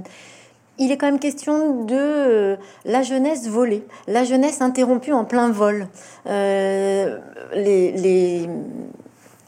il 0.79 0.91
est 0.91 0.97
quand 0.97 1.07
même 1.07 1.19
question 1.19 1.85
de 1.85 1.95
euh, 1.95 2.57
la 2.87 3.03
jeunesse 3.03 3.49
volée, 3.49 3.87
la 4.07 4.25
jeunesse 4.25 4.63
interrompue 4.63 5.13
en 5.13 5.25
plein 5.25 5.51
vol. 5.51 5.89
Euh, 6.27 7.19
les, 7.53 7.93
les, 7.93 8.49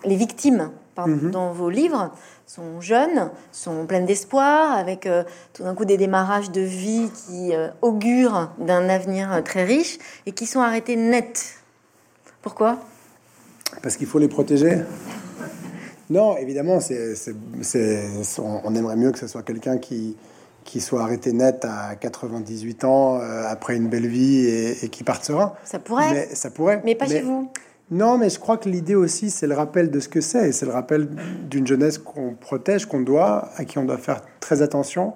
les, 0.05 0.16
victimes 0.16 0.70
mhm. 0.98 1.31
dans 1.31 1.52
vos 1.52 1.70
livres 1.70 2.12
sont 2.46 2.83
jeunes, 2.83 3.31
sont 3.50 3.87
pleines 3.87 4.07
d'espoir, 4.07 4.76
avec 4.76 5.09
tout 5.55 5.62
d'un 5.62 5.74
coup 5.74 5.87
des 5.87 5.96
démarrages 5.96 6.50
de 6.50 6.61
vie 6.61 7.11
qui 7.26 7.52
augurent 7.83 8.50
d'un 8.59 8.88
avenir 8.88 9.42
très 9.42 9.64
riche 9.64 9.98
et 10.26 10.33
qui 10.33 10.46
sont 10.46 10.61
arrêtés 10.61 10.96
net. 10.96 11.57
Pourquoi? 12.42 12.79
Parce 13.83 13.96
qu'il 13.96 14.07
faut 14.07 14.20
les 14.20 14.29
protéger? 14.29 14.83
Non, 16.09 16.37
évidemment, 16.37 16.81
c'est, 16.81 17.14
on, 18.38 18.75
aimerait 18.75 18.97
mieux 18.97 19.11
que 19.11 19.19
ce 19.19 19.27
soit 19.27 19.42
quelqu'un 19.42 19.79
qui, 19.79 20.16
qui 20.64 20.81
soit 20.81 21.03
arrêté 21.03 21.33
net 21.33 21.64
à 21.64 21.97
98 21.97 22.85
ans 22.85 23.16
euh, 23.16 23.45
après 23.49 23.77
une 23.77 23.88
belle 23.88 24.07
vie 24.07 24.47
et, 24.47 24.88
qui 24.88 25.03
parte 25.03 25.25
serein. 25.25 25.55
Ça 25.64 25.79
pourrait. 25.79 26.12
Mais, 26.12 26.35
ça 26.35 26.51
pourrait. 26.51 26.81
Mais 26.85 26.95
pas 26.95 27.07
chez 27.07 27.23
vous. 27.23 27.51
Non, 27.90 28.19
mais 28.19 28.31
je 28.31 28.40
crois 28.40 28.57
que 28.57 28.69
l'idée 28.69 28.97
aussi, 28.97 29.31
c'est 29.31 29.47
le 29.47 29.55
rappel 29.55 29.90
de 29.90 30.01
ce 30.01 30.09
que 30.09 30.21
c'est. 30.21 30.51
C'est 30.51 30.66
le 30.66 30.73
rappel 30.73 31.09
d'une 31.49 31.66
jeunesse 31.66 31.99
qu'on 31.99 32.35
protège, 32.35 32.87
qu'on 32.87 33.01
doit, 33.01 33.51
à 33.57 33.64
qui 33.64 33.79
on 33.79 33.85
doit 33.85 33.99
faire 33.99 34.23
très 34.40 34.62
attention. 34.62 35.14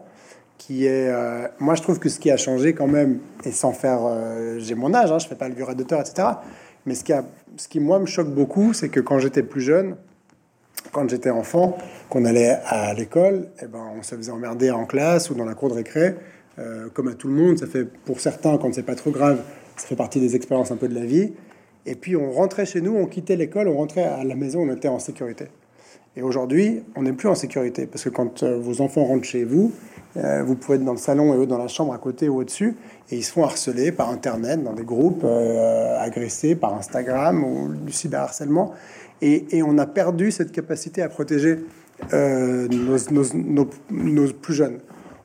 Qui 0.57 0.87
est, 0.87 1.09
euh, 1.09 1.49
moi, 1.59 1.75
je 1.75 1.83
trouve 1.83 1.99
que 1.99 2.09
ce 2.09 2.21
qui 2.21 2.31
a 2.31 2.37
changé 2.37 2.75
quand 2.75 2.87
même, 2.87 3.19
et 3.45 3.51
sans 3.51 3.73
faire, 3.73 4.01
euh, 4.05 4.59
j'ai 4.59 4.75
mon 4.75 4.95
âge, 4.95 5.11
hein, 5.11 5.19
je 5.19 5.27
fais 5.27 5.35
pas 5.35 5.49
le 5.49 5.55
vieux 5.55 5.67
d'auteur, 5.75 6.01
etc 6.01 6.29
Mais 6.87 6.95
ce 6.95 7.03
qui, 7.03 7.13
a, 7.13 7.25
ce 7.57 7.67
qui 7.67 7.81
moi 7.81 7.99
me 7.99 8.07
choque 8.07 8.29
beaucoup, 8.29 8.73
c'est 8.73 8.89
que 8.89 9.01
quand 9.01 9.19
j'étais 9.19 9.43
plus 9.43 9.63
jeune, 9.63 9.97
quand 10.93 11.09
j'étais 11.09 11.31
enfant, 11.31 11.77
qu'on 12.09 12.25
allait 12.25 12.59
à 12.67 12.93
l'école, 12.95 13.49
eh 13.63 13.67
ben, 13.67 13.85
on 13.99 14.03
se 14.03 14.15
faisait 14.15 14.33
emmerder 14.33 14.71
en 14.71 14.87
classe 14.87 15.31
ou 15.31 15.35
dans 15.35 15.45
la 15.45 15.55
cour 15.55 15.69
de 15.69 15.75
récré, 15.75 16.15
euh, 16.59 16.89
comme 16.93 17.09
à 17.09 17.15
tout 17.15 17.29
le 17.29 17.35
monde. 17.35 17.59
Ça 17.59 17.67
fait 17.67 17.85
pour 17.85 18.21
certains, 18.21 18.59
quand 18.59 18.75
c'est 18.75 18.83
pas 18.83 18.95
trop 18.95 19.11
grave, 19.11 19.41
ça 19.77 19.87
fait 19.87 19.97
partie 19.97 20.21
des 20.21 20.37
expériences 20.37 20.71
un 20.71 20.77
peu 20.77 20.89
de 20.89 20.95
la 20.95 21.05
vie. 21.05 21.33
Et 21.87 21.95
puis 21.95 22.17
on 22.17 22.33
rentrait 22.33 22.67
chez 22.67 22.81
nous, 22.81 22.95
on 22.95 23.07
quittait 23.07 23.37
l'école, 23.37 23.69
on 23.69 23.77
rentrait 23.77 24.05
à 24.05 24.25
la 24.25 24.35
maison, 24.35 24.61
on 24.69 24.75
était 24.75 24.89
en 24.89 24.99
sécurité. 24.99 25.47
Et 26.17 26.23
aujourd'hui, 26.23 26.83
on 26.97 27.03
n'est 27.03 27.13
plus 27.13 27.29
en 27.29 27.37
sécurité 27.37 27.87
parce 27.87 28.05
que 28.05 28.09
quand 28.09 28.43
euh, 28.43 28.59
vos 28.59 28.81
enfants 28.81 29.05
rentrent 29.05 29.25
chez 29.25 29.45
vous, 29.45 29.73
euh, 30.17 30.43
vous 30.43 30.57
pouvez 30.57 30.77
être 30.77 30.85
dans 30.85 30.93
le 30.93 30.99
salon 30.99 31.33
et 31.35 31.37
eux 31.39 31.47
dans 31.47 31.57
la 31.57 31.69
chambre 31.69 31.95
à 31.95 31.99
côté 31.99 32.29
ou 32.29 32.41
au-dessus, 32.41 32.77
et 33.11 33.17
ils 33.17 33.23
se 33.23 33.31
font 33.31 33.45
harceler 33.45 33.93
par 33.93 34.11
Internet, 34.11 34.63
dans 34.65 34.73
des 34.73 34.83
groupes, 34.83 35.25
agressés 35.25 36.57
par 36.57 36.75
Instagram 36.75 37.45
ou 37.45 37.69
du 37.69 37.93
cyberharcèlement. 37.93 38.75
Et, 39.23 39.63
on 39.63 39.79
a 39.79 39.87
perdu 39.87 40.31
cette 40.31 40.53
capacité 40.53 41.03
à 41.03 41.09
protéger 41.09 41.59
nos, 42.13 42.97
nos, 43.91 44.27
plus 44.33 44.55
jeunes. 44.55 44.79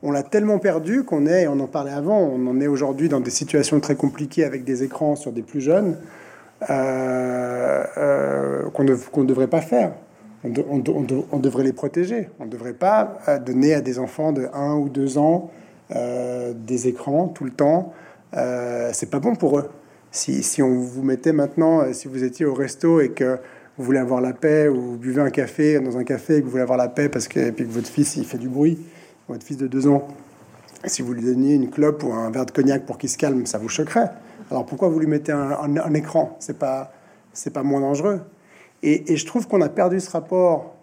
On 0.03 0.11
l'a 0.11 0.23
tellement 0.23 0.59
perdu 0.59 1.03
qu'on 1.03 1.25
est, 1.25 1.47
on 1.47 1.59
en 1.59 1.67
parlait 1.67 1.93
avant, 1.93 2.19
on 2.19 2.45
en 2.47 2.59
est 2.59 2.67
aujourd'hui 2.67 3.09
dans 3.09 3.21
des 3.21 3.31
situations 3.31 3.79
très 3.79 3.95
compliquées 3.95 4.43
avec 4.43 4.63
des 4.63 4.83
écrans 4.83 5.15
sur 5.15 5.31
des 5.31 5.41
plus 5.41 5.61
jeunes 5.61 5.97
qu'on 6.59 6.73
ne 8.83 9.25
devrait 9.25 9.47
pas 9.47 9.61
faire 9.61 9.93
on, 11.31 11.39
devrait 11.39 11.63
les 11.63 11.73
protéger. 11.73 12.29
On 12.39 12.45
ne 12.45 12.49
devrait 12.49 12.73
pas 12.73 13.19
euh, 13.27 13.39
donner 13.39 13.73
à 13.73 13.81
des 13.81 13.99
enfants 13.99 14.31
de 14.31 14.47
1 14.53 14.75
ou 14.75 14.89
2 14.89 15.17
ans 15.17 15.51
euh, 15.95 16.53
des 16.55 16.87
écrans 16.87 17.27
tout 17.27 17.45
le 17.45 17.51
temps. 17.51 17.93
Euh, 18.35 18.89
c'est 18.93 19.09
pas 19.09 19.19
bon 19.19 19.35
pour 19.35 19.59
eux. 19.59 19.69
Si, 20.11 20.61
on 20.61 20.79
vous 20.79 21.03
mettait 21.03 21.33
maintenant, 21.33 21.81
euh, 21.81 21.93
si 21.93 22.07
vous 22.07 22.23
étiez 22.23 22.45
au 22.45 22.53
resto 22.53 23.01
et 23.01 23.09
que 23.09 23.37
vous 23.77 23.83
voulez 23.83 23.99
avoir 23.99 24.21
la 24.21 24.33
paix, 24.33 24.67
ou 24.67 24.81
vous 24.81 24.97
buvez 24.97 25.21
un 25.21 25.29
café 25.29 25.79
dans 25.79 25.97
un 25.97 26.03
café 26.03 26.37
et 26.37 26.39
que 26.39 26.45
vous 26.45 26.51
voulez 26.51 26.63
avoir 26.63 26.77
la 26.77 26.87
paix 26.87 27.09
parce 27.09 27.27
que, 27.27 27.49
puis 27.51 27.65
que 27.65 27.71
votre 27.71 27.89
fils 27.89 28.15
il 28.15 28.25
fait 28.25 28.37
du 28.37 28.49
bruit, 28.49 28.79
votre 29.27 29.45
fils 29.45 29.57
de 29.57 29.67
2 29.67 29.87
ans, 29.87 30.07
si 30.85 31.01
vous 31.01 31.13
lui 31.13 31.23
donniez 31.23 31.55
une 31.55 31.69
clope 31.69 32.03
ou 32.03 32.13
un 32.13 32.29
verre 32.29 32.45
de 32.45 32.51
cognac 32.51 32.85
pour 32.85 32.97
qu'il 32.97 33.09
se 33.09 33.17
calme, 33.17 33.45
ça 33.45 33.57
vous 33.57 33.69
choquerait. 33.69 34.11
Alors 34.51 34.65
pourquoi 34.65 34.89
vous 34.89 34.99
lui 34.99 35.07
mettez 35.07 35.31
un, 35.31 35.77
un 35.77 35.93
écran? 35.93 36.37
C'est 36.39 36.59
pas, 36.59 36.93
c'est 37.33 37.51
pas 37.51 37.63
moins 37.63 37.81
dangereux. 37.81 38.21
Et, 38.83 39.15
je 39.15 39.25
trouve 39.25 39.47
qu'on 39.47 39.61
a 39.61 39.69
perdu 39.69 39.99
ce 39.99 40.11
rapport 40.11 40.75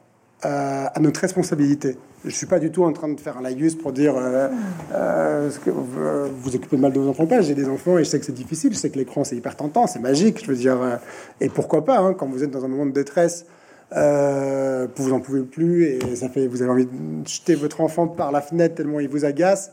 euh, 0.44 0.86
à 0.92 1.00
notre 1.00 1.20
responsabilité. 1.20 1.96
Je 2.24 2.30
suis 2.30 2.46
pas 2.46 2.60
du 2.60 2.70
tout 2.70 2.84
en 2.84 2.92
train 2.92 3.08
de 3.08 3.18
faire 3.18 3.38
un 3.38 3.42
laïus 3.42 3.74
pour 3.74 3.92
dire 3.92 4.14
euh, 4.16 4.48
euh, 4.94 5.50
que 5.64 5.70
vous, 5.70 6.54
occupez 6.54 6.76
de 6.76 6.80
mal 6.80 6.92
de 6.92 7.00
vos 7.00 7.08
enfants. 7.08 7.26
J'ai 7.40 7.54
des 7.54 7.68
enfants 7.68 7.98
et 7.98 8.04
je 8.04 8.10
sais 8.10 8.20
que 8.20 8.24
c'est 8.24 8.32
difficile. 8.32 8.72
Je 8.72 8.78
sais 8.78 8.90
que 8.90 8.98
l'écran 8.98 9.24
c'est 9.24 9.36
hyper 9.36 9.56
tentant, 9.56 9.86
c'est 9.86 9.98
magique. 9.98 10.42
Je 10.44 10.46
veux 10.46 10.56
dire, 10.56 11.00
et 11.40 11.48
pourquoi 11.48 11.84
pas 11.84 11.98
hein, 11.98 12.14
quand 12.14 12.26
vous 12.26 12.44
êtes 12.44 12.50
dans 12.50 12.64
un 12.64 12.68
moment 12.68 12.86
de 12.86 12.92
détresse, 12.92 13.46
vous 13.90 15.12
en 15.12 15.20
pouvez 15.20 15.42
plus 15.42 15.84
et 15.86 15.98
vous 15.98 16.62
avez 16.62 16.70
envie 16.70 16.86
de 16.86 17.26
jeter 17.26 17.56
votre 17.56 17.80
enfant 17.80 18.06
par 18.06 18.30
la 18.30 18.40
fenêtre 18.40 18.76
tellement 18.76 19.00
il 19.00 19.08
vous 19.08 19.24
agace. 19.24 19.72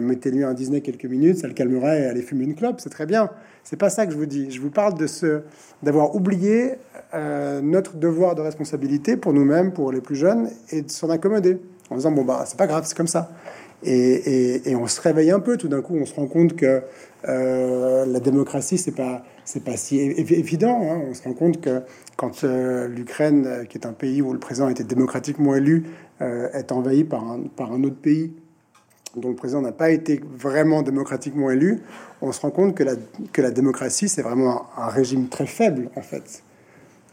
Mettez-lui 0.00 0.44
un 0.44 0.54
Disney 0.54 0.80
quelques 0.80 1.04
minutes, 1.04 1.38
ça 1.38 1.48
le 1.48 1.54
calmera 1.54 1.96
et 1.96 2.06
allez 2.06 2.22
fumer 2.22 2.44
une 2.44 2.54
clope, 2.54 2.80
c'est 2.80 2.90
très 2.90 3.06
bien. 3.06 3.30
C'est 3.68 3.76
pas 3.76 3.90
ça 3.90 4.06
que 4.06 4.12
je 4.12 4.16
vous 4.16 4.24
dis. 4.24 4.50
Je 4.50 4.62
vous 4.62 4.70
parle 4.70 4.96
de 4.96 5.06
ce 5.06 5.42
d'avoir 5.82 6.14
oublié 6.14 6.76
euh, 7.12 7.60
notre 7.60 7.96
devoir 7.96 8.34
de 8.34 8.40
responsabilité 8.40 9.18
pour 9.18 9.34
nous-mêmes, 9.34 9.72
pour 9.72 9.92
les 9.92 10.00
plus 10.00 10.16
jeunes, 10.16 10.48
et 10.70 10.80
de 10.80 10.90
s'en 10.90 11.10
accommoder 11.10 11.58
en 11.90 11.96
disant 11.96 12.12
bon 12.12 12.24
bah 12.24 12.44
c'est 12.46 12.56
pas 12.56 12.66
grave, 12.66 12.84
c'est 12.86 12.96
comme 12.96 13.06
ça. 13.06 13.30
Et, 13.84 14.74
on 14.74 14.86
se 14.86 15.00
réveille 15.02 15.30
un 15.30 15.40
peu. 15.40 15.58
Tout 15.58 15.68
d'un 15.68 15.82
coup, 15.82 15.96
on 16.00 16.06
se 16.06 16.14
rend 16.14 16.26
compte 16.26 16.56
que 16.56 16.82
euh, 17.28 18.06
la 18.06 18.20
démocratie 18.20 18.78
c'est 18.78 18.94
pas 18.94 19.22
c'est 19.44 19.62
pas 19.62 19.76
si 19.76 20.00
évident. 20.00 20.80
Hein. 20.82 21.02
On 21.10 21.12
se 21.12 21.22
rend 21.22 21.34
compte 21.34 21.60
que 21.60 21.82
quand 22.16 22.44
euh, 22.44 22.88
l'Ukraine, 22.88 23.66
qui 23.68 23.76
est 23.76 23.86
un 23.86 23.92
pays 23.92 24.22
où 24.22 24.32
le 24.32 24.38
président 24.38 24.70
était 24.70 24.82
démocratiquement 24.82 25.54
élu, 25.54 25.84
est 26.20 26.72
envahi 26.72 27.04
par 27.04 27.22
un, 27.22 27.42
par 27.54 27.72
un 27.72 27.84
autre 27.84 28.00
pays 28.00 28.32
dont 29.16 29.30
le 29.30 29.34
président 29.34 29.60
n'a 29.60 29.72
pas 29.72 29.90
été 29.90 30.20
vraiment 30.36 30.82
démocratiquement 30.82 31.50
élu, 31.50 31.80
on 32.20 32.32
se 32.32 32.40
rend 32.40 32.50
compte 32.50 32.74
que 32.74 32.82
la, 32.82 32.94
que 33.32 33.42
la 33.42 33.50
démocratie, 33.50 34.08
c'est 34.08 34.22
vraiment 34.22 34.66
un, 34.76 34.88
régime 34.88 35.28
très 35.28 35.46
faible, 35.46 35.90
en 35.96 36.02
fait. 36.02 36.42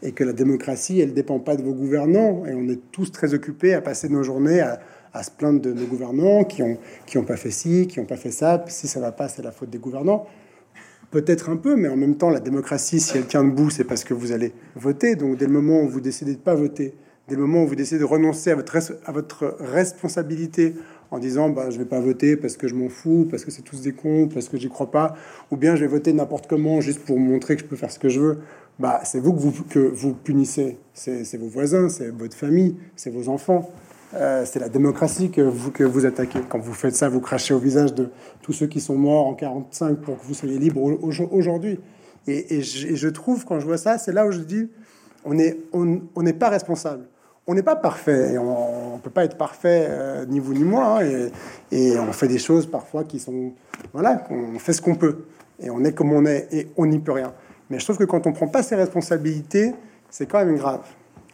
Et 0.02 0.12
que 0.12 0.24
la 0.24 0.32
démocratie, 0.32 1.00
elle 1.00 1.10
ne 1.10 1.14
dépend 1.14 1.38
pas 1.38 1.56
de 1.56 1.62
vos 1.62 1.72
gouvernants. 1.72 2.44
Et 2.46 2.54
on 2.54 2.68
est 2.68 2.80
tous 2.92 3.10
très 3.12 3.34
occupés 3.34 3.74
à 3.74 3.80
passer 3.80 4.08
nos 4.08 4.22
journées 4.22 4.60
à, 4.60 4.78
à 5.12 5.22
se 5.22 5.30
plaindre 5.30 5.60
de 5.60 5.72
nos 5.72 5.86
gouvernants 5.86 6.44
qui 6.44 6.62
n'ont 6.62 6.76
qui 7.06 7.16
ont 7.16 7.24
pas 7.24 7.36
fait 7.36 7.50
ci, 7.50 7.86
qui 7.86 7.98
n'ont 7.98 8.06
pas 8.06 8.16
fait 8.16 8.30
ça. 8.30 8.62
Si 8.68 8.86
ça 8.86 9.00
va 9.00 9.12
pas, 9.12 9.28
c'est 9.28 9.42
la 9.42 9.52
faute 9.52 9.70
des 9.70 9.78
gouvernants. 9.78 10.26
Peut-être 11.10 11.48
un 11.48 11.56
peu, 11.56 11.76
mais 11.76 11.88
en 11.88 11.96
même 11.96 12.16
temps, 12.16 12.30
la 12.30 12.40
démocratie, 12.40 13.00
si 13.00 13.16
elle 13.16 13.26
tient 13.26 13.44
debout, 13.44 13.70
c'est 13.70 13.84
parce 13.84 14.04
que 14.04 14.12
vous 14.12 14.32
allez 14.32 14.52
voter. 14.74 15.14
Donc, 15.14 15.38
dès 15.38 15.46
le 15.46 15.52
moment 15.52 15.80
où 15.82 15.88
vous 15.88 16.00
décidez 16.00 16.34
de 16.34 16.40
pas 16.40 16.54
voter, 16.54 16.94
dès 17.28 17.36
le 17.36 17.42
moment 17.42 17.62
où 17.62 17.66
vous 17.66 17.76
décidez 17.76 18.00
de 18.00 18.04
renoncer 18.04 18.50
à 18.50 18.56
votre, 18.56 18.76
à 19.04 19.12
votre 19.12 19.56
responsabilité 19.60 20.74
en 21.10 21.18
disant 21.18 21.48
bah, 21.48 21.70
je 21.70 21.78
vais 21.78 21.84
pas 21.84 22.00
voter 22.00 22.36
parce 22.36 22.56
que 22.56 22.68
je 22.68 22.74
m'en 22.74 22.88
fous, 22.88 23.26
parce 23.30 23.44
que 23.44 23.50
c'est 23.50 23.62
tous 23.62 23.80
des 23.82 23.92
cons, 23.92 24.28
parce 24.32 24.48
que 24.48 24.56
j'y 24.56 24.68
crois 24.68 24.90
pas, 24.90 25.14
ou 25.50 25.56
bien 25.56 25.76
je 25.76 25.82
vais 25.82 25.86
voter 25.86 26.12
n'importe 26.12 26.46
comment 26.46 26.80
juste 26.80 27.00
pour 27.00 27.18
montrer 27.18 27.56
que 27.56 27.62
je 27.62 27.66
peux 27.66 27.76
faire 27.76 27.90
ce 27.90 27.98
que 27.98 28.08
je 28.08 28.20
veux, 28.20 28.38
bah, 28.78 29.00
c'est 29.04 29.20
vous 29.20 29.32
que 29.32 29.38
vous, 29.38 29.64
que 29.64 29.78
vous 29.78 30.12
punissez. 30.12 30.78
C'est 30.92 31.36
vos 31.36 31.48
voisins, 31.48 31.88
c'est 31.88 32.10
votre 32.10 32.36
famille, 32.36 32.76
c'est 32.94 33.10
vos 33.10 33.28
enfants. 33.28 33.70
Euh, 34.14 34.44
c'est 34.46 34.60
la 34.60 34.68
démocratie 34.68 35.30
que 35.30 35.40
vous, 35.40 35.70
que 35.70 35.82
vous 35.82 36.06
attaquez. 36.06 36.40
Quand 36.48 36.58
vous 36.58 36.72
faites 36.72 36.94
ça, 36.94 37.08
vous 37.08 37.20
crachez 37.20 37.54
au 37.54 37.58
visage 37.58 37.92
de 37.94 38.08
tous 38.42 38.52
ceux 38.52 38.66
qui 38.66 38.80
sont 38.80 38.96
morts 38.96 39.26
en 39.26 39.34
45 39.34 39.96
pour 39.96 40.18
que 40.18 40.24
vous 40.24 40.34
soyez 40.34 40.58
libre 40.58 40.80
aujourd'hui. 41.32 41.80
Et, 42.28 42.60
je, 42.62 43.08
trouve, 43.08 43.44
quand 43.44 43.60
je 43.60 43.66
vois 43.66 43.78
ça, 43.78 43.98
c'est 43.98 44.12
là 44.12 44.26
où 44.26 44.32
je 44.32 44.40
dis, 44.40 44.68
on 45.24 45.34
n'est 45.34 45.58
on, 45.72 46.22
n'est 46.22 46.32
pas 46.32 46.48
responsable 46.48 47.04
on 47.46 47.54
n'est 47.54 47.62
pas 47.62 47.76
parfait, 47.76 48.36
on 48.38 48.94
ne 48.96 49.00
peut 49.00 49.10
pas 49.10 49.24
être 49.24 49.36
parfait, 49.36 49.86
euh, 49.88 50.26
ni 50.26 50.40
vous 50.40 50.52
ni 50.52 50.64
moi, 50.64 51.00
hein, 51.00 51.30
et, 51.70 51.98
on 51.98 52.12
fait 52.12 52.28
des 52.28 52.38
choses 52.38 52.66
parfois 52.66 53.04
qui 53.04 53.20
sont... 53.20 53.52
Voilà, 53.92 54.24
on 54.30 54.58
fait 54.58 54.72
ce 54.72 54.82
qu'on 54.82 54.96
peut, 54.96 55.26
et 55.60 55.70
on 55.70 55.84
est 55.84 55.92
comme 55.92 56.12
on 56.12 56.26
est, 56.26 56.48
et 56.52 56.68
on 56.76 56.86
n'y 56.86 56.98
peut 56.98 57.12
rien. 57.12 57.32
Mais 57.70 57.78
je 57.78 57.84
trouve 57.84 57.98
que 57.98 58.04
quand 58.04 58.26
on 58.26 58.32
prend 58.32 58.48
pas 58.48 58.62
ses 58.62 58.74
responsabilités, 58.74 59.74
c'est 60.10 60.26
quand 60.26 60.44
même 60.44 60.56
grave. 60.56 60.82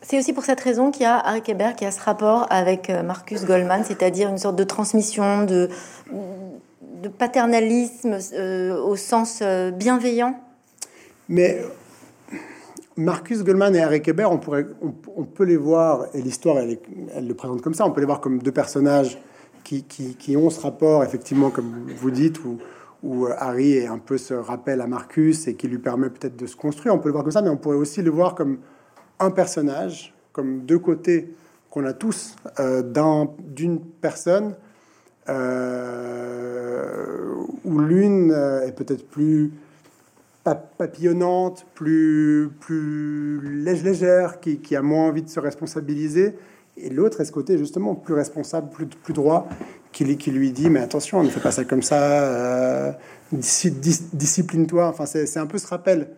C'est 0.02 0.18
aussi 0.18 0.32
pour 0.32 0.44
cette 0.44 0.60
raison 0.60 0.90
qu'il 0.90 1.02
y 1.02 1.06
a 1.06 1.16
Harry 1.18 1.42
Kéber 1.42 1.70
qui 1.76 1.84
a 1.86 1.92
ce 1.92 2.00
rapport 2.00 2.46
avec 2.50 2.90
euh, 2.90 3.02
Marcus 3.02 3.44
Goldman, 3.44 3.84
c'est-à-dire 3.84 4.28
une 4.28 4.38
sorte 4.38 4.56
de 4.56 4.64
transmission, 4.64 5.44
de, 5.44 5.70
de 6.10 7.08
paternalisme 7.08 8.18
euh, 8.34 8.76
au 8.82 8.96
sens 8.96 9.42
bienveillant. 9.74 10.38
Mais 11.28 11.62
Marcus 12.96 13.42
Goldman 13.42 13.74
et 13.74 13.80
Harry 13.80 14.02
Kéber, 14.02 14.26
on, 14.26 14.38
pourrait, 14.38 14.66
peut 15.34 15.44
les 15.44 15.56
voir, 15.56 16.06
et 16.14 16.20
l'histoire, 16.20 16.58
elle, 16.58 16.78
le 17.26 17.34
présente 17.34 17.62
comme 17.62 17.74
ça, 17.74 17.86
on 17.86 17.90
peut 17.90 18.00
les 18.00 18.06
voir 18.06 18.20
comme 18.20 18.42
deux 18.42 18.52
personnages 18.52 19.18
qui, 19.64 20.36
ont 20.36 20.50
ce 20.50 20.60
rapport, 20.60 21.02
effectivement, 21.02 21.50
comme 21.50 21.86
vous 21.96 22.10
dites, 22.10 22.44
où, 22.44 22.58
où, 23.02 23.26
euh, 23.26 23.34
Harry 23.38 23.74
est 23.74 23.86
un 23.86 23.98
peu 23.98 24.18
ce 24.18 24.34
rappel 24.34 24.80
à 24.80 24.86
Marcus 24.86 25.48
et 25.48 25.54
qui 25.54 25.68
lui 25.68 25.78
permet 25.78 26.10
peut-être 26.10 26.36
de 26.36 26.46
se 26.46 26.56
construire. 26.56 26.94
On 26.94 26.98
peut 26.98 27.08
le 27.08 27.12
voir 27.12 27.24
comme 27.24 27.32
ça, 27.32 27.42
mais 27.42 27.48
on 27.48 27.56
pourrait 27.56 27.76
aussi 27.76 28.02
le 28.02 28.10
voir 28.10 28.34
comme 28.34 28.58
un 29.18 29.30
personnage, 29.30 30.14
comme 30.32 30.66
deux 30.66 30.78
côtés 30.78 31.32
qu'on 31.70 31.86
a 31.86 31.94
tous 31.94 32.36
euh, 32.60 32.82
d'une 33.38 33.80
personne, 33.80 34.54
euh, 35.28 37.32
où 37.64 37.78
l'une 37.78 38.32
est 38.32 38.72
peut-être 38.72 39.08
plus 39.08 39.52
papillonnante, 40.44 41.66
plus, 41.74 42.50
plus 42.60 43.40
légère, 43.62 44.40
qui, 44.40 44.76
a 44.76 44.82
moins 44.82 45.08
envie 45.08 45.22
de 45.22 45.28
se 45.28 45.40
responsabiliser. 45.40 46.34
Et 46.76 46.90
l'autre 46.90 47.20
est 47.20 47.24
ce 47.24 47.32
côté 47.32 47.58
justement 47.58 47.94
plus 47.94 48.14
responsable, 48.14 48.70
plus, 48.70 48.86
plus 48.86 49.12
droit, 49.12 49.48
qui, 49.92 50.16
qui 50.16 50.30
lui 50.30 50.52
dit 50.52 50.70
Mais 50.70 50.80
attention, 50.80 51.22
ne 51.22 51.28
fais 51.28 51.40
pas 51.40 51.52
ça 51.52 51.64
comme 51.64 51.82
ça, 51.82 52.22
euh, 52.22 52.92
discipline-toi. 53.32 54.88
Enfin, 54.88 55.06
c'est 55.06 55.38
un 55.38 55.46
peu 55.46 55.58
ce 55.58 55.66
rappel, 55.66 56.08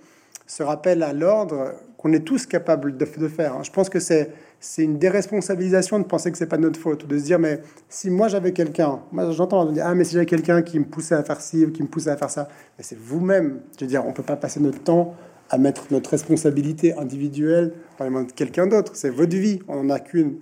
ce 0.47 0.63
rappel 0.63 1.03
à 1.03 1.13
l'ordre 1.13 1.73
qu'on 2.05 2.12
est 2.12 2.21
tous 2.21 2.45
capables 2.45 2.99
de, 2.99 3.07
faire. 3.29 3.55
Hein. 3.55 3.62
Je 3.62 3.71
pense 3.71 3.88
que 3.88 3.99
c'est 3.99 4.29
une 4.77 4.99
déresponsabilisation 4.99 5.99
de 5.99 6.05
penser 6.05 6.31
que 6.31 6.37
c'est 6.37 6.47
pas 6.47 6.59
notre 6.59 6.79
faute, 6.79 7.07
de 7.07 7.17
se 7.17 7.25
dire 7.25 7.38
mais 7.38 7.62
si 7.88 8.11
moi 8.11 8.29
j'avais 8.29 8.53
quelqu'un, 8.53 9.01
moi 9.11 9.31
j'entends 9.31 9.64
dire 9.73 9.85
ah 9.87 9.95
mais 9.95 10.05
si 10.05 10.12
j'avais 10.12 10.27
quelqu'un 10.27 10.61
qui 10.61 10.79
me 10.79 10.85
poussait 10.85 11.14
à 11.14 11.23
faire 11.23 11.40
ci, 11.40 11.67
qui 11.73 11.83
me 11.83 11.88
poussait 11.88 12.11
à 12.11 12.19
faire 12.19 12.29
ça, 12.29 12.47
mais 12.77 12.85
c'est 12.85 12.99
vous-même. 12.99 13.61
Je 13.79 13.87
veux 13.87 13.88
dire, 13.88 14.07
on 14.07 14.12
peut 14.12 14.23
pas 14.23 14.37
passer 14.37 14.61
notre 14.61 14.83
temps 14.83 15.14
à 15.49 15.57
mettre 15.57 15.87
notre 15.90 16.11
responsabilité 16.11 16.93
individuelle 16.93 17.73
dans 17.99 18.05
les 18.05 18.11
mains 18.11 18.25
de 18.25 18.33
quelqu'un 18.33 18.67
d'autre. 18.67 18.93
C'est 18.97 19.09
votre 19.09 19.35
vie, 19.35 19.61
on 19.67 19.79
en 19.79 19.88
a 19.88 19.99
qu'une. 19.99 20.37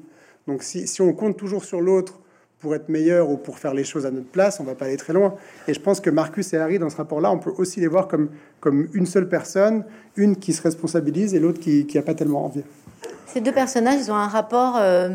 Donc 0.48 0.64
si, 0.64 0.88
si 0.88 1.00
on 1.00 1.12
compte 1.12 1.36
toujours 1.36 1.64
sur 1.64 1.80
l'autre 1.80 2.18
pour 2.62 2.74
être 2.74 2.88
meilleur 2.88 3.28
ou 3.28 3.36
pour 3.36 3.58
faire 3.58 3.74
les 3.74 3.84
choses 3.84 4.06
à 4.06 4.10
notre 4.10 4.28
place, 4.28 4.60
on 4.60 4.64
va 4.64 4.74
pas 4.74 4.86
aller 4.86 4.96
très 4.96 5.12
loin. 5.12 5.34
Et 5.66 5.74
je 5.74 5.80
pense 5.80 6.00
que 6.00 6.08
Marcus 6.08 6.52
et 6.54 6.56
Harry, 6.56 6.78
dans 6.78 6.88
ce 6.88 6.96
rapport-là, 6.96 7.30
on 7.30 7.38
peut 7.38 7.52
aussi 7.58 7.80
les 7.80 7.88
voir 7.88 8.06
comme, 8.06 8.30
comme 8.60 8.88
une 8.94 9.06
seule 9.06 9.28
personne, 9.28 9.84
une 10.16 10.36
qui 10.36 10.52
se 10.52 10.62
responsabilise 10.62 11.34
et 11.34 11.40
l'autre 11.40 11.60
qui 11.60 11.86
n'a 11.92 12.02
pas 12.02 12.14
tellement 12.14 12.44
envie. 12.44 12.62
Ces 13.26 13.40
deux 13.40 13.52
personnages, 13.52 14.00
ils 14.00 14.12
ont 14.12 14.16
un 14.16 14.28
rapport 14.28 14.76
euh, 14.76 15.10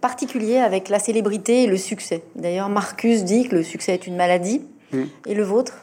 particulier 0.00 0.56
avec 0.56 0.88
la 0.88 0.98
célébrité 0.98 1.64
et 1.64 1.66
le 1.66 1.76
succès. 1.76 2.22
D'ailleurs, 2.34 2.68
Marcus 2.68 3.24
dit 3.24 3.46
que 3.48 3.56
le 3.56 3.62
succès 3.62 3.92
est 3.92 4.06
une 4.06 4.16
maladie. 4.16 4.62
Mm. 4.92 5.02
Et 5.26 5.34
le 5.34 5.42
vôtre? 5.42 5.74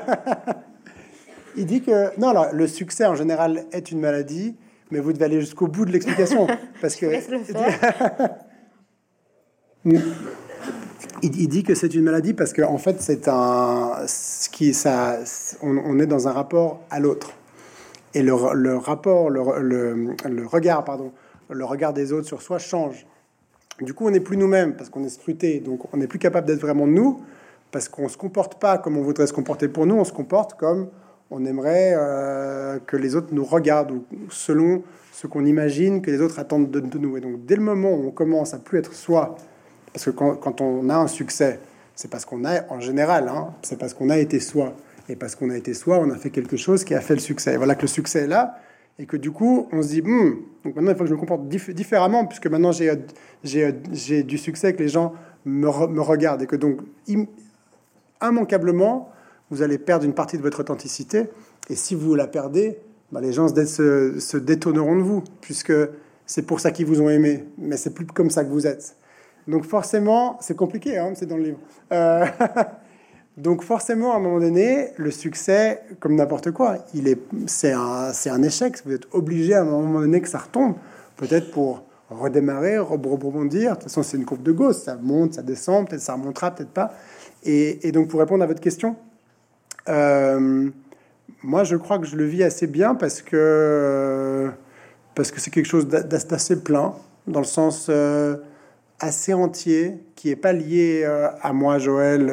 Il 1.58 1.66
dit 1.66 1.82
que 1.82 2.18
non, 2.20 2.30
alors 2.30 2.54
le 2.54 2.68
succès 2.68 3.06
en 3.06 3.16
général 3.16 3.66
est 3.74 3.92
une 3.92 4.00
maladie, 4.00 4.56
mais 4.92 5.00
vous 5.00 5.14
devez 5.14 5.26
aller 5.26 5.40
jusqu'au 5.40 5.68
bout 5.68 5.86
de 5.86 5.92
l'explication 5.92 6.48
parce 6.82 6.96
que 6.96 7.06
il, 11.22 11.48
dit 11.48 11.64
que 11.64 11.76
c'est 11.76 11.94
une 11.94 12.04
maladie 12.04 12.34
parce 12.34 12.54
qu'en 12.54 12.74
en 12.74 12.78
fait 12.78 13.02
c'est 13.02 13.28
un 13.28 13.94
ce 14.08 14.50
qui 14.50 14.74
ça 14.74 15.20
on, 15.62 16.00
est 16.00 16.08
dans 16.08 16.28
un 16.28 16.32
rapport 16.32 16.82
à 16.90 17.00
l'autre. 17.00 17.32
Et 18.14 18.24
le, 18.24 18.34
le 18.54 18.76
rapport 18.78 19.30
le, 19.30 19.42
le, 19.62 20.16
le, 20.28 20.48
regard 20.48 20.84
pardon 20.84 21.12
le 21.50 21.64
regard 21.66 21.94
des 21.94 22.12
autres 22.12 22.28
sur 22.28 22.42
soi 22.42 22.60
change. 22.60 23.06
Du 23.82 23.94
coup 23.94 24.08
on 24.08 24.12
n'est 24.12 24.20
plus 24.20 24.38
nous-mêmes 24.38 24.76
parce 24.76 24.90
qu'on 24.90 25.04
est 25.04 25.10
scruté. 25.10 25.60
Donc 25.60 25.94
on 25.94 25.98
n'est 25.98 26.08
plus 26.08 26.20
capable 26.20 26.48
d'être 26.48 26.62
vraiment 26.62 26.88
nous 26.88 27.22
parce 27.72 27.88
qu'on 27.88 28.10
se 28.10 28.18
comporte 28.18 28.60
pas 28.60 28.78
comme 28.78 28.98
on 28.98 29.02
voudrait 29.02 29.28
se 29.28 29.34
comporter 29.34 29.68
pour 29.68 29.86
nous. 29.86 29.96
On 29.96 30.04
se 30.04 30.14
comporte 30.14 30.56
comme 30.56 30.90
on 31.32 31.46
aimerait 31.46 31.94
euh, 31.96 32.80
que 32.86 32.98
les 32.98 33.16
autres 33.16 33.30
nous 33.32 33.46
regardent 33.46 34.02
selon 34.30 34.84
ce 35.12 35.28
qu'on 35.28 35.46
imagine 35.46 36.02
que 36.02 36.10
les 36.10 36.22
autres 36.22 36.40
attendent 36.40 36.72
de, 36.72 36.98
nous. 36.98 37.18
Et 37.18 37.22
donc, 37.22 37.46
dès 37.46 37.56
le 37.56 37.62
moment 37.62 37.92
où 37.92 38.08
on 38.08 38.12
commence 38.12 38.54
à 38.54 38.58
plus 38.58 38.80
être 38.80 38.94
soi, 38.94 39.36
parce 39.94 40.06
que 40.06 40.12
quand, 40.12 40.62
on 40.62 40.90
a 40.90 40.96
un 40.96 41.08
succès, 41.08 41.60
c'est 41.96 42.10
parce 42.10 42.26
qu'on 42.26 42.46
a, 42.46 42.64
en 42.70 42.80
général, 42.80 43.28
hein, 43.28 43.50
c'est 43.62 43.78
parce 43.78 43.94
qu'on 43.94 44.10
a 44.10 44.18
été 44.18 44.40
soi. 44.40 44.74
Et 45.10 45.16
parce 45.16 45.36
qu'on 45.36 45.50
a 45.50 45.58
été 45.58 45.74
soi, 45.74 46.00
on 46.00 46.10
a 46.12 46.16
fait 46.16 46.30
quelque 46.30 46.56
chose 46.56 46.84
qui 46.84 46.94
a 46.94 47.02
fait 47.02 47.16
le 47.16 47.20
succès. 47.20 47.56
Et 47.56 47.58
voilà 47.58 47.76
que 47.76 47.82
le 47.82 47.88
succès 47.88 48.22
est 48.22 48.28
là, 48.28 48.60
et 48.98 49.06
que 49.06 49.18
du 49.18 49.32
coup, 49.32 49.68
on 49.72 49.82
se 49.82 49.90
dit, 49.90 50.02
hmm, 50.02 50.36
donc 50.64 50.76
maintenant, 50.76 50.92
il 50.92 50.96
faut 50.96 51.04
que 51.04 51.10
je 51.10 51.16
me 51.16 51.20
comporte 51.20 51.48
différemment, 51.48 52.26
puisque 52.26 52.48
maintenant 52.48 52.72
j'ai, 52.72 54.24
du 54.24 54.38
succès, 54.38 54.74
que 54.74 54.80
les 54.80 54.90
gens 54.90 55.14
me 55.46 55.68
regardent, 56.02 56.44
et 56.44 56.48
que 56.48 56.56
donc, 56.56 56.80
immanquablement, 58.22 59.10
vous 59.52 59.62
allez 59.62 59.78
perdre 59.78 60.06
une 60.06 60.14
partie 60.14 60.38
de 60.38 60.42
votre 60.42 60.60
authenticité. 60.60 61.30
Et 61.70 61.76
si 61.76 61.96
vous 61.96 62.16
la 62.16 62.28
perdez, 62.28 62.80
bah, 63.12 63.22
les 63.22 63.34
gens 63.34 63.48
se, 63.48 64.38
détourneront 64.38 64.98
de 64.98 65.02
vous, 65.02 65.24
puisque 65.42 65.74
c'est 66.26 66.44
pour 66.44 66.60
ça 66.60 66.72
qu'ils 66.72 66.86
vous 66.86 67.02
ont 67.02 67.10
aimé. 67.10 67.46
Mais 67.58 67.78
c'est 67.78 67.94
plus 67.94 68.06
comme 68.06 68.30
ça 68.30 68.44
que 68.44 68.50
vous 68.50 68.68
êtes. 68.68 68.96
Donc 69.48 69.66
forcément, 69.66 70.38
c'est 70.42 70.56
compliqué, 70.56 70.98
hein, 70.98 71.14
c'est 71.16 71.26
dans 71.26 71.38
le 71.38 71.44
livre. 71.44 71.60
Euh, 71.92 72.26
donc 73.38 73.64
forcément, 73.64 74.14
à 74.14 74.18
un 74.18 74.20
moment 74.20 74.40
donné, 74.40 74.90
le 74.98 75.10
succès, 75.10 75.82
comme 76.00 76.16
n'importe 76.16 76.52
quoi, 76.52 76.78
il 76.94 77.08
est, 77.08 77.20
c'est 77.48 77.74
un, 77.74 78.44
échec. 78.44 78.76
Vous 78.86 78.94
êtes 78.94 79.08
obligé 79.12 79.56
à 79.56 79.62
un 79.62 79.66
moment 79.66 80.02
donné 80.02 80.22
que 80.22 80.30
ça 80.30 80.38
retombe, 80.38 80.76
peut-être 81.18 81.50
pour 81.50 81.84
redémarrer, 82.12 82.78
rebondir. 82.78 83.72
De 83.72 83.76
toute 83.76 83.84
façon, 83.84 84.04
c'est 84.04 84.18
une 84.18 84.26
courbe 84.26 84.44
de 84.44 84.52
Gauss, 84.52 84.84
ça 84.84 84.98
monte, 85.02 85.34
ça 85.34 85.42
descend, 85.42 85.88
peut-être 85.88 86.02
ça 86.02 86.14
remontera, 86.14 86.52
peut-être 86.52 86.72
pas. 86.72 86.94
Et, 87.44 87.92
donc 87.92 88.10
pour 88.10 88.20
répondre 88.20 88.44
à 88.44 88.48
votre 88.48 88.62
question, 88.62 88.96
euh, 89.88 90.70
moi, 91.44 91.64
je 91.64 91.76
crois 91.76 92.00
que 92.00 92.06
je 92.06 92.16
le 92.16 92.26
vis 92.26 92.44
assez 92.44 92.68
bien 92.68 92.96
parce 92.96 93.22
que 93.22 94.50
parce 95.16 95.32
que 95.32 95.40
c'est 95.40 95.52
quelque 95.52 95.66
chose 95.66 95.88
d'assez 95.88 96.62
plein, 96.64 96.94
dans 97.28 97.40
le 97.40 97.46
sens 97.46 97.88
euh, 97.90 98.38
assez 99.00 99.34
entier, 99.34 99.98
qui 100.16 100.30
est 100.30 100.38
pas 100.38 100.54
lié 100.54 101.04
euh, 101.04 101.28
à 101.42 101.52
moi, 101.52 101.78
Joël, 101.78 102.32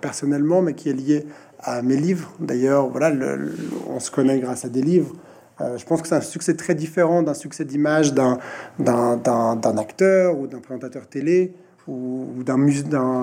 personnellement, 0.00 0.62
mais 0.62 0.74
qui 0.74 0.88
est 0.88 0.94
lié 0.94 1.26
à 1.58 1.82
mes 1.82 1.96
livres. 1.96 2.32
D'ailleurs, 2.40 2.88
voilà, 2.88 3.12
on 3.88 4.00
se 4.00 4.10
connaît 4.10 4.38
grâce 4.38 4.64
à 4.64 4.68
des 4.68 4.82
livres. 4.82 5.14
je 5.60 5.84
pense 5.84 6.02
que 6.02 6.08
c'est 6.08 6.14
un 6.14 6.20
succès 6.20 6.54
très 6.54 6.74
différent 6.74 7.22
d'un 7.22 7.34
succès 7.34 7.64
d'image 7.64 8.14
d'un 8.14 8.38
acteur 9.78 10.38
ou 10.38 10.46
d'un 10.46 10.60
présentateur 10.60 11.06
télé 11.06 11.54
ou, 11.86 12.28
ou 12.38 12.42
d'un 12.42 12.56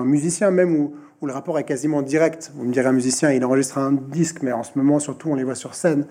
musicien 0.04 0.50
même, 0.50 0.76
ou 0.76 0.94
où 1.22 1.26
le 1.26 1.32
rapport 1.32 1.58
est 1.58 1.64
quasiment 1.64 2.02
direct. 2.02 2.50
Vous 2.56 2.64
me 2.64 2.72
direz, 2.72 2.88
un 2.88 2.92
musicien, 2.92 3.30
il 3.30 3.44
enregistre 3.44 3.78
un 3.78 3.92
disque, 3.92 4.42
mais 4.42 4.52
en 4.52 4.64
ce 4.64 4.72
moment, 4.74 4.98
surtout, 4.98 5.30
on 5.30 5.36
les 5.36 5.44
voit 5.44 5.54
sur 5.54 5.74
scène. 5.74 6.06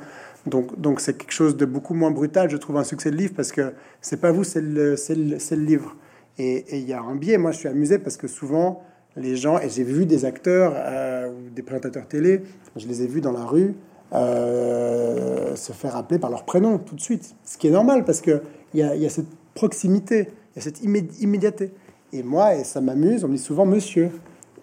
Donc, 0.48 0.80
donc 0.80 1.02
c'est 1.02 1.18
quelque 1.18 1.34
chose 1.34 1.58
de 1.58 1.66
beaucoup 1.66 1.94
moins 1.94 2.12
brutal, 2.12 2.50
je 2.50 2.58
trouve, 2.58 2.78
un 2.78 2.86
succès 2.86 3.12
de 3.12 3.18
livre, 3.18 3.34
parce 3.36 3.52
que 3.52 3.74
c'est 4.00 4.22
pas 4.22 4.32
vous, 4.32 4.46
c'est 4.46 4.62
le, 4.62 4.96
le, 4.96 5.26
le, 5.50 5.56
livre. 5.58 5.96
Et 6.40 6.78
il 6.80 6.88
y 6.88 6.94
a 6.94 7.02
un 7.02 7.16
biais. 7.16 7.38
Moi, 7.38 7.52
je 7.52 7.58
suis 7.58 7.68
amusé 7.68 8.00
parce 8.00 8.16
que 8.16 8.28
souvent, 8.28 8.84
les 9.18 9.36
gens, 9.36 9.60
et 9.60 9.70
j'ai 9.70 9.84
vu 9.84 10.06
des 10.06 10.24
acteurs 10.24 10.74
euh, 10.76 11.30
ou 11.30 11.50
des 11.50 11.62
présentateurs 11.62 12.08
télé, 12.08 12.44
je 12.78 12.88
les 12.88 13.04
ai 13.04 13.08
vus 13.08 13.22
dans 13.22 13.34
la 13.34 13.44
rue 13.44 13.76
euh, 14.14 15.56
se 15.58 15.74
faire 15.74 15.98
appeler 15.98 16.20
par 16.20 16.30
leur 16.30 16.46
prénom 16.46 16.78
tout 16.78 16.96
de 16.96 17.02
suite. 17.02 17.36
Ce 17.44 17.58
qui 17.58 17.68
est 17.68 17.72
normal 17.72 18.06
parce 18.06 18.22
qu'il 18.22 18.42
y 18.74 18.82
a, 18.82 18.96
y 18.96 19.06
a 19.06 19.10
cette 19.10 19.28
proximité, 19.54 20.30
il 20.56 20.56
y 20.56 20.60
a 20.60 20.62
cette 20.62 20.82
immédiateté. 20.84 21.72
Et 22.14 22.24
moi, 22.24 22.56
et 22.56 22.64
ça 22.64 22.80
m'amuse, 22.80 23.26
on 23.26 23.28
me 23.28 23.36
dit 23.36 23.42
souvent 23.42 23.66
monsieur. 23.66 24.10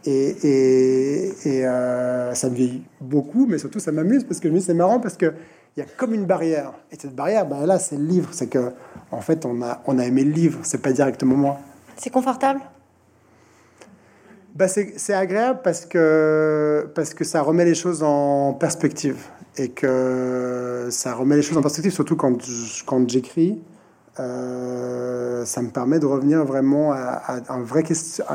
Et, 0.04 1.32
euh, 1.46 2.34
ça 2.34 2.48
me 2.48 2.54
vieillit 2.54 2.84
beaucoup, 3.00 3.46
mais 3.46 3.58
surtout 3.58 3.80
ça 3.80 3.92
m'amuse 3.92 4.24
parce 4.24 4.40
que 4.40 4.48
je 4.48 4.54
me 4.54 4.58
dis 4.58 4.64
c'est 4.64 4.74
marrant 4.74 5.00
parce 5.00 5.16
qu'il 5.16 5.32
y 5.76 5.80
a 5.80 5.84
comme 5.96 6.14
une 6.14 6.24
barrière. 6.24 6.72
Et 6.90 6.96
cette 6.98 7.14
barrière, 7.14 7.46
ben 7.46 7.66
là, 7.66 7.78
c'est 7.78 7.96
le 7.96 8.04
livre. 8.04 8.28
C'est 8.32 8.46
que, 8.46 8.72
en 9.10 9.20
fait, 9.20 9.44
on 9.44 9.62
a, 9.62 9.82
on 9.86 9.98
a 9.98 10.04
aimé 10.04 10.24
le 10.24 10.32
livre, 10.32 10.60
c'est 10.62 10.82
pas 10.82 10.92
directement 10.92 11.36
moi. 11.36 11.58
C'est 11.96 12.10
confortable? 12.10 12.60
Bah, 14.54 14.66
c'est 14.66 15.14
agréable 15.14 15.60
parce 15.62 15.86
que, 15.86 16.90
parce 16.94 17.14
que 17.14 17.24
ça 17.24 17.42
remet 17.42 17.64
les 17.64 17.74
choses 17.74 18.02
en 18.02 18.54
perspective. 18.54 19.18
Et 19.56 19.70
que 19.70 20.88
ça 20.90 21.14
remet 21.14 21.36
les 21.36 21.42
choses 21.42 21.58
en 21.58 21.62
perspective, 21.62 21.92
surtout 21.92 22.16
quand, 22.16 22.38
quand 22.86 23.08
j'écris. 23.08 23.60
Euh, 24.20 25.44
ça 25.44 25.62
me 25.62 25.70
permet 25.70 25.98
de 25.98 26.06
revenir 26.06 26.44
vraiment 26.44 26.92
à, 26.92 27.40
un 27.48 27.62
vrai 27.62 27.84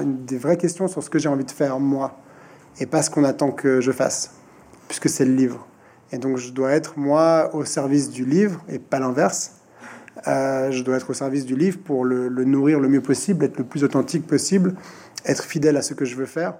des 0.05 0.37
vraies 0.37 0.57
questions 0.57 0.87
sur 0.87 1.03
ce 1.03 1.09
que 1.09 1.19
j'ai 1.19 1.29
envie 1.29 1.45
de 1.45 1.51
faire 1.51 1.79
moi 1.79 2.17
et 2.79 2.85
pas 2.85 3.01
ce 3.01 3.09
qu'on 3.09 3.23
attend 3.23 3.51
que 3.51 3.81
je 3.81 3.91
fasse, 3.91 4.31
puisque 4.87 5.09
c'est 5.09 5.25
le 5.25 5.33
livre. 5.33 5.67
Et 6.11 6.17
donc 6.17 6.37
je 6.37 6.51
dois 6.51 6.71
être 6.71 6.97
moi 6.97 7.49
au 7.53 7.65
service 7.65 8.09
du 8.09 8.25
livre 8.25 8.61
et 8.69 8.79
pas 8.79 8.99
l'inverse. 8.99 9.53
Euh, 10.27 10.71
je 10.71 10.83
dois 10.83 10.97
être 10.97 11.09
au 11.09 11.13
service 11.13 11.45
du 11.45 11.55
livre 11.55 11.79
pour 11.83 12.05
le, 12.05 12.29
nourrir 12.29 12.79
le 12.79 12.87
mieux 12.87 13.01
possible, 13.01 13.43
être 13.45 13.57
le 13.57 13.63
plus 13.63 13.83
authentique 13.83 14.25
possible, 14.25 14.75
être 15.25 15.43
fidèle 15.43 15.75
à 15.75 15.81
ce 15.81 15.93
que 15.93 16.05
je 16.05 16.15
veux 16.15 16.25
faire 16.25 16.55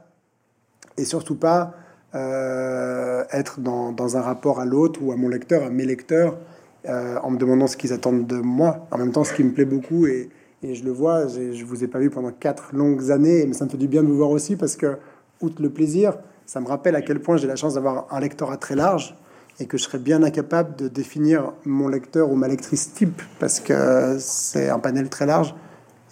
et 0.98 1.06
surtout 1.06 1.36
pas 1.36 1.74
euh, 2.16 3.24
être 3.32 3.60
dans, 3.60 4.18
un 4.18 4.22
rapport 4.22 4.60
à 4.60 4.66
l'autre 4.66 5.00
ou 5.02 5.12
à 5.12 5.16
mon 5.16 5.30
lecteur, 5.30 5.64
à 5.64 5.70
mes 5.70 5.86
lecteurs, 5.86 6.38
euh, 6.88 7.18
en 7.22 7.32
me 7.32 7.38
demandant 7.38 7.68
ce 7.68 7.78
qu'ils 7.78 7.94
attendent 7.94 8.28
de 8.28 8.38
moi. 8.38 8.88
En 8.92 8.98
même 8.98 9.12
temps, 9.12 9.24
ce 9.24 9.34
qui 9.34 9.44
me 9.44 9.52
plaît 9.52 9.66
beaucoup, 9.66 10.06
et, 10.06 10.30
et 10.64 10.76
je 10.76 10.84
le 10.84 10.92
vois, 10.92 11.28
je 11.28 11.64
vous 11.64 11.84
ai 11.84 11.88
pas 11.88 12.00
vu 12.00 12.10
pendant 12.10 12.32
quatre 12.32 12.76
longues 12.76 13.12
années, 13.12 13.46
mais 13.48 13.54
ça 13.54 13.66
me 13.66 13.70
fait 13.70 13.78
du 13.78 13.88
bien 13.88 14.04
de 14.04 14.08
vous 14.08 14.18
voir 14.18 14.30
aussi 14.30 14.56
parce 14.56 14.76
que, 14.76 14.98
outre 15.42 15.62
le 15.62 15.70
plaisir, 15.70 16.18
ça 16.46 16.60
me 16.60 16.68
rappelle 16.68 16.96
à 16.96 17.02
quel 17.02 17.20
point 17.22 17.38
j'ai 17.38 17.48
la 17.48 17.56
chance 17.56 17.76
d'avoir 17.76 18.08
un 18.12 18.20
lectorat 18.20 18.58
très 18.58 18.76
large 18.76 19.16
et 19.60 19.66
que 19.66 19.78
je 19.78 19.84
serais 19.84 20.00
bien 20.00 20.24
incapable 20.24 20.76
de 20.76 20.88
définir 20.88 21.54
mon 21.66 21.88
lecteur 21.88 22.32
ou 22.32 22.36
ma 22.36 22.48
lectrice 22.48 22.94
type 22.94 23.22
parce 23.40 23.60
que 23.60 24.18
c'est 24.20 24.70
un 24.70 24.80
panel 24.80 25.10
très 25.10 25.26
large 25.26 25.56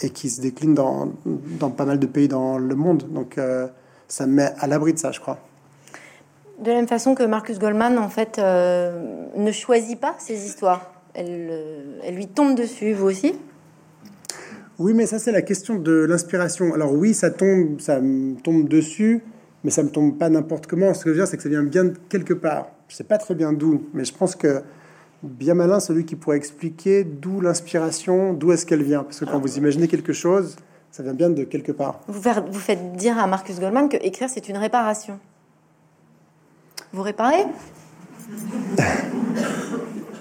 et 0.01 0.09
qui 0.09 0.29
se 0.29 0.41
décline 0.41 0.73
dans, 0.73 1.11
dans 1.25 1.69
pas 1.69 1.85
mal 1.85 1.99
de 1.99 2.07
pays 2.07 2.27
dans 2.27 2.57
le 2.57 2.75
monde. 2.75 3.03
Donc 3.11 3.37
euh, 3.37 3.67
ça 4.07 4.25
me 4.27 4.33
met 4.33 4.51
à 4.59 4.67
l'abri 4.67 4.93
de 4.93 4.99
ça, 4.99 5.11
je 5.11 5.19
crois. 5.19 5.39
De 6.61 6.69
la 6.69 6.75
même 6.75 6.87
façon 6.87 7.15
que 7.15 7.23
Marcus 7.23 7.57
Goldman, 7.57 7.97
en 7.97 8.09
fait, 8.09 8.37
euh, 8.37 9.25
ne 9.35 9.51
choisit 9.51 9.99
pas 9.99 10.15
ses 10.19 10.45
histoires. 10.45 10.93
Elle, 11.15 11.47
euh, 11.49 11.99
elle, 12.03 12.15
lui 12.15 12.27
tombe 12.27 12.55
dessus, 12.55 12.93
vous 12.93 13.07
aussi? 13.07 13.33
Oui, 14.77 14.93
mais 14.93 15.07
ça, 15.07 15.17
c'est 15.17 15.31
la 15.31 15.41
question 15.41 15.75
de 15.75 15.91
l'inspiration. 15.91 16.71
Alors 16.75 16.93
oui, 16.93 17.15
ça 17.15 17.31
tombe, 17.31 17.79
ça 17.79 17.99
me 17.99 18.35
tombe 18.35 18.69
dessus, 18.69 19.23
mais 19.63 19.71
ça 19.71 19.81
me 19.81 19.89
tombe 19.89 20.19
pas 20.19 20.29
n'importe 20.29 20.67
comment. 20.67 20.93
Ce 20.93 21.03
que 21.03 21.09
je 21.09 21.15
veux 21.15 21.21
dire, 21.21 21.27
c'est 21.27 21.37
que 21.37 21.43
ça 21.43 21.49
vient 21.49 21.63
bien 21.63 21.85
de 21.85 21.93
quelque 22.09 22.35
part. 22.35 22.67
Je 22.89 22.95
sais 22.95 23.03
pas 23.03 23.17
très 23.17 23.33
bien 23.33 23.53
d'où, 23.53 23.87
mais 23.93 24.05
je 24.05 24.13
pense 24.13 24.35
que 24.35 24.61
bien 25.23 25.55
malin 25.55 25.79
celui 25.79 26.05
qui 26.05 26.15
pourrait 26.15 26.37
expliquer 26.37 27.03
d'où 27.03 27.41
l'inspiration, 27.41 28.33
d'où 28.33 28.51
est-ce 28.51 28.67
qu'elle 28.67 28.83
vient. 28.83 29.03
Parce 29.03 29.19
que 29.19 29.25
quand 29.25 29.39
vous 29.39 29.57
imaginez 29.57 29.87
quelque 29.87 30.13
chose, 30.13 30.57
ça 30.91 31.01
vient 31.01 31.13
bien 31.15 31.31
de 31.31 31.43
quelque 31.43 31.71
part. 31.71 32.01
Vous, 32.07 32.21
vous 32.51 32.59
faites 32.59 32.93
dire 32.93 33.17
à 33.17 33.25
Marcus 33.25 33.59
Goldman 33.59 33.89
que 33.89 33.97
écrire, 33.97 34.29
c'est 34.29 34.47
une 34.47 34.57
réparation. 34.57 35.19
Vous 36.93 37.01
réparez? 37.01 37.45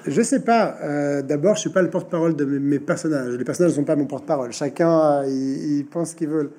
Je 0.07 0.23
sais 0.23 0.41
pas. 0.41 0.77
Euh, 0.83 1.23
d'abord, 1.23 1.57
je 1.57 1.61
suis 1.61 1.71
pas 1.71 1.83
le 1.83 1.91
porte-parole 1.91 2.35
de 2.35 2.45
mes, 2.45 2.79
personnages. 2.79 3.35
Les 3.35 3.45
personnages 3.45 3.73
ne 3.73 3.77
sont 3.77 3.85
pas 3.85 3.97
mon 3.97 4.07
porte-parole. 4.07 4.53
Chacun, 4.53 5.25
il, 5.27 5.85
pense 5.91 6.11
ce 6.11 6.17
qu'il 6.17 6.29
veut. 6.29 6.53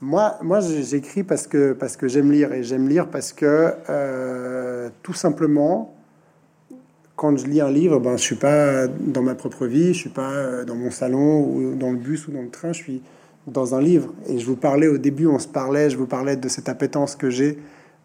Moi, 0.00 0.38
moi, 0.42 0.60
j'écris 0.60 1.24
parce 1.24 1.46
que 1.46 1.72
parce 1.72 1.96
que 1.96 2.08
j'aime 2.08 2.30
lire 2.30 2.52
et 2.52 2.62
j'aime 2.62 2.88
lire 2.88 3.08
parce 3.08 3.32
que 3.32 3.72
euh, 3.88 4.88
tout 5.02 5.12
simplement, 5.12 5.94
quand 7.16 7.36
je 7.36 7.46
lis 7.46 7.60
un 7.60 7.70
livre, 7.70 7.98
ben 8.00 8.16
je 8.16 8.22
suis 8.22 8.36
pas 8.36 8.86
dans 8.86 9.22
ma 9.22 9.34
propre 9.34 9.66
vie, 9.66 9.88
je 9.88 9.98
suis 9.98 10.10
pas 10.10 10.30
euh, 10.30 10.64
dans 10.64 10.76
mon 10.76 10.90
salon 10.90 11.40
ou 11.40 11.74
dans 11.74 11.90
le 11.90 11.98
bus 11.98 12.28
ou 12.28 12.32
dans 12.32 12.42
le 12.42 12.50
train. 12.50 12.72
Je 12.72 12.82
suis 12.82 13.02
dans 13.46 13.74
un 13.74 13.80
livre. 13.80 14.12
Et 14.28 14.38
je 14.38 14.46
vous 14.46 14.56
parlais 14.56 14.88
au 14.88 14.98
début, 14.98 15.26
on 15.26 15.38
se 15.38 15.48
parlait, 15.48 15.90
je 15.90 15.96
vous 15.96 16.06
parlais 16.06 16.36
de 16.36 16.48
cette 16.48 16.68
appétence 16.68 17.16
que 17.16 17.28
j'ai 17.28 17.58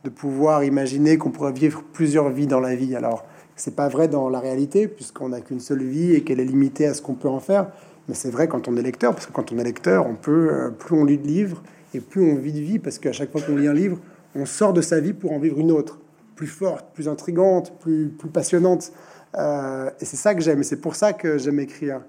de 0.03 0.09
pouvoir 0.09 0.63
imaginer 0.63 1.17
qu'on 1.17 1.31
pourrait 1.31 1.51
vivre 1.51 1.83
plusieurs 1.93 2.29
vies 2.29 2.47
dans 2.47 2.59
la 2.59 2.75
vie. 2.75 2.95
Alors, 2.95 3.25
c'est 3.55 3.75
pas 3.75 3.89
vrai 3.89 4.07
dans 4.07 4.29
la 4.29 4.39
réalité, 4.39 4.87
puisqu'on 4.87 5.29
n'a 5.29 5.41
qu'une 5.41 5.59
seule 5.59 5.83
vie 5.83 6.13
et 6.13 6.23
qu'elle 6.23 6.39
est 6.39 6.45
limitée 6.45 6.85
à 6.85 6.93
ce 6.93 7.01
qu'on 7.01 7.15
peut 7.15 7.27
en 7.27 7.39
faire. 7.39 7.67
Mais 8.07 8.15
c'est 8.15 8.31
vrai 8.31 8.47
quand 8.47 8.67
on 8.67 8.77
est 8.77 8.81
lecteur, 8.81 9.13
parce 9.13 9.25
que 9.25 9.31
quand 9.31 9.51
on 9.51 9.57
est 9.59 9.63
lecteur, 9.63 10.07
on 10.07 10.15
peut, 10.15 10.49
euh, 10.51 10.69
plus 10.69 10.95
on 10.95 11.03
lit 11.03 11.17
de 11.17 11.27
livres 11.27 11.61
et 11.93 11.99
plus 11.99 12.23
on 12.23 12.35
vit 12.35 12.53
de 12.53 12.59
vie, 12.59 12.79
parce 12.79 12.97
qu'à 12.97 13.11
chaque 13.11 13.31
fois 13.31 13.41
qu'on 13.41 13.55
lit 13.55 13.67
un 13.67 13.73
livre, 13.73 13.99
on 14.35 14.45
sort 14.45 14.73
de 14.73 14.81
sa 14.81 14.99
vie 14.99 15.13
pour 15.13 15.33
en 15.33 15.39
vivre 15.39 15.59
une 15.59 15.71
autre, 15.71 15.99
plus 16.35 16.47
forte, 16.47 16.85
plus 16.93 17.07
intrigante, 17.07 17.73
plus, 17.79 18.07
plus 18.07 18.29
passionnante. 18.29 18.93
Euh, 19.37 19.89
et 19.99 20.05
c'est 20.05 20.17
ça 20.17 20.33
que 20.33 20.41
j'aime, 20.41 20.61
et 20.61 20.63
c'est 20.63 20.79
pour 20.81 20.95
ça 20.95 21.13
que 21.13 21.37
j'aime 21.37 21.59
écrire. 21.59 22.01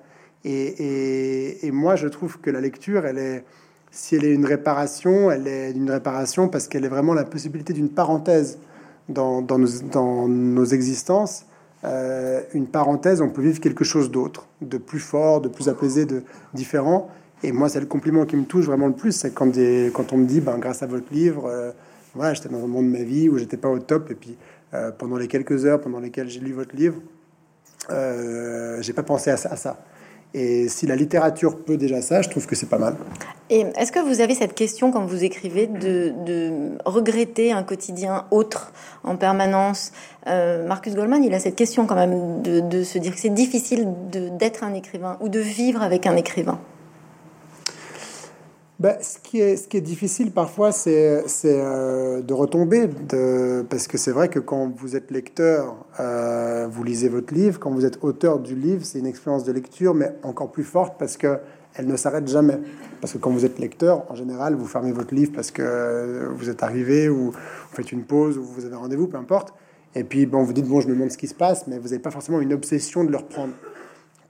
Et, 0.45 1.67
et, 1.67 1.71
moi, 1.71 1.97
je 1.97 2.09
trouve 2.09 2.41
que 2.41 2.49
la 2.49 2.63
lecture, 2.63 3.05
elle 3.05 3.19
est, 3.19 3.45
si 3.91 4.17
elle 4.17 4.25
est 4.25 4.35
une 4.35 4.47
réparation, 4.47 5.31
elle 5.31 5.47
est 5.47 5.73
une 5.73 5.91
réparation 5.91 6.49
parce 6.49 6.69
qu'elle 6.69 6.85
est 6.85 6.89
vraiment 6.89 7.15
la 7.15 7.25
possibilité 7.25 7.73
d'une 7.73 7.89
parenthèse 7.89 8.59
dans, 9.09 9.43
dans, 9.43 9.59
nos, 9.59 9.69
dans 9.91 10.29
nos, 10.29 10.65
existences. 10.65 11.47
Euh, 11.85 12.43
une 12.55 12.67
parenthèse, 12.67 13.21
on 13.21 13.31
peut 13.31 13.43
vivre 13.43 13.61
quelque 13.61 13.85
chose 13.85 14.11
d'autre, 14.11 14.47
de 14.61 14.79
plus 14.79 15.01
fort, 15.01 15.41
de 15.41 15.49
plus 15.49 15.69
apaisé, 15.69 16.07
de 16.07 16.23
différent. 16.55 17.09
Et 17.43 17.53
moi, 17.53 17.69
c'est 17.69 17.81
le 17.81 17.87
compliment 17.87 18.27
qui 18.27 18.37
me 18.37 18.45
touche 18.45 18.67
vraiment 18.67 18.87
le 18.87 18.93
plus, 18.93 19.13
c'est 19.13 19.33
quand, 19.33 19.53
quand 19.95 20.13
on 20.13 20.19
me 20.19 20.27
dit, 20.27 20.41
ben, 20.41 20.59
grâce 20.59 20.83
à 20.83 20.87
votre 20.87 21.11
livre, 21.13 21.47
euh, 21.47 21.73
j'étais 22.35 22.49
dans 22.49 22.59
un 22.59 22.61
moment 22.61 22.83
de 22.83 22.89
ma 22.89 23.03
vie 23.03 23.29
où 23.29 23.39
j'étais 23.39 23.57
pas 23.57 23.69
au 23.69 23.79
top, 23.79 24.11
et 24.11 24.15
puis 24.15 24.37
euh, 24.75 24.93
pendant 24.93 25.17
les 25.17 25.27
quelques 25.27 25.65
heures 25.65 25.81
pendant 25.81 26.01
lesquelles 26.01 26.29
j'ai 26.29 26.41
lu 26.41 26.53
votre 26.53 26.77
livre, 26.77 27.01
euh, 27.89 28.81
j'ai 28.83 28.93
pas 28.93 29.03
pensé 29.03 29.31
à 29.31 29.37
ça, 29.37 29.79
Et 30.33 30.69
si 30.69 30.87
la 30.87 30.95
littérature 30.95 31.59
peut 31.59 31.77
déjà 31.77 32.01
ça, 32.03 32.23
je 32.23 32.29
trouve 32.29 32.47
que 32.47 32.55
c'est 32.55 32.69
pas 32.69 32.79
mal. 32.79 32.97
Et 33.49 33.67
est-ce 33.77 33.91
que 33.91 33.99
vous 33.99 34.21
avez 34.21 34.35
cette 34.35 34.55
question 34.55 34.93
quand 34.93 35.05
vous 35.05 35.25
écrivez 35.25 35.67
de, 35.67 36.79
regretter 36.85 37.51
un 37.51 37.65
quotidien 37.65 38.27
autre 38.31 38.73
en 39.03 39.17
permanence? 39.17 39.93
Euh, 40.29 40.67
Marcus 40.67 40.95
Goldman, 40.95 41.25
il 41.25 41.35
a 41.35 41.41
cette 41.41 41.57
question 41.57 41.87
quand 41.87 41.97
même 41.97 42.43
de, 42.43 42.61
de 42.61 42.85
se 42.85 42.99
dire 42.99 43.13
que 43.13 43.21
c'est 43.21 43.35
difficile 43.35 43.89
d'être 44.39 44.63
un 44.63 44.75
écrivain 44.75 45.17
ou 45.21 45.29
de 45.29 45.41
vivre 45.41 45.83
avec 45.83 46.07
un 46.07 46.17
écrivain. 46.17 46.61
Ben, 48.81 48.97
ce, 49.03 49.19
qui 49.19 49.43
est, 49.43 49.81
difficile 49.83 50.31
parfois, 50.33 50.73
c'est 50.73 51.23
euh, 51.45 52.23
de 52.23 52.33
retomber, 52.33 52.89
parce 53.69 53.87
que 53.87 53.99
c'est 53.99 54.11
vrai 54.11 54.31
que 54.31 54.39
quand 54.39 54.73
vous 54.75 54.97
êtes 54.97 55.11
lecteur, 55.11 55.77
euh, 56.01 56.67
vous 56.67 56.83
lisez 56.83 57.11
votre 57.11 57.35
livre, 57.35 57.61
quand 57.61 57.71
vous 57.71 57.85
êtes 57.85 58.03
auteur 58.03 58.39
du 58.39 58.55
livre, 58.55 58.83
c'est 58.83 58.99
une 58.99 59.07
expérience 59.07 59.45
de 59.45 59.53
lecture, 59.53 59.93
mais 59.95 60.15
encore 60.23 60.51
plus 60.51 60.65
forte 60.65 60.95
parce 60.99 61.19
que 61.19 61.41
elle 61.75 61.89
ne 61.89 61.97
s'arrête 61.97 62.27
jamais. 62.27 62.59
Parce 63.03 63.13
que 63.13 63.19
quand 63.19 63.31
vous 63.31 63.45
êtes 63.45 63.59
lecteur, 63.59 64.11
en 64.11 64.15
général, 64.15 64.55
vous 64.55 64.67
fermez 64.67 64.93
votre 64.93 65.15
livre 65.15 65.33
parce 65.35 65.51
que 65.51 66.31
vous 66.35 66.49
êtes 66.49 66.63
arrivé, 66.63 67.11
ou 67.11 67.33
vous 67.33 67.35
faites 67.73 67.93
une 67.93 68.05
pause, 68.05 68.39
ou 68.39 68.45
vous 68.45 68.65
avez 68.65 68.77
rendez-vous, 68.77 69.09
peu 69.09 69.19
importe. 69.19 69.53
Et 69.95 70.05
puis, 70.05 70.25
bon, 70.25 70.43
vous 70.43 70.55
dites, 70.55 70.67
bon, 70.67 70.81
je 70.81 70.89
me 70.89 70.95
demande 70.95 71.11
ce 71.11 71.19
qui 71.19 71.29
se 71.29 71.35
passe, 71.35 71.67
mais 71.67 71.79
vous 71.79 71.89
n'avez 71.89 71.99
pas 71.99 72.11
forcément 72.11 72.41
une 72.41 72.55
obsession 72.55 73.05
de 73.05 73.11
le 73.11 73.19
reprendre 73.19 73.53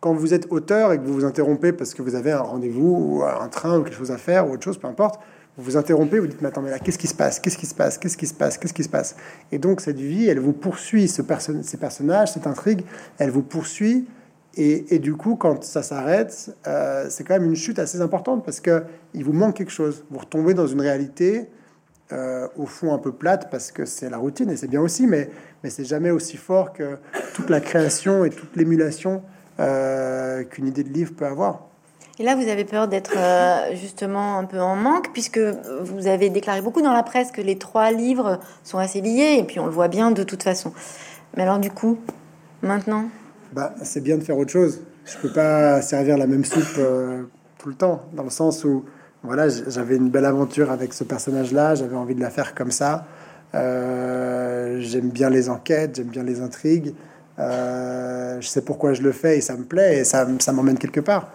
quand 0.01 0.15
vous 0.15 0.33
êtes 0.35 0.51
auteur 0.51 0.93
et 0.93 0.99
que 0.99 1.05
vous 1.05 1.13
vous 1.13 1.25
interrompez 1.25 1.73
parce 1.73 1.95
que 1.95 2.03
vous 2.03 2.15
avez 2.15 2.33
un 2.33 2.41
rendez-vous 2.41 3.19
ou 3.19 3.23
un 3.23 3.49
train 3.49 3.79
ou 3.79 3.83
quelque 3.83 3.97
chose 3.97 4.11
à 4.11 4.17
faire 4.17 4.49
ou 4.49 4.55
autre 4.55 4.65
chose, 4.65 4.79
peu 4.79 4.87
importe, 4.87 5.21
vous 5.57 5.65
vous 5.65 5.77
interrompez, 5.77 6.19
vous 6.19 6.27
dites, 6.27 6.41
mais 6.41 6.49
attends, 6.49 6.63
mais 6.63 6.71
là, 6.71 6.79
qu'est-ce 6.79 6.99
qui 6.99 7.07
se 7.07 7.15
passe? 7.15 7.39
Qu'est-ce 7.39 7.59
qui 7.59 7.67
se 7.67 7.75
passe? 7.75 7.99
Qu'est-ce 7.99 8.17
qui 8.17 8.27
se 8.27 8.35
passe? 8.35 8.57
Qu'est-ce 8.57 8.73
qui 8.73 8.85
se 8.85 8.89
passe? 8.89 9.17
Et 9.53 9.59
donc, 9.59 9.81
cette 9.81 9.99
vie, 9.99 10.27
elle 10.27 10.39
vous 10.39 10.53
poursuit, 10.53 11.07
ce 11.09 11.23
ces 11.63 11.77
personnages, 11.77 12.33
cette 12.33 12.47
intrigue, 12.47 12.83
elle 13.19 13.31
vous 13.31 13.43
poursuit. 13.43 14.09
Et, 14.57 14.95
et 14.95 14.99
du 14.99 15.15
coup, 15.15 15.37
quand 15.37 15.63
ça 15.63 15.83
s'arrête, 15.83 16.57
euh, 16.67 17.07
c'est 17.11 17.25
quand 17.25 17.35
même 17.35 17.45
une 17.45 17.57
chute 17.57 17.79
assez 17.79 18.01
importante 18.01 18.45
parce 18.45 18.61
que 18.61 18.85
il 19.13 19.25
vous 19.25 19.33
manque 19.33 19.57
quelque 19.57 19.73
chose. 19.73 20.05
Vous 20.11 20.19
retombez 20.19 20.55
dans 20.55 20.67
une 20.67 20.81
réalité, 20.81 21.49
euh, 22.13 22.49
au 22.57 22.67
fond, 22.67 22.95
un 22.95 22.99
peu 22.99 23.13
plate 23.13 23.49
parce 23.51 23.71
que 23.71 23.85
c'est 23.85 24.09
la 24.09 24.17
routine 24.17 24.51
et 24.51 24.57
c'est 24.57 24.67
bien 24.67 24.81
aussi, 24.81 25.07
mais, 25.07 25.31
mais 25.63 25.71
c'est 25.71 25.85
jamais 25.85 26.11
aussi 26.11 26.37
fort 26.37 26.73
que 26.73 26.97
toute 27.35 27.51
la 27.51 27.61
création 27.61 28.25
et 28.25 28.31
toute 28.31 28.57
l'émulation 28.57 29.23
euh, 29.61 30.43
qu'une 30.45 30.69
idée 30.69 30.85
de 30.85 30.89
livre 30.89 31.13
peut 31.15 31.27
avoir. 31.27 31.67
Et 32.19 32.23
là, 32.23 32.35
vous 32.35 32.49
avez 32.49 32.65
peur 32.65 32.89
d'être 32.89 33.13
euh, 33.17 33.75
justement 33.75 34.39
un 34.39 34.45
peu 34.45 34.59
en 34.59 34.75
manque, 34.75 35.13
puisque 35.13 35.39
vous 35.39 36.07
avez 36.07 36.31
déclaré 36.31 36.63
beaucoup 36.63 36.81
dans 36.81 36.93
la 36.93 37.03
presse 37.03 37.31
que 37.31 37.43
les 37.43 37.59
trois 37.59 37.91
livres 37.91 38.41
sont 38.65 38.79
assez 38.79 39.03
liés, 39.03 39.37
et 39.39 39.45
puis 39.45 39.61
on 39.61 39.67
le 39.67 39.73
voit 39.73 39.89
bien 39.89 40.13
de 40.13 40.23
toute 40.23 40.43
façon. 40.43 40.73
Mais 41.37 41.43
alors, 41.43 41.59
du 41.59 41.71
coup, 41.71 41.99
maintenant? 42.63 43.05
Bah, 43.53 43.75
C'est 43.83 44.03
bien 44.03 44.17
de 44.17 44.23
faire 44.23 44.39
autre 44.39 44.51
chose. 44.51 44.81
Je 45.05 45.19
peux 45.19 45.33
pas 45.33 45.83
servir 45.83 46.17
la 46.17 46.27
même 46.27 46.45
soupe 46.45 46.79
euh, 46.79 47.25
tout 47.59 47.69
le 47.69 47.75
temps, 47.75 48.03
dans 48.15 48.25
le 48.25 48.31
sens 48.31 48.65
où 48.65 48.85
voilà, 49.23 49.49
j'avais 49.49 49.97
une 49.97 50.09
belle 50.09 50.25
aventure 50.25 50.71
avec 50.71 50.95
ce 50.95 51.05
personnage-là, 51.05 51.75
j'avais 51.75 51.97
envie 51.97 52.15
de 52.15 52.23
la 52.23 52.31
faire 52.31 52.55
comme 52.55 52.71
ça. 52.71 53.05
j'aime 53.53 55.11
bien 55.11 55.29
les 55.29 55.51
enquêtes, 55.51 55.97
j'aime 55.97 56.09
bien 56.09 56.23
les 56.23 56.41
intrigues. 56.41 56.95
Euh, 57.39 58.41
je 58.41 58.47
sais 58.49 58.63
pourquoi 58.63 58.93
je 58.93 59.03
le 59.03 59.13
fais 59.13 59.39
et 59.39 59.41
ça 59.41 59.57
me 59.57 59.65
plaît 59.65 60.01
et 60.01 60.05
ça, 60.05 60.27
m'emmène 60.53 60.79
quelque 60.79 61.01
part. 61.01 61.33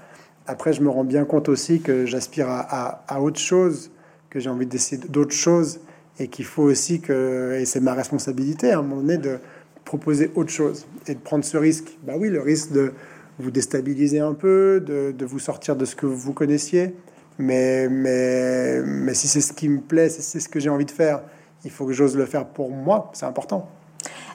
Après, 0.47 0.73
je 0.73 0.81
me 0.81 0.89
rends 0.89 1.03
bien 1.03 1.25
compte 1.25 1.49
aussi 1.49 1.81
que 1.81 2.05
j'aspire 2.05 2.47
à, 2.49 3.03
à, 3.07 3.19
autre 3.19 3.39
chose, 3.39 3.91
que 4.29 4.39
j'ai 4.39 4.49
envie 4.49 4.67
d'essayer 4.67 5.01
d'autres 5.09 5.33
choses 5.33 5.79
et 6.19 6.27
qu'il 6.27 6.45
faut 6.45 6.63
aussi 6.63 7.01
que, 7.01 7.57
et 7.59 7.65
c'est 7.65 7.79
ma 7.79 7.93
responsabilité 7.93 8.71
à 8.71 8.79
un 8.79 8.81
moment 8.83 9.01
donné, 9.01 9.17
de 9.17 9.39
proposer 9.83 10.31
autre 10.35 10.51
chose 10.51 10.85
et 11.07 11.15
de 11.15 11.19
prendre 11.19 11.43
ce 11.43 11.57
risque. 11.57 11.97
Bah 12.03 12.13
oui, 12.17 12.29
le 12.29 12.41
risque 12.41 12.71
de 12.71 12.93
vous 13.39 13.51
déstabiliser 13.51 14.19
un 14.19 14.33
peu, 14.33 14.81
de, 14.85 15.11
de 15.11 15.25
vous 15.25 15.39
sortir 15.39 15.75
de 15.75 15.85
ce 15.85 15.95
que 15.95 16.05
vous 16.05 16.33
connaissiez. 16.33 16.95
Mais, 17.37 17.89
mais, 17.89 18.81
mais 18.81 19.13
si 19.13 19.27
c'est 19.27 19.41
ce 19.41 19.51
qui 19.51 19.67
me 19.67 19.81
plaît, 19.81 20.09
si 20.09 20.21
c'est 20.21 20.39
ce 20.39 20.47
que 20.47 20.59
j'ai 20.59 20.69
envie 20.69 20.85
de 20.85 20.91
faire, 20.91 21.21
il 21.65 21.71
faut 21.71 21.85
que 21.85 21.93
j'ose 21.93 22.15
le 22.15 22.25
faire 22.25 22.45
pour 22.45 22.69
moi, 22.71 23.11
c'est 23.13 23.25
important. 23.25 23.69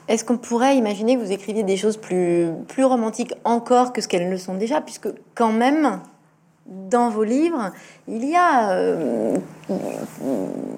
Est-ce 0.07 0.25
qu'on 0.25 0.37
pourrait 0.37 0.75
imaginer 0.77 1.15
que 1.15 1.21
vous 1.21 1.31
écriviez 1.31 1.63
des 1.63 1.77
choses 1.77 1.97
plus, 1.97 2.53
romantiques 2.77 3.33
encore 3.43 3.93
que 3.93 4.01
ce 4.01 4.07
qu'elles 4.07 4.29
ne 4.29 4.37
sont 4.37 4.55
déjà, 4.55 4.81
puisque 4.81 5.09
quand 5.35 5.51
même, 5.51 5.99
dans 6.65 7.09
vos 7.09 7.23
livres, 7.23 7.71
il 8.07 8.25
y 8.25 8.35
a 8.35 8.71
euh, 8.71 9.37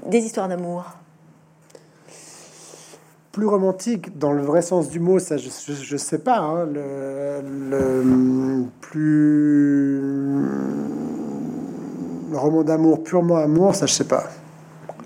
des 0.07 0.19
histoires 0.19 0.47
d'amour 0.47 0.85
plus 3.33 3.47
romantique 3.47 4.17
dans 4.19 4.31
le 4.31 4.43
vrai 4.43 4.61
sens 4.61 4.89
du 4.89 4.99
mot, 4.99 5.17
ça 5.17 5.37
je, 5.37 5.49
je, 5.49 5.97
sais 5.97 6.19
pas. 6.19 6.37
Hein, 6.37 6.67
le, 6.71 8.63
plus 8.79 9.99
roman 12.31 12.63
d'amour 12.63 13.03
purement 13.03 13.37
amour, 13.37 13.73
ça 13.73 13.87
je 13.87 13.93
sais 13.93 14.07
pas. 14.07 14.25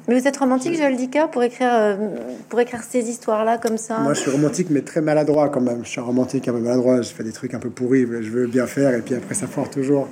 Mais 0.07 0.17
vous 0.17 0.25
êtes 0.25 0.37
romantique, 0.37 0.77
Joël 0.77 0.95
Dicker, 0.95 1.29
pour 1.29 1.43
écrire, 1.43 1.67
euh, 1.69 2.15
pour 2.47 2.61
écrire 2.61 2.81
ces 2.81 3.09
histoires-là 3.09 3.57
comme 3.57 3.77
ça 3.77 3.99
Moi, 3.99 4.13
je 4.13 4.21
suis 4.21 4.31
romantique, 4.31 4.67
mais 4.69 4.81
très 4.81 5.01
maladroit 5.01 5.49
quand 5.49 5.59
même. 5.59 5.83
Je 5.83 5.89
suis 5.89 5.99
romantique 5.99 6.47
un 6.47 6.53
peu 6.53 6.59
maladroit. 6.59 7.01
Je 7.01 7.09
fais 7.09 7.25
des 7.25 7.33
trucs 7.33 7.53
un 7.53 7.59
peu 7.59 7.69
pourris, 7.69 8.05
mais 8.05 8.23
je 8.23 8.31
veux 8.31 8.47
bien 8.47 8.67
faire, 8.67 8.93
et 8.93 9.01
puis 9.01 9.15
après, 9.15 9.35
ça 9.35 9.47
foire 9.47 9.69
toujours. 9.69 10.07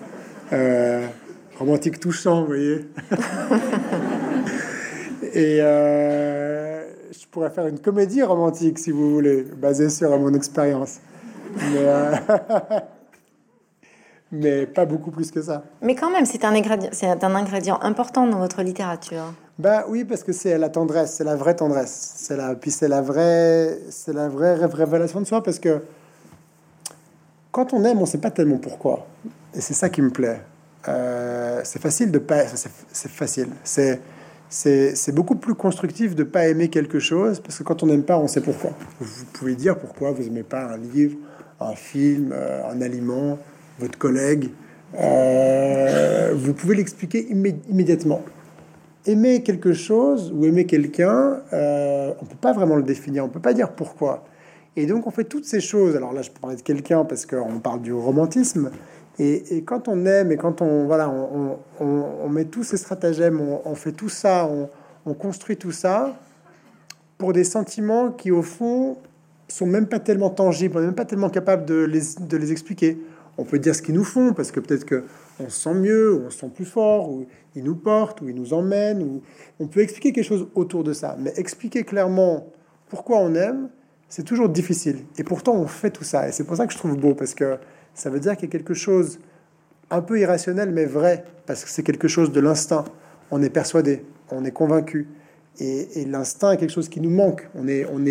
Euh, 0.51 1.07
romantique 1.57 2.01
touchant, 2.01 2.41
vous 2.41 2.47
voyez. 2.47 2.85
et 5.33 5.59
euh, 5.61 6.83
je 7.11 7.25
pourrais 7.31 7.51
faire 7.51 7.67
une 7.67 7.79
comédie 7.79 8.21
romantique, 8.21 8.79
si 8.79 8.91
vous 8.91 9.13
voulez, 9.13 9.43
basée 9.43 9.89
sur 9.89 10.09
mon 10.19 10.33
expérience. 10.33 10.99
Mais. 11.73 11.87
mais 14.33 14.65
pas 14.65 14.85
beaucoup 14.85 15.11
plus 15.11 15.31
que 15.31 15.41
ça. 15.41 15.63
Mais 15.81 15.95
quand 15.95 16.11
même, 16.11 16.25
c'est 16.25 16.43
un 16.43 16.53
ingrédient, 16.53 16.89
c'est 16.91 17.23
un 17.23 17.35
ingrédient 17.35 17.79
important 17.81 18.27
dans 18.27 18.39
votre 18.39 18.61
littérature. 18.61 19.33
Bah 19.58 19.86
oui, 19.88 20.03
parce 20.03 20.24
que 20.24 20.34
c'est 20.34 20.58
la 20.58 20.70
tendresse, 20.70 21.14
c'est 21.14 21.24
la 21.24 21.36
vraie 21.36 21.56
tendresse, 21.56 22.14
c'est 22.18 22.36
la, 22.36 22.56
puis 22.56 22.72
c'est 22.72 22.89
la 22.89 23.01
vraie, 23.01 23.80
c'est 23.89 24.12
la 24.12 24.28
vraie 24.28 24.56
révélation 24.56 25.22
de 25.22 25.26
soi, 25.26 25.41
parce 25.41 25.60
que 25.60 25.82
quand 27.51 27.74
on 27.74 27.86
aime, 27.86 28.01
on 28.01 28.06
sait 28.06 28.18
pas 28.18 28.32
tellement 28.32 28.58
pourquoi, 28.58 29.08
et 29.56 29.62
c'est 29.62 29.74
ça 29.74 29.89
qui 29.89 30.01
me 30.01 30.10
plaît. 30.10 30.41
Euh, 30.89 31.62
c'est 31.64 31.82
facile 31.82 32.12
de 32.12 32.20
pas, 32.20 32.43
c'est 32.91 33.12
facile, 33.12 33.47
c'est 33.64 34.01
c'est 34.49 35.12
beaucoup 35.12 35.36
plus 35.36 35.56
constructif 35.56 36.16
de 36.16 36.24
pas 36.24 36.47
aimer 36.47 36.70
quelque 36.70 36.99
chose 36.99 37.39
parce 37.39 37.58
que 37.58 37.64
quand 37.64 37.84
on 37.84 37.88
n'aime 37.88 38.03
pas, 38.03 38.18
on 38.18 38.28
sait 38.28 38.41
pourquoi. 38.41 38.72
Vous 38.99 39.26
pouvez 39.34 39.56
dire 39.56 39.78
pourquoi 39.78 40.12
vous 40.12 40.26
aimez 40.28 40.43
pas 40.43 40.62
un 40.62 40.78
livre, 40.78 41.18
un 41.60 41.76
film, 41.76 42.32
euh, 42.32 42.70
un 42.70 42.82
aliment, 42.82 43.39
votre 43.80 43.97
collègue. 43.97 44.51
Euh, 44.99 46.34
vous 46.36 46.53
pouvez 46.53 46.76
l'expliquer 46.76 47.28
immédiatement. 47.30 48.22
Aimer 49.06 49.43
quelque 49.43 49.74
chose 49.74 50.34
ou 50.36 50.45
aimer 50.45 50.66
quelqu'un, 50.66 51.41
euh, 51.53 52.14
on 52.22 52.26
peut 52.26 52.38
pas 52.39 52.53
vraiment 52.53 52.76
le 52.76 52.84
définir, 52.84 53.24
on 53.24 53.30
peut 53.30 53.39
pas 53.39 53.53
dire 53.53 53.72
pourquoi. 53.72 54.26
Et 54.76 54.86
donc 54.86 55.06
on 55.08 55.12
fait 55.12 55.24
toutes 55.24 55.45
ces 55.45 55.60
choses. 55.60 55.95
Alors 55.95 56.12
là, 56.12 56.22
je 56.22 56.32
parlais 56.32 56.56
de 56.56 56.62
quelqu'un 56.62 57.06
parce 57.06 57.26
qu'on 57.26 57.60
parle 57.60 57.82
du 57.82 57.93
romantisme. 57.93 58.72
Et, 59.18 59.64
quand 59.66 59.88
on 59.88 60.06
aime 60.06 60.34
et 60.34 60.38
quand 60.38 60.62
on 60.62 60.88
voilà, 60.88 61.10
on, 61.80 62.30
met 62.30 62.45
tous 62.45 62.64
ces 62.64 62.76
stratagèmes, 62.76 63.39
on, 63.39 63.76
fait 63.76 63.93
tout 63.93 64.10
ça, 64.10 64.49
on, 65.06 65.14
construit 65.14 65.56
tout 65.56 65.72
ça 65.72 66.18
pour 67.18 67.32
des 67.32 67.45
sentiments 67.45 68.12
qui 68.12 68.32
au 68.32 68.41
fond 68.41 68.97
sont 69.47 69.68
même 69.68 69.86
pas 69.86 69.99
tellement 69.99 70.32
tangibles, 70.32 70.78
on 70.78 70.82
même 70.82 70.95
pas 70.95 71.06
tellement 71.06 71.30
capable 71.30 71.66
de 71.66 71.76
les, 71.86 72.01
de 72.20 72.36
les 72.36 72.51
expliquer 72.51 72.97
on 73.38 73.43
peut 73.43 73.60
dire 73.60 73.76
ce 73.76 73.82
qu'ils 73.82 73.95
nous 73.95 74.03
font, 74.03 74.34
parce 74.34 74.51
que 74.51 74.60
peut-être 74.60 74.86
que 74.86 75.03
on 75.39 75.49
se 75.49 75.59
sent 75.61 75.73
mieux, 75.73 76.21
on 76.25 76.29
se 76.29 76.39
sent 76.39 76.51
plus 76.53 76.65
fort, 76.65 77.09
ou 77.09 77.25
ils 77.55 77.63
nous 77.63 77.75
portent, 77.75 78.21
ou 78.21 78.29
ils 78.29 78.36
nous 78.36 78.53
emmènent, 78.53 79.01
ou 79.01 79.21
on 79.59 79.67
peut 79.67 79.81
expliquer 79.81 80.13
quelque 80.13 80.25
chose 80.25 80.47
autour 80.55 80.83
de 80.83 80.93
ça. 80.93 81.15
Mais 81.19 81.33
expliquer 81.38 81.83
clairement 81.83 82.47
pourquoi 82.89 83.19
on 83.19 83.33
aime, 83.36 83.69
c'est 84.09 84.23
toujours 84.23 84.49
difficile. 84.49 84.99
Et 85.17 85.23
pourtant, 85.23 85.55
on 85.55 85.67
fait 85.67 85.89
tout 85.89 86.03
ça. 86.03 86.27
Et 86.27 86.31
c'est 86.31 86.43
pour 86.43 86.55
ça 86.55 86.67
que 86.67 86.73
je 86.73 86.77
trouve 86.77 86.97
beau, 86.97 87.13
parce 87.13 87.33
que 87.33 87.57
ça 87.93 88.09
veut 88.09 88.19
dire 88.19 88.36
qu'il 88.36 88.47
y 88.47 88.49
a 88.49 88.51
quelque 88.51 88.73
chose 88.73 89.19
un 89.89 90.01
peu 90.01 90.19
irrationnel, 90.19 90.71
mais 90.71 90.86
vrai, 90.86 91.25
parce 91.45 91.63
que 91.63 91.69
c'est 91.69 91.83
quelque 91.83 92.07
chose 92.07 92.31
de 92.31 92.39
l'instinct. 92.39 92.86
On 93.31 93.41
est 93.41 93.49
persuadé, 93.49 94.03
on 94.31 94.45
est 94.45 94.51
convaincu. 94.51 95.07
Et, 95.59 96.05
l'instinct 96.05 96.51
est 96.51 96.57
quelque 96.57 96.73
chose 96.73 96.89
qui 96.89 96.99
nous 96.99 97.09
manque. 97.09 97.47
On 97.55 97.67
est, 97.67 97.86
on 97.86 98.03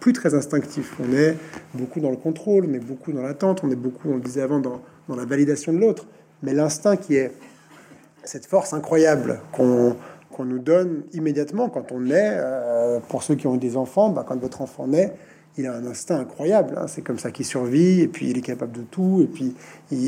plus 0.00 0.12
très 0.12 0.34
instinctif. 0.34 0.94
On 1.00 1.12
est 1.12 1.36
beaucoup 1.74 2.00
dans 2.00 2.10
le 2.10 2.16
contrôle, 2.16 2.66
on 2.68 2.74
est 2.74 2.78
beaucoup 2.78 3.12
dans 3.12 3.22
l'attente, 3.22 3.62
on 3.64 3.70
est 3.70 3.76
beaucoup, 3.76 4.10
on 4.10 4.16
le 4.16 4.20
disait 4.20 4.42
avant, 4.42 4.60
dans 4.60 4.80
la 5.08 5.24
validation 5.24 5.72
de 5.72 5.78
l'autre. 5.78 6.06
Mais 6.42 6.54
l'instinct 6.54 6.96
qui 6.96 7.16
est 7.16 7.32
cette 8.24 8.46
force 8.46 8.72
incroyable 8.72 9.40
qu'on 9.52 9.96
qu'on 10.32 10.44
nous 10.44 10.58
donne 10.58 11.02
immédiatement 11.12 11.68
quand 11.68 11.92
on 11.92 12.00
naît. 12.00 12.32
Euh, 12.32 12.98
pour 13.08 13.22
ceux 13.22 13.34
qui 13.34 13.46
ont 13.46 13.56
des 13.56 13.76
enfants, 13.76 14.10
bah, 14.10 14.24
quand 14.26 14.40
votre 14.40 14.62
enfant 14.62 14.86
naît, 14.86 15.12
il 15.58 15.66
a 15.66 15.74
un 15.74 15.84
instinct 15.86 16.18
incroyable. 16.18 16.76
Hein. 16.78 16.86
C'est 16.88 17.02
comme 17.02 17.18
ça 17.18 17.30
qu'il 17.30 17.44
survit, 17.44 18.00
et 18.00 18.08
puis 18.08 18.30
il 18.30 18.38
est 18.38 18.42
capable 18.42 18.72
de 18.72 18.82
tout. 18.82 19.20
Et 19.22 19.26
puis, 19.26 19.54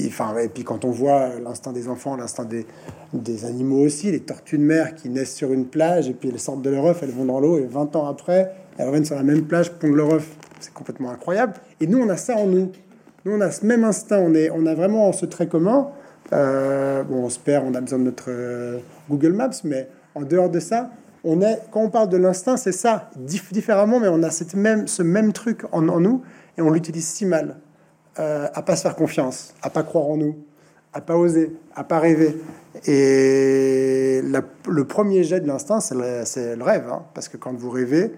enfin, 0.06 0.36
et 0.38 0.48
puis 0.48 0.64
quand 0.64 0.84
on 0.84 0.90
voit 0.90 1.28
l'instinct 1.42 1.72
des 1.72 1.88
enfants, 1.88 2.16
l'instinct 2.16 2.44
des, 2.44 2.66
des, 3.12 3.44
animaux 3.44 3.84
aussi, 3.84 4.10
les 4.10 4.20
tortues 4.20 4.58
de 4.58 4.64
mer 4.64 4.94
qui 4.94 5.10
naissent 5.10 5.34
sur 5.34 5.52
une 5.52 5.66
plage, 5.66 6.08
et 6.08 6.14
puis 6.14 6.30
elles 6.30 6.40
sortent 6.40 6.62
de 6.62 6.70
leur 6.70 6.86
œuf, 6.86 7.02
elles 7.02 7.10
vont 7.10 7.26
dans 7.26 7.40
l'eau, 7.40 7.58
et 7.58 7.66
20 7.66 7.94
ans 7.96 8.06
après, 8.06 8.52
elles 8.78 8.86
reviennent 8.86 9.04
sur 9.04 9.16
la 9.16 9.22
même 9.22 9.44
plage, 9.44 9.70
pondent 9.72 9.96
leur 9.96 10.14
œuf. 10.14 10.36
C'est 10.60 10.72
complètement 10.72 11.10
incroyable. 11.10 11.54
Et 11.80 11.86
nous, 11.86 11.98
on 11.98 12.08
a 12.08 12.16
ça 12.16 12.36
en 12.36 12.46
nous. 12.46 12.72
Nous, 13.26 13.32
on 13.32 13.40
a 13.42 13.50
ce 13.50 13.66
même 13.66 13.84
instinct. 13.84 14.18
On, 14.18 14.34
est, 14.34 14.50
on 14.50 14.64
a 14.64 14.74
vraiment 14.74 15.12
ce 15.12 15.26
trait 15.26 15.46
commun. 15.46 15.90
Euh, 16.34 17.04
bon, 17.04 17.24
on 17.24 17.28
se 17.28 17.38
perd, 17.38 17.64
on 17.66 17.74
a 17.74 17.80
besoin 17.80 17.98
de 17.98 18.04
notre 18.04 18.26
euh, 18.28 18.78
Google 19.08 19.32
Maps, 19.32 19.50
mais 19.62 19.88
en 20.14 20.22
dehors 20.22 20.50
de 20.50 20.58
ça, 20.58 20.90
on 21.22 21.40
est, 21.40 21.60
quand 21.70 21.80
on 21.80 21.90
parle 21.90 22.08
de 22.08 22.16
l'instinct, 22.16 22.56
c'est 22.56 22.72
ça, 22.72 23.10
différemment, 23.16 24.00
mais 24.00 24.08
on 24.08 24.22
a 24.22 24.30
cette 24.30 24.54
même, 24.54 24.88
ce 24.88 25.02
même 25.02 25.32
truc 25.32 25.62
en, 25.72 25.80
nous 25.82 26.22
et 26.58 26.62
on 26.62 26.70
l'utilise 26.70 27.06
si 27.06 27.24
mal. 27.24 27.56
Euh, 28.18 28.46
à 28.54 28.62
pas 28.62 28.76
se 28.76 28.82
faire 28.82 28.94
confiance, 28.94 29.54
à 29.62 29.70
pas 29.70 29.82
croire 29.82 30.06
en 30.06 30.16
nous, 30.16 30.36
à 30.92 31.00
pas 31.00 31.16
oser, 31.16 31.56
à 31.74 31.82
pas 31.82 31.98
rêver. 31.98 32.36
Et 32.86 34.20
le 34.22 34.84
premier 34.84 35.24
jet 35.24 35.40
de 35.40 35.48
l'instinct, 35.48 35.80
c'est 35.80 35.94
le, 35.94 36.62
rêve, 36.62 36.84
hein, 36.88 37.02
parce 37.12 37.28
que 37.28 37.36
quand 37.36 37.52
vous 37.54 37.70
rêvez, 37.70 38.12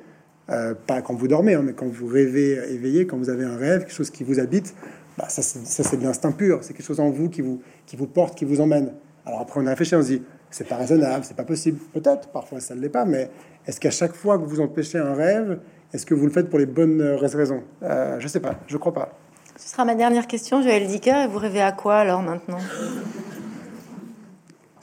pas 0.48 1.00
quand 1.00 1.14
vous 1.14 1.28
dormez, 1.28 1.54
hein, 1.54 1.62
mais 1.64 1.72
quand 1.72 1.86
vous 1.86 2.06
rêvez 2.08 2.58
éveillé, 2.74 3.06
quand 3.06 3.16
vous 3.16 3.30
avez 3.30 3.44
un 3.44 3.56
rêve, 3.56 3.80
quelque 3.80 3.94
chose 3.94 4.10
qui 4.10 4.22
vous 4.22 4.38
habite, 4.38 4.74
bah, 5.18 5.28
ça 5.28 5.42
c'est 5.42 5.96
de 5.96 6.04
l'instinct 6.04 6.32
pur, 6.32 6.58
c'est 6.62 6.72
quelque 6.74 6.86
chose 6.86 7.00
en 7.00 7.10
vous 7.10 7.28
qui 7.28 7.40
vous, 7.40 7.60
qui 7.86 7.96
vous 7.96 8.06
porte, 8.06 8.36
qui 8.36 8.44
vous 8.44 8.60
emmène. 8.60 8.92
Alors 9.24 9.40
après 9.40 9.60
on 9.60 9.64
réfléchit, 9.64 9.94
on 9.94 10.02
se 10.02 10.08
dit, 10.08 10.22
c'est 10.50 10.68
pas 10.68 10.76
raisonnable, 10.76 11.24
c'est 11.24 11.36
pas 11.36 11.44
possible. 11.44 11.78
Peut-être, 11.92 12.28
parfois 12.28 12.60
ça 12.60 12.74
ne 12.74 12.80
l'est 12.80 12.88
pas, 12.88 13.04
mais 13.04 13.30
est-ce 13.66 13.80
qu'à 13.80 13.90
chaque 13.90 14.14
fois 14.14 14.38
que 14.38 14.44
vous 14.44 14.60
empêchez 14.60 14.98
un 14.98 15.14
rêve, 15.14 15.58
est-ce 15.92 16.06
que 16.06 16.14
vous 16.14 16.26
le 16.26 16.32
faites 16.32 16.50
pour 16.50 16.58
les 16.58 16.66
bonnes 16.66 17.02
raisons? 17.02 17.62
Euh, 17.82 18.20
Je 18.20 18.28
sais 18.28 18.40
pas, 18.40 18.56
je 18.66 18.76
crois 18.76 18.92
pas. 18.92 19.10
Ce 19.56 19.70
sera 19.70 19.84
ma 19.86 19.94
dernière 19.94 20.26
question, 20.26 20.60
Joël 20.60 20.86
Dicker. 20.86 21.24
Et 21.24 21.26
vous 21.28 21.38
rêvez 21.38 21.62
à 21.62 21.72
quoi 21.72 21.96
alors 21.96 22.20
maintenant? 22.20 22.58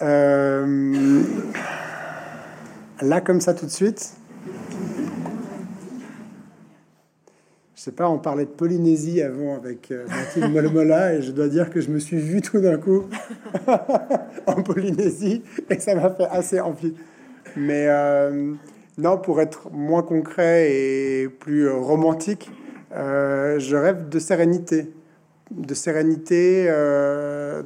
Euh, 0.01 1.21
Là, 3.01 3.21
comme 3.21 3.41
ça, 3.41 3.53
tout 3.53 3.65
de 3.65 3.71
suite, 3.71 4.13
sais 7.83 7.91
pas, 7.91 8.07
on 8.07 8.17
parlait 8.17 8.45
de 8.45 8.49
Polynésie 8.49 9.21
avant 9.21 9.57
avec 9.57 9.91
euh, 9.91 10.05
Mathilde 10.07 10.53
Molmola 10.53 11.15
et 11.15 11.21
je 11.21 11.31
dois 11.31 11.49
dire 11.49 11.69
que 11.69 11.81
je 11.81 11.89
me 11.89 11.99
suis 11.99 12.17
vu 12.17 12.41
tout 12.41 12.61
d'un 12.61 12.77
coup 12.77 13.03
en 14.47 14.63
Polynésie 14.63 15.43
et 15.69 15.79
ça 15.79 15.93
m'a 15.93 16.09
fait 16.09 16.27
assez 16.31 16.61
envie. 16.61 16.93
Mais 17.57 17.87
euh, 17.89 18.53
non, 18.97 19.17
pour 19.17 19.41
être 19.41 19.69
moins 19.73 20.01
concret 20.01 20.71
et 20.71 21.27
plus 21.27 21.69
romantique, 21.69 22.49
euh, 22.93 23.59
je 23.59 23.75
rêve 23.75 24.07
de 24.07 24.17
sérénité. 24.17 24.89
De 25.51 25.73
sérénité 25.73 26.67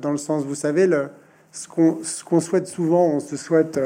dans 0.01 0.11
le 0.11 0.18
sens, 0.18 0.43
vous 0.43 0.55
savez, 0.55 0.88
le, 0.88 1.09
ce 1.51 1.68
qu'on 1.68 2.39
souhaite 2.41 2.68
souvent, 2.68 3.05
on 3.05 3.20
se 3.20 3.38
souhaite 3.38 3.80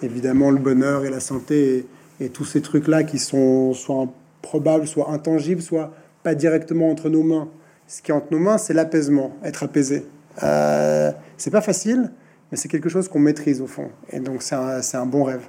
évidemment 0.00 0.50
le 0.50 0.58
bonheur 0.58 1.04
et 1.04 1.10
la 1.10 1.20
santé 1.20 1.86
et, 2.20 2.28
tous 2.28 2.44
ces 2.44 2.62
trucs-là 2.62 3.02
qui 3.02 3.18
sont 3.18 3.74
soit 3.74 3.96
un 3.96 4.08
probable, 4.42 4.86
soit 4.86 5.10
intangible, 5.10 5.62
soit 5.62 5.92
pas 6.22 6.34
directement 6.34 6.90
entre 6.90 7.08
nos 7.08 7.22
mains. 7.22 7.48
Ce 7.86 8.02
qui 8.02 8.10
est 8.10 8.14
entre 8.14 8.28
nos 8.30 8.38
mains, 8.38 8.58
c'est 8.58 8.74
l'apaisement, 8.74 9.32
être 9.44 9.62
apaisé. 9.62 10.04
Euh, 10.42 11.12
c'est 11.36 11.50
pas 11.50 11.60
facile, 11.60 12.10
mais 12.50 12.58
c'est 12.58 12.68
quelque 12.68 12.88
chose 12.88 13.08
qu'on 13.08 13.20
maîtrise 13.20 13.60
au 13.60 13.66
fond. 13.66 13.90
Et 14.10 14.20
donc, 14.20 14.42
c'est 14.42 14.54
un, 14.54 14.80
un, 14.94 15.06
bon 15.06 15.24
rêve. 15.24 15.42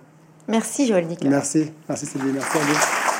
Merci, 0.48 0.88
Joël 0.88 1.08
Dicker. 1.08 1.30
Merci. 1.30 1.72
Merci, 1.88 2.06
Sylvie. 2.06 2.32
Merci 2.34 2.58
à 2.58 2.62
vous. 2.62 3.12